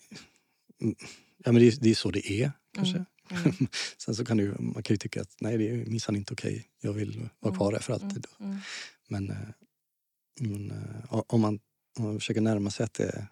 [0.81, 0.95] mm,
[1.39, 3.05] ja, men det, är- det är så det är kanske.
[3.31, 3.43] Mm.
[3.43, 3.69] Mm.
[3.99, 6.69] Sen så kan ju, man kan ju tycka att nej, det är minsann inte okej.
[6.81, 8.27] Jag vill vara kvar här för alltid.
[8.41, 8.51] Mm.
[8.51, 8.61] Mm.
[9.09, 9.49] Men, eh,
[10.41, 11.61] men eh, om, man,
[11.99, 13.27] om man försöker närma sig att det,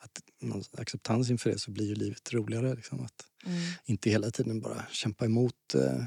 [0.00, 2.74] att någon acceptans inför det så blir ju livet roligare.
[2.74, 3.58] Liksom, att Mm.
[3.84, 6.04] inte hela tiden bara kämpa emot eh,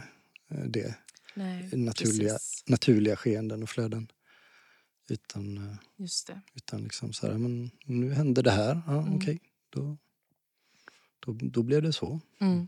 [0.67, 0.95] det
[1.35, 2.63] Nej, naturliga, precis.
[2.67, 4.11] naturliga skeenden och flöden.
[5.09, 6.41] Utan, eh, Just det.
[6.53, 8.81] utan liksom så här, men nu hände det här.
[8.87, 9.15] Ja, Mm.
[9.15, 9.97] Okej, då,
[11.25, 12.19] då, då blev det så.
[12.39, 12.67] Mm.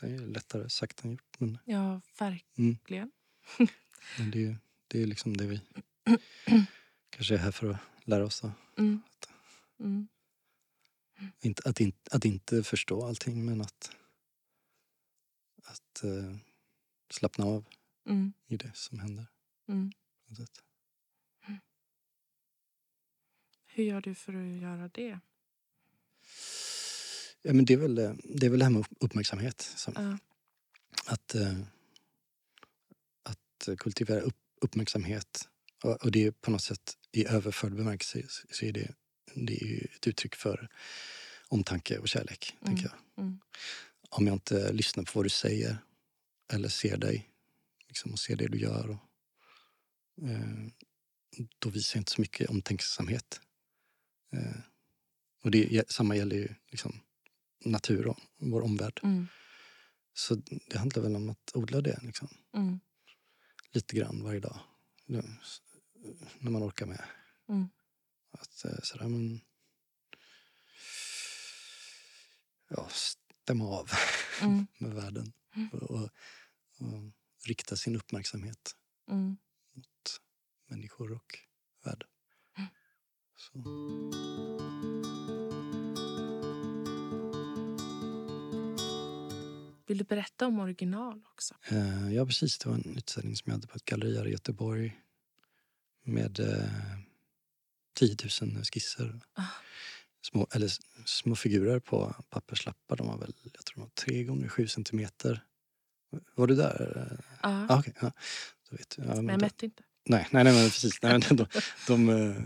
[0.00, 1.40] Det är lättare sagt än gjort.
[1.40, 3.12] Men, Ja, verkligen.
[4.18, 4.58] men det, är-
[4.88, 5.60] det är liksom det vi
[7.10, 8.42] kanske är här för att lära oss.
[8.78, 9.02] Mm.
[9.80, 10.08] Mm.
[11.40, 13.96] Inte, att, in, att inte förstå allting men att,
[15.62, 16.36] att eh,
[17.10, 17.64] slappna av
[18.06, 18.32] Mm.
[18.46, 19.26] i det som händer.
[19.68, 19.92] Mm.
[23.66, 25.20] Hur gör du för att göra det?
[27.42, 29.76] Ja, men det, är väl, eh, det är väl det här med upp- uppmärksamhet.
[29.94, 30.18] Ja.
[31.06, 31.58] att, eh,
[33.22, 35.48] att kultivera upp, uppmärksamhet.
[35.82, 38.94] Och, det är på något sätt i överförd bemärkelse så är det,
[39.34, 40.68] det är ett uttryck för
[41.48, 42.56] omtanke och kärlek.
[42.60, 42.64] Mm.
[42.66, 43.24] tänker jag.
[43.24, 43.40] Mm.
[44.08, 45.78] Om jag inte lyssnar på vad du säger
[46.52, 47.30] eller ser dig
[47.88, 48.90] liksom, och ser det du gör.
[48.90, 48.98] Och,
[50.28, 50.66] eh,
[51.58, 53.40] då visar jag inte så mycket omtänksamhet.
[54.32, 54.60] Eh,
[55.42, 57.00] och det, samma gäller ju liksom,
[57.60, 59.00] natur och vår omvärld.
[59.02, 59.26] Mm.
[60.12, 60.34] Så
[60.66, 62.80] det handlar väl om att odla det liksom, Mm.
[63.72, 64.60] lite grann varje dag.
[66.38, 67.04] När man orkar med.
[67.48, 67.68] Mm.
[68.30, 69.40] Att eh, sådär, men...
[72.68, 73.90] Ja, stämma av
[74.42, 74.66] Mm.
[74.78, 75.32] med världen.
[75.72, 76.02] Och, och,
[76.78, 77.12] och
[77.46, 78.76] rikta sin uppmärksamhet
[79.10, 79.36] Mm.
[79.74, 80.20] mot
[80.66, 81.38] människor och
[81.84, 82.04] värld.
[83.36, 83.58] Så.
[89.90, 91.54] Vill du berätta om original också?
[91.68, 92.58] Eh, ja, precis.
[92.58, 95.00] Det var en utställning som jag hade på ett galleri här i Göteborg
[96.04, 96.98] med eh,
[97.94, 99.20] 10 000 skisser.
[99.34, 99.42] Ah.
[100.22, 100.72] Små, eller
[101.04, 102.96] små figurer på papperslappar.
[102.96, 105.44] De var väl jag tror de var tre gånger sju centimeter.
[106.34, 107.18] Var du där?
[107.42, 107.66] Ja.
[107.68, 108.12] Ah, okej, ja.
[108.70, 109.02] Då vet du.
[109.02, 109.82] Ja, men jag då- mätte inte.
[110.04, 111.02] Nej, nej, nej men precis.
[111.02, 111.46] Nej, men de,
[111.86, 112.42] de, eh,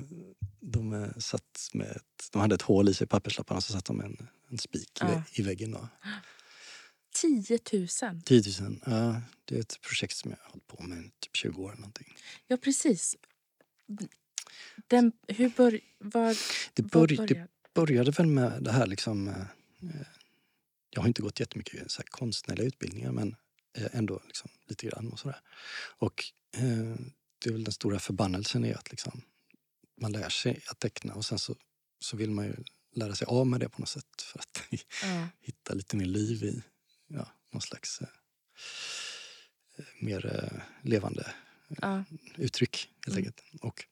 [0.60, 3.96] de, eh, satt med ett, de hade ett hål i sig papperslapparna så satt de
[3.96, 5.70] med en, en spik i, vä- i väggen.
[5.70, 5.88] Då.
[7.14, 7.88] 10 000.
[8.24, 8.80] 10 000.
[8.86, 11.68] Ja, det är ett projekt som jag har hållit på med i typ 20 år.
[11.68, 12.16] eller Någonting.
[12.46, 13.16] Ja, precis.
[14.86, 16.36] Den, hur bör, var,
[16.74, 17.48] Det, var börj, det började?
[17.74, 19.28] började väl med det här liksom...
[19.28, 19.34] eh,
[20.90, 23.36] Jag har inte gått jättemycket så här konstnärliga utbildningar men
[23.78, 25.40] eh, ändå liksom lite grann och sådär.
[25.98, 26.24] Och
[26.56, 26.96] eh,
[27.38, 29.22] det är väl den stora förbannelsen är att liksom
[30.00, 31.54] man lär sig att teckna och sen så,
[31.98, 32.54] så vill man ju
[32.96, 34.62] lära sig av med det på något sätt för att
[35.02, 35.28] Ja.
[35.40, 36.62] hitta lite mer liv i
[37.06, 38.08] ja, någon slags eh,
[39.78, 41.34] eh, mer eh, levande
[41.68, 42.04] Ja.
[42.36, 43.18] uttryck helt Mm.
[43.18, 43.42] enkelt.
[43.62, 43.84] Och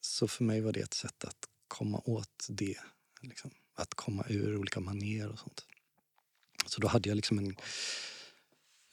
[0.00, 2.78] så för mig var det ett sätt att komma åt det.
[3.20, 3.50] Liksom.
[3.74, 5.66] Att komma ur olika manér och sånt.
[6.66, 7.56] Så då hade jag liksom en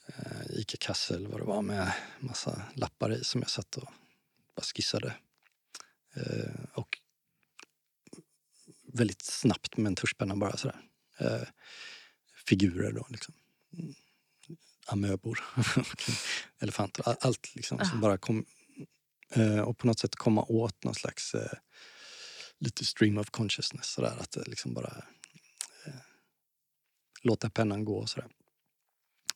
[0.06, 3.88] eh, Ica-kasse eller vad det var med massa lappar i som jag satt och
[4.56, 5.16] bara skissade.
[6.14, 6.98] Eh, och
[8.92, 10.80] väldigt snabbt med en tuschpenna bara sådär.
[11.18, 11.42] Eh,
[12.48, 13.34] figurer då liksom.
[13.78, 13.94] Mm.
[14.86, 15.40] Amöbor,
[16.58, 18.00] elefanter, all- allt liksom som Ah.
[18.00, 18.44] bara kom
[19.30, 21.52] eh, och på något sätt komma åt någon slags eh,
[22.58, 25.04] lite stream of consciousness sådär att det liksom bara
[25.86, 25.94] eh,
[27.22, 28.28] låta pennan gå och sådär.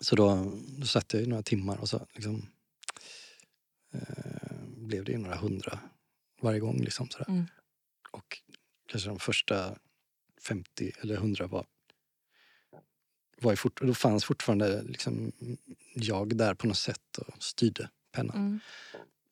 [0.00, 2.48] Så då, då satt jag i några timmar och så liksom
[3.92, 5.78] eh, blev det ju några hundra
[6.40, 7.28] varje gång liksom sådär.
[7.28, 7.44] Mm.
[8.10, 8.38] Och
[8.88, 9.78] kanske de första
[10.48, 11.66] 50 eller 100 var,
[13.40, 15.32] var ju fort, då fanns fortfarande liksom
[15.94, 18.36] jag där på något sätt och styrde pennan.
[18.36, 18.60] Mm.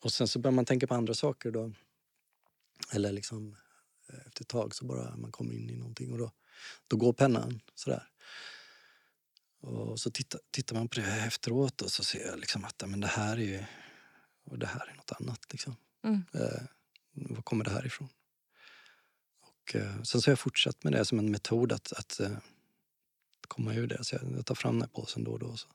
[0.01, 1.73] Och sen så börjar man tänka på andra saker då.
[2.93, 3.57] Eller liksom
[4.09, 6.31] eh, efter ett tag så bara man kommer in i någonting och då,
[6.89, 8.09] då går pennan sådär.
[9.61, 13.01] Och så tittar, tittar man på det efteråt och så ser jag liksom att men
[13.01, 13.65] det här är ju,
[14.45, 15.77] och det här är något annat liksom.
[16.05, 16.23] Mm.
[16.33, 16.63] Eh,
[17.13, 18.09] var kommer det här ifrån?
[19.41, 22.39] Och eh, sen så har jag fortsatt med det som en metod att, att eh,
[23.47, 24.05] komma ur det.
[24.05, 25.57] Så jag, tar fram den här påsen då och då.
[25.57, 25.69] Så.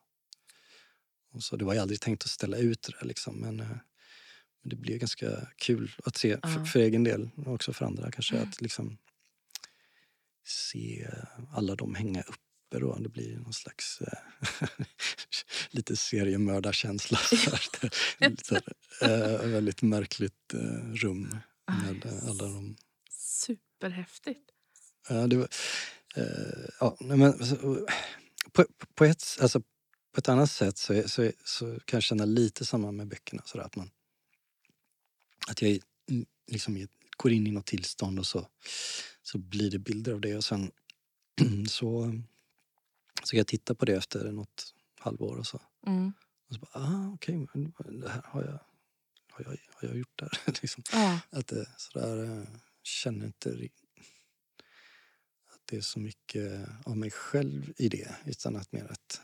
[1.31, 3.67] Och så, det var ju aldrig tänkt att ställa ut det där liksom, men, eh,
[4.61, 6.65] men det blir ganska kul att se för, Ja.
[6.65, 8.97] för egen del och också för andra kanske att liksom
[10.45, 11.07] se
[11.51, 12.95] alla de hänga uppe då.
[12.99, 14.67] Det blir någon slags eh,
[15.71, 17.19] lite seriemördarkänsla.
[18.19, 18.61] Lite
[19.01, 21.21] eh, väldigt märkligt eh, rum
[21.67, 22.75] med Aj, eh, alla de
[23.11, 24.49] Superhäftigt.
[25.09, 25.49] Ja, det var, eh,
[26.79, 27.87] ja, nej, men, så,
[28.51, 28.65] på,
[28.95, 29.61] på, ett, alltså,
[30.11, 33.41] på ett annat sätt så, så, så kan jag känna lite samma med böckerna.
[33.45, 33.91] Så att, man,
[35.47, 35.79] att jag
[36.09, 36.87] mm, liksom
[37.17, 38.47] går in i något tillstånd och så,
[39.21, 40.71] så blir det bilder av det och sen
[41.67, 42.21] så,
[43.23, 45.61] så kan jag titta på det efter något halvår och så.
[45.87, 46.13] Mm.
[46.49, 48.59] Och så bara, ah, okej, men det här har jag,
[49.31, 50.31] har jag, har jag gjort där.
[50.61, 50.83] liksom.
[50.91, 51.19] Ja.
[51.29, 52.47] Att det sådär, eh,
[52.83, 53.88] känner inte ri- att
[55.69, 58.15] det är så mycket av mig själv i det.
[58.25, 59.21] Utan att mer att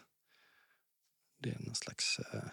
[1.39, 2.19] det är någon slags...
[2.19, 2.43] eh,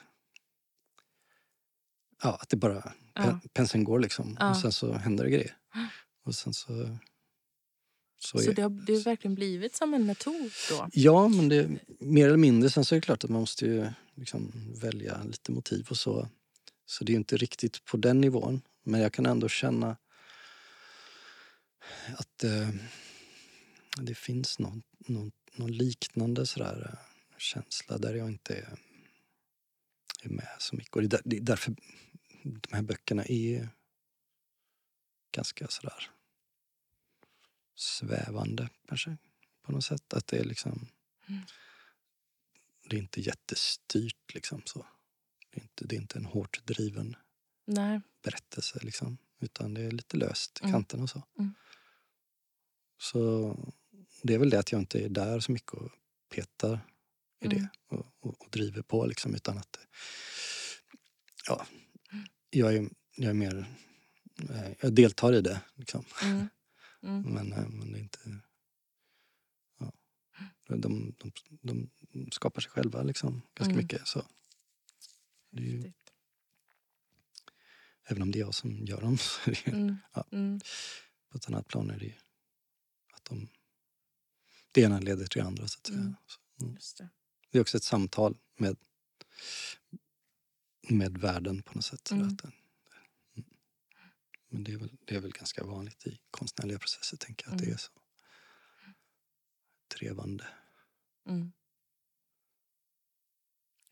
[2.23, 2.93] Ja, att det bara...
[3.15, 3.23] Ja.
[3.23, 4.37] pen- Penseln går liksom.
[4.41, 4.51] Ja.
[4.51, 5.57] Och sen så händer det grejer.
[6.25, 6.99] Och sen så...
[8.19, 10.89] Så, Så är, det har, det har verkligen blivit som en metod då?
[10.93, 12.71] Ja, men det, mer eller mindre.
[12.71, 16.29] Sen så är det klart att man måste ju liksom välja lite motiv och så.
[16.87, 18.63] Så det är inte riktigt på den nivån.
[18.85, 19.97] Men jag kan ändå känna
[22.17, 22.69] att eh,
[23.97, 28.79] det finns någon, någon, någon liknande sådär, eh, känsla där jag inte är,
[30.23, 30.97] är med så mycket.
[30.97, 31.75] Och det är, där, det är därför
[32.43, 33.69] de här böckerna är
[35.33, 36.11] ganska sådär
[37.75, 39.17] svävande kanske
[39.63, 40.15] på något sätt.
[40.15, 40.87] Att det är liksom...
[42.89, 44.87] Det är inte jättestyrt liksom så.
[45.51, 47.17] Det är inte, det är inte en hårt driven
[47.65, 48.01] Nej.
[48.23, 49.19] berättelse liksom.
[49.41, 50.73] Utan det är lite löst i Mm.
[50.73, 51.23] kanten och så.
[51.39, 51.55] Mm.
[52.99, 53.57] Så
[54.23, 55.91] det är väl det att jag inte är där så mycket och
[56.35, 56.81] petar
[57.41, 57.59] i Mm.
[57.59, 59.79] det och, och, och driver på liksom utan att...
[61.47, 61.67] Ja,
[62.51, 63.77] jag är, jag är mer...
[64.51, 66.05] eh, Jag deltar i det liksom.
[66.23, 66.49] Mm.
[67.03, 67.23] Mm.
[67.35, 68.41] Men, eh, men det är inte...
[69.79, 69.93] Ja.
[70.69, 71.15] De,
[71.61, 73.77] de, de skapar sig själva liksom ganska Mm.
[73.77, 74.07] mycket.
[74.09, 74.27] Så.
[75.51, 75.93] Det är ju,
[78.05, 79.97] även om det är jag som gör dem så är det Mm.
[80.15, 80.25] Ja.
[80.33, 80.61] Mm.
[81.29, 82.15] på ett annat plan är det ju
[83.13, 83.49] att de...
[84.73, 85.89] Det ena leder till det andra så att.
[85.89, 86.15] Mm.
[86.61, 86.75] Mm.
[86.99, 87.09] Det.
[87.51, 88.77] Det är också ett samtal med,
[90.89, 92.11] med världen på något sätt.
[92.11, 92.29] Mm.
[92.29, 92.53] att, den-
[93.37, 93.49] mm.
[94.49, 97.59] Men det är, väl, det är väl ganska vanligt i konstnärliga processer, tänker jag, att
[97.59, 97.75] det Mm.
[97.75, 97.91] är så.
[99.99, 100.47] Trevande.
[101.29, 101.53] Mm.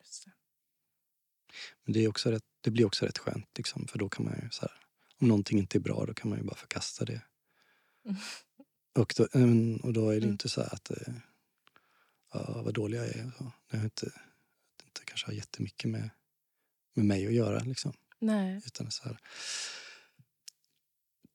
[0.01, 0.33] Just det.
[1.85, 4.35] Men det, är också rätt, det blir också rätt skönt, liksom, för då kan man
[4.43, 4.81] ju så här,
[5.21, 7.23] om någonting inte är bra, då kan man ju bara förkasta det.
[8.99, 10.31] Och, då, mm, och då är det Mm.
[10.31, 11.15] inte så att, eh,
[12.33, 13.33] ja, vad dålig jag är.
[13.71, 14.07] Det har inte,
[14.85, 16.11] inte kanske har jättemycket med,
[16.95, 17.61] med mig att göra.
[17.61, 17.93] Liksom.
[18.19, 18.63] Nej.
[18.67, 19.19] Utan så här,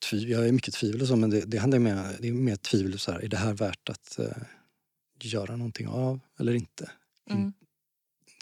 [0.09, 2.55] tviv, jag är mycket tvivel och så, men det, det handlar med, det är mer
[2.55, 2.99] tvivel.
[2.99, 4.37] Så här, är det här värt att eh,
[5.21, 6.91] göra någonting av eller inte?
[7.29, 7.53] Mm.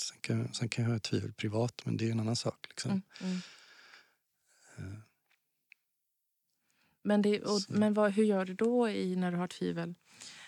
[0.02, 2.66] Sen, kan, sen kan jag ha tvivel privat, men det är en annan sak.
[2.70, 2.92] Liksom.
[2.92, 3.02] Mm.
[4.78, 4.94] Mm.
[4.94, 5.00] Eh,
[7.04, 9.96] Men, det, och, men vad, hur gör du då i, när du har tvivel?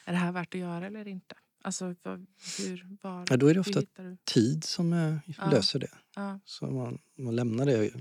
[0.05, 1.35] Är det här värt att göra eller inte?
[1.61, 2.25] Alltså, vad,
[2.57, 3.81] hur, var, Ja, då är det ofta
[4.23, 5.49] tid som eh, Ja.
[5.51, 5.91] löser det.
[6.15, 7.91] Ja, Så man, man lämnar det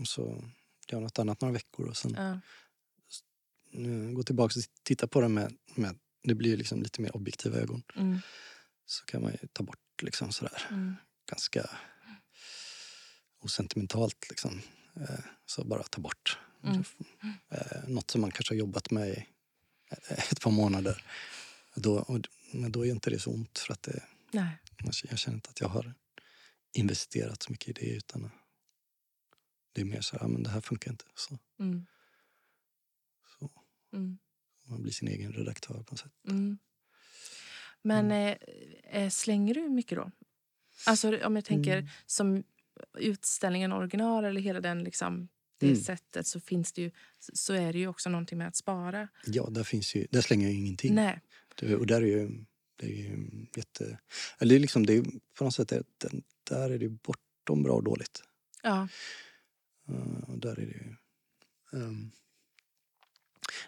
[0.00, 0.44] och så
[0.88, 2.40] gör något annat några veckor och sen ja,
[4.14, 7.82] går tillbaka och tittar på det med, med det blir liksom lite mer objektiva ögon.
[7.96, 8.18] mm,
[8.86, 10.94] Så kan man ju ta bort liksom sådär mm,
[11.30, 11.70] ganska
[13.40, 14.60] osentimentalt liksom.
[14.96, 16.38] Eh, så bara ta bort.
[16.62, 16.84] Mm.
[17.48, 19.26] Eh, något som man kanske har jobbat med i
[19.90, 21.04] eh, ett par månader.
[21.74, 22.20] Då,
[22.52, 24.02] men då är inte det så ont för att det,
[24.32, 24.56] nej.
[25.10, 25.94] jag känner inte att jag har
[26.72, 28.30] investerat så mycket i det utan
[29.72, 31.04] det är mer så här, men det här funkar inte.
[31.14, 31.86] Så, Mm,
[33.38, 33.50] så
[33.92, 34.18] mm,
[34.64, 36.12] man blir sin egen redaktör på något sätt.
[36.28, 36.58] mm.
[37.82, 38.36] Men eh,
[39.02, 40.10] eh, slänger du mycket då?
[40.86, 41.88] Alltså om jag tänker Mm.
[42.06, 42.44] som
[42.98, 45.28] utställningen original eller hela den liksom,
[45.66, 45.82] det Mm.
[45.82, 49.08] sättet så finns det ju så är det ju också någonting med att spara.
[49.26, 50.94] Ja, där, finns ju, där slänger jag ingenting.
[50.94, 51.20] Nej.
[51.56, 52.44] Det, och där är ju,
[52.76, 53.98] det är ju jätte...
[54.38, 55.04] Eller det är liksom, det är,
[55.38, 55.72] på något sätt,
[56.50, 58.22] där är det bortom bra och dåligt.
[58.62, 58.88] Ja.
[59.88, 60.96] Eh, och där är det ju...
[61.72, 62.10] ehm,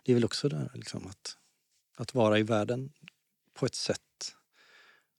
[0.05, 1.37] det är väl också där liksom att,
[1.97, 2.93] att vara i världen
[3.55, 4.35] på ett sätt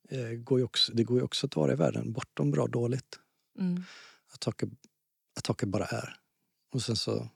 [0.09, 3.19] eh, går också, det går ju också att vara i världen bortom bra och dåligt.
[3.59, 3.83] Mm.
[4.27, 4.69] Att saker,
[5.35, 6.17] att saker bara är.
[6.75, 7.29] Och sen så,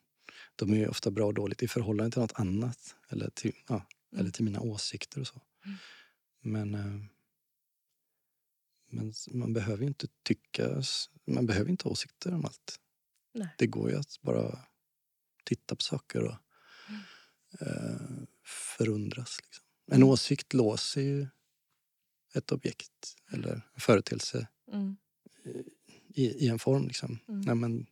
[0.56, 2.96] de är ju ofta bra och dåligt i förhållande till något annat.
[3.10, 3.76] Eller till, ja,
[4.12, 4.20] Mm.
[4.22, 5.42] eller till mina åsikter och så.
[5.66, 5.78] Mm.
[6.42, 7.06] Men, eh,
[8.90, 10.82] men man behöver ju inte tycka,
[11.28, 12.80] man behöver inte ha åsikter om allt.
[13.34, 13.48] Nej.
[13.58, 14.60] Det går ju att bara
[15.46, 16.36] titta på saker och
[16.90, 17.02] Mm.
[17.60, 18.28] eh,
[18.78, 19.38] förundras.
[19.44, 19.66] Liksom.
[19.88, 20.08] En Mm.
[20.10, 21.28] åsikt låser ju
[22.34, 24.98] ett objekt eller en företeelse Mm.
[26.08, 26.88] i, i en form.
[26.88, 27.20] Liksom.
[27.28, 27.42] Mm.
[27.42, 27.88] Nej, men,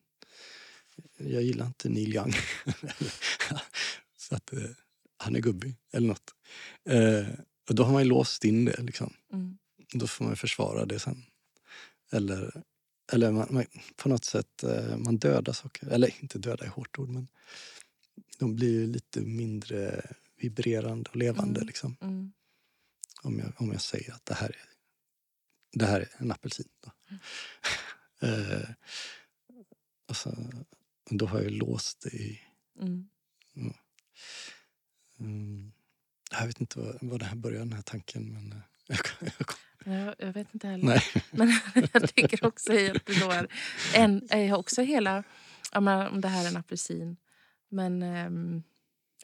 [1.17, 2.33] jag gillar inte Neil Young.
[4.17, 4.69] så att eh,
[5.17, 6.35] han är gubbig eller något.
[6.89, 7.27] Eh,
[7.69, 8.81] och då har man ju låst in det.
[8.81, 9.13] Liksom.
[9.33, 9.57] Mm.
[9.93, 11.23] Då får man försvara det sen.
[12.11, 12.63] Eller,
[13.11, 13.65] eller man, man,
[13.95, 15.87] på något sätt, eh, man dödar saker.
[15.87, 17.27] Eller inte döda är hårt ord, men
[18.37, 20.01] de blir ju lite mindre
[20.37, 21.59] vibrerande och levande.
[21.59, 21.67] Mm.
[21.67, 21.97] Liksom.
[22.01, 22.31] Mm.
[23.21, 24.69] Om, jag, om jag säger att det här är,
[25.71, 26.67] det här är en apelsin.
[26.83, 26.91] Då.
[28.27, 28.69] eh,
[30.07, 30.35] och så,
[31.09, 32.39] då har jag låst det i...
[32.81, 33.07] Mm.
[35.19, 35.71] Mm,
[36.31, 38.33] jag vet inte vad, vad det här började, den här tanken.
[38.33, 38.57] Men, eh,
[38.87, 40.85] jag, jag, Jag, jag vet inte heller.
[40.85, 41.03] nej.
[41.31, 41.51] Men
[41.93, 43.47] jag tycker också att det då är,
[43.95, 45.23] en, är också hela...
[45.71, 47.17] ja, men Om det här är en apelsin.
[47.69, 48.63] Men ehm,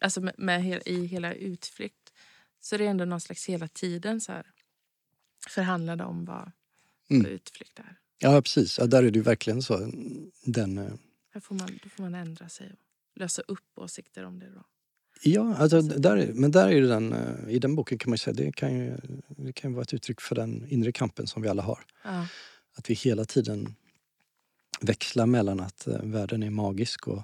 [0.01, 2.13] alltså med, med, i hela utflykt
[2.59, 4.45] så är det ändå någon slags hela tiden så här
[5.49, 6.51] förhandlade om vad,
[7.09, 7.23] Mm.
[7.23, 7.97] vad utflykt är.
[8.19, 8.79] Ja, precis.
[8.79, 9.91] Ja, där är det verkligen så.
[10.45, 10.93] Den, eh,
[11.33, 14.49] Här får man, då får man ändra sig och lösa upp åsikter om det.
[14.49, 14.63] Då.
[15.23, 18.33] Ja, alltså, där, är- men där är den, eh, i den boken kan man säga
[18.33, 18.97] det kan ju,
[19.27, 21.85] det kan vara ett uttryck för den inre kampen som vi alla har.
[22.03, 22.27] Ja.
[22.75, 23.75] Att vi hela tiden
[24.81, 27.21] växlar mellan att eh, världen är magisk och,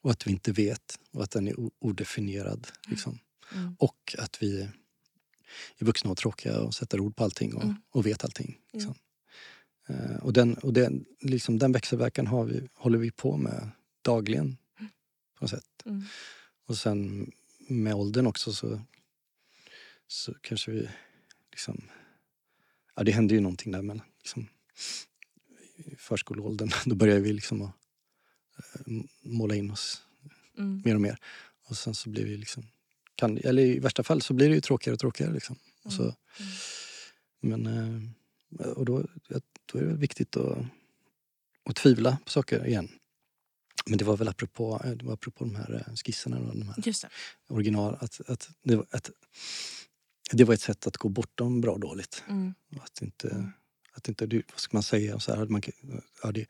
[0.00, 2.66] och att vi inte vet och att den är odefinierad.
[2.88, 3.18] Liksom.
[3.54, 3.76] Mm.
[3.78, 4.60] Och att vi
[5.78, 7.76] är vuxna och tråkiga och sätter ord på allting och, Mm.
[7.90, 8.58] och vet allting.
[8.72, 8.94] Liksom.
[9.86, 13.70] Eh, och den, och den, liksom, den växelverkan har vi, håller vi på med
[14.02, 14.56] dagligen
[15.38, 15.82] på något sätt.
[15.84, 16.02] Mm.
[16.66, 17.32] Och sen
[17.68, 18.80] med åldern också så,
[20.06, 20.88] så kanske vi
[21.50, 21.82] liksom...
[22.94, 24.48] Ja, det hände ju någonting där men liksom,
[25.76, 27.72] i förskoleåldern då började vi liksom att
[28.58, 28.92] eh,
[29.22, 30.02] måla in oss
[30.58, 30.82] Mm.
[30.84, 31.18] mer och mer.
[31.68, 32.66] Och sen så blir vi liksom...
[33.14, 35.32] Kan, eller i värsta fall så blir det ju tråkigare och tråkigare.
[35.32, 35.56] Liksom.
[35.84, 36.14] Och så, Mm.
[37.40, 38.10] men, eh,
[38.76, 39.06] och då,
[39.72, 40.58] då är det viktigt att,
[41.64, 42.88] att tvivla på saker igen.
[43.86, 46.40] Men det var väl apropå, det var apropå de här eh, skisserna.
[46.40, 47.08] De här Just det.
[47.48, 47.96] original.
[48.00, 49.10] Att, att, det, var, att
[50.32, 52.24] det var ett sätt att gå bortom bra och dåligt.
[52.28, 52.54] Mm.
[52.80, 53.52] Att inte,
[53.92, 55.62] att inte, vad ska man säga, så här, man,
[56.22, 56.46] ja, det,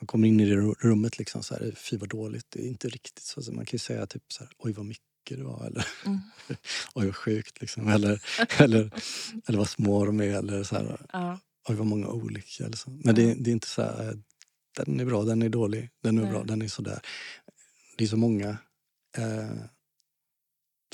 [0.00, 2.68] man kommer in i det ru- rummet liksom så här, fy vad dåligt, det är
[2.68, 5.66] inte riktigt så man kan ju säga typ så här, oj vad mycket det var
[5.66, 6.20] eller Mm.
[6.94, 7.88] oj vad sjukt liksom.
[7.88, 8.22] Eller,
[8.58, 8.90] eller,
[9.46, 11.38] eller vad små de är eller så här, Ja.
[11.68, 12.72] oj vad många olika.
[12.72, 12.90] Så.
[12.90, 14.22] Men det, det är inte så här,
[14.76, 16.30] den är bra, den är dålig, den är Nej.
[16.32, 17.00] bra, den är sådär.
[17.96, 18.56] Det är så många.
[19.16, 19.56] Eh,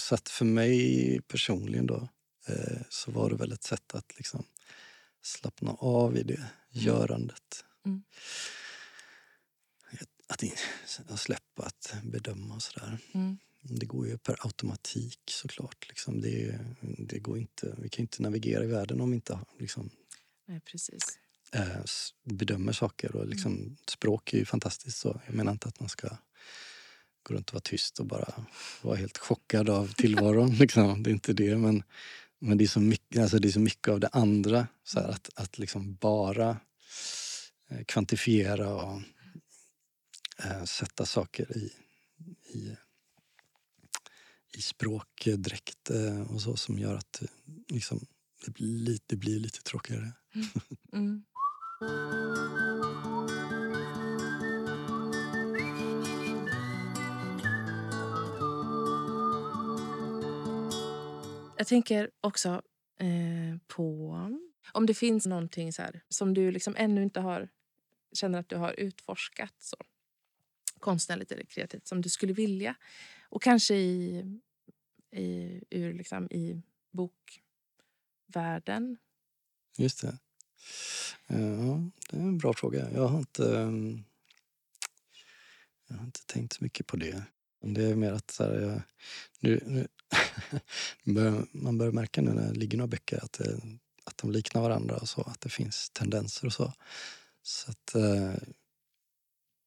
[0.01, 2.09] så att för mig personligen då
[2.49, 4.45] eh, så var det väl ett sätt att liksom
[5.23, 7.65] slappna av i det görandet.
[7.87, 8.03] Mm.
[10.29, 10.43] Att,
[11.11, 12.99] att släppa att bedöma och sådär.
[13.15, 13.39] Mm.
[13.63, 15.89] Det går ju per automatik såklart.
[15.89, 16.21] Liksom.
[16.21, 16.59] Det,
[16.99, 19.91] det går inte, vi kan inte navigera i världen om vi inte liksom,
[20.47, 21.19] Nej, precis.
[21.85, 23.17] s- bedömer saker.
[23.17, 24.99] Och liksom, Språk är ju fantastiskt.
[24.99, 26.09] Så jag menar inte att man ska
[27.23, 28.45] gå runt och vara tyst och bara
[28.83, 30.55] vara helt chockad av tillvaron.
[30.57, 31.03] liksom.
[31.03, 31.57] Det är inte det.
[31.57, 31.83] Men,
[32.39, 34.67] men det, är så mycket, alltså det är så mycket av det andra.
[34.85, 36.61] Så här, att, att liksom bara
[37.69, 39.01] eh, kvantifiera och
[40.45, 41.73] eh, sätta saker i,
[42.59, 42.77] i,
[44.59, 47.29] i språkdräkt eh, och så som gör att eh,
[47.69, 48.07] liksom,
[48.45, 50.13] det, blir lite, det blir lite tråkigare.
[50.35, 50.49] Mm.
[50.93, 51.25] mm.
[61.59, 62.63] Jag tänker också
[62.97, 64.15] eh, på
[64.73, 67.49] om det finns någonting så här, som du liksom ännu inte har
[68.13, 69.77] känner att du har utforskat så
[70.79, 72.75] konstnärligt eller kreativt som du skulle vilja.
[73.29, 74.25] Och kanske i,
[75.13, 78.99] i, ur liksom, i bokvärlden.
[79.77, 80.19] Just det.
[81.27, 82.91] Ja, det är en bra fråga.
[82.93, 84.05] Jag har inte, ehm,
[85.89, 87.23] jag har inte tänkt så mycket på det.
[87.61, 88.83] Det är mer att så här, jag,
[89.41, 89.89] nu, nu
[91.15, 93.61] börjar, man börjar märka nu när det ligger några böcker att, det,
[94.05, 95.23] att de liknar varandra och så.
[95.23, 96.73] Att det finns tendenser och så.
[97.43, 98.35] Så att eh,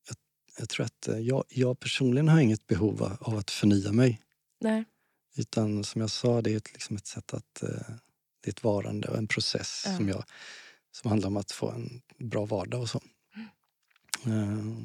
[0.07, 0.17] jag,
[0.57, 4.21] jag tror att eh, jag, jag personligen har inget behov av att förnya mig.
[4.59, 4.85] Nej.
[5.35, 7.63] Utan som jag sa, det är ett, liksom ett sätt att...
[7.63, 7.95] Eh,
[8.43, 9.97] det är ett varande och en process Ja.
[9.97, 10.23] som, jag,
[10.91, 13.01] som handlar om att få en bra vardag och så.
[14.25, 14.77] Eh,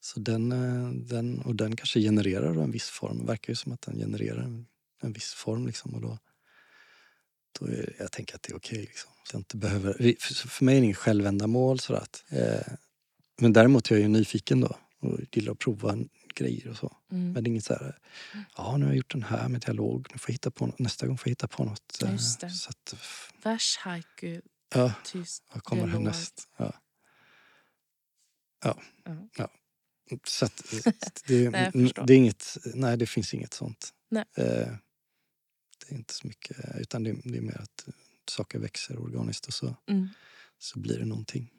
[0.00, 3.18] så den, eh, den, och den kanske genererar en viss form.
[3.18, 4.66] Det verkar ju som att den genererar en,
[5.02, 5.66] en viss form.
[5.66, 6.18] Liksom, och då,
[7.60, 8.78] då är, jag tänker att det är okej.
[8.78, 9.10] liksom.
[9.24, 11.80] Så inte behöver, för, för mig är det inget självändamål.
[11.80, 12.72] Så att, eh,
[13.40, 15.98] men däremot är jag ju nyfiken då och gillar att prova
[16.36, 16.96] grejer och så.
[17.12, 17.32] Mm.
[17.32, 17.98] Men det är inget så här,
[18.56, 21.06] ja nu har jag gjort den här med dialog, nu får hitta på något, nästa
[21.06, 22.02] gång får jag hitta på något.
[22.02, 22.50] Eh, just det.
[22.50, 24.40] Så att, f- Vers, haiku,
[24.74, 26.48] ja, tyst, vad kommer härnäst?
[26.56, 26.72] Ja.
[28.64, 28.80] Ja.
[29.04, 29.28] Ja.
[29.36, 29.48] ja.
[30.24, 30.92] Så att, eh,
[31.26, 31.70] det, Nej,
[32.06, 33.90] det är inget, nej det finns inget sånt.
[34.10, 34.24] Nej.
[34.36, 34.44] Eh,
[35.86, 37.94] det är inte så mycket, eh, utan det, det är mer att eh,
[38.30, 40.08] saker växer organiskt och så, Mm.
[40.58, 41.50] så blir det någonting.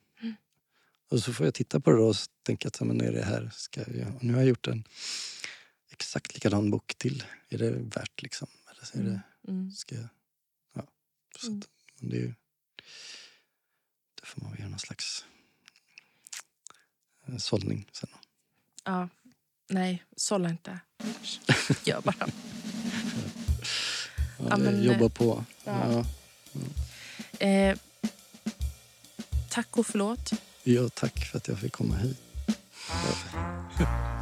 [1.10, 3.80] Och så får jag titta på det och tänka att men är det här, ska
[3.82, 4.84] jag, nu har jag gjort en
[5.92, 7.24] exakt likadan bok till?
[7.50, 8.48] Är det värt liksom?
[8.72, 9.72] Eller är det, Mm.
[9.72, 10.08] ska jag,
[10.76, 10.88] ja,
[11.40, 11.62] så Mm.
[12.00, 12.34] men det är ju,
[14.22, 15.26] det får man väl göra någon slags
[17.28, 18.10] eh, sållning sen.
[18.84, 19.10] Ja.
[19.70, 20.80] Nej, sålla inte.
[21.86, 22.30] Gör bara.
[24.50, 25.46] Ja, men, jobba på.
[25.66, 26.06] ja.
[27.40, 27.48] Ja.
[27.48, 27.78] Eh,
[29.50, 30.30] tack och förlåt.
[30.69, 32.18] Ja, tack för att jag fick komma hit.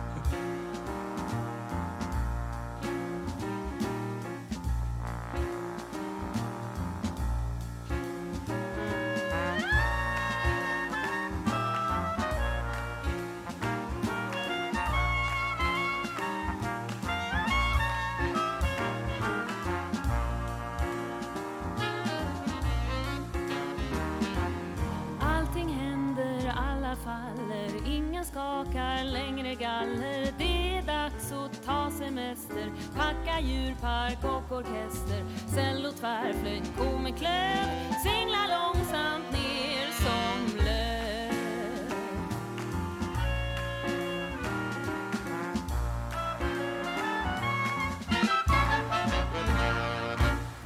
[33.39, 35.25] djurpark och orkester.
[35.55, 37.67] Cello, tvärflöjt, ko med klöv,
[38.03, 41.31] singla långsamt ner som löv.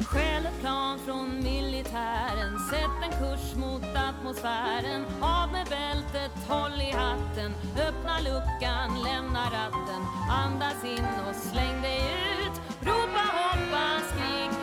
[0.06, 2.60] Stjäl ett plan från militären.
[2.70, 5.06] Sätt en kurs mot atmosfären.
[5.22, 7.54] Av med bältet, håll i hatten.
[7.88, 10.02] Öppna luckan, lämna ratten.
[10.32, 12.29] Andas in och släng dig ut
[13.28, 14.59] for basking.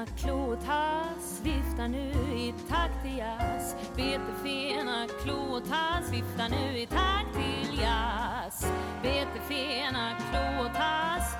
[0.00, 3.74] fina klotass viftar nu i takt till jazz.
[3.96, 8.72] Bete fina klotass viftar nu i takt till jazz.
[9.02, 11.36] Bete fina klotass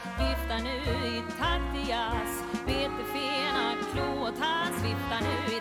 [0.62, 2.42] nu i takt till jazz.
[2.66, 4.82] Bete fina klotass
[5.20, 5.59] nu i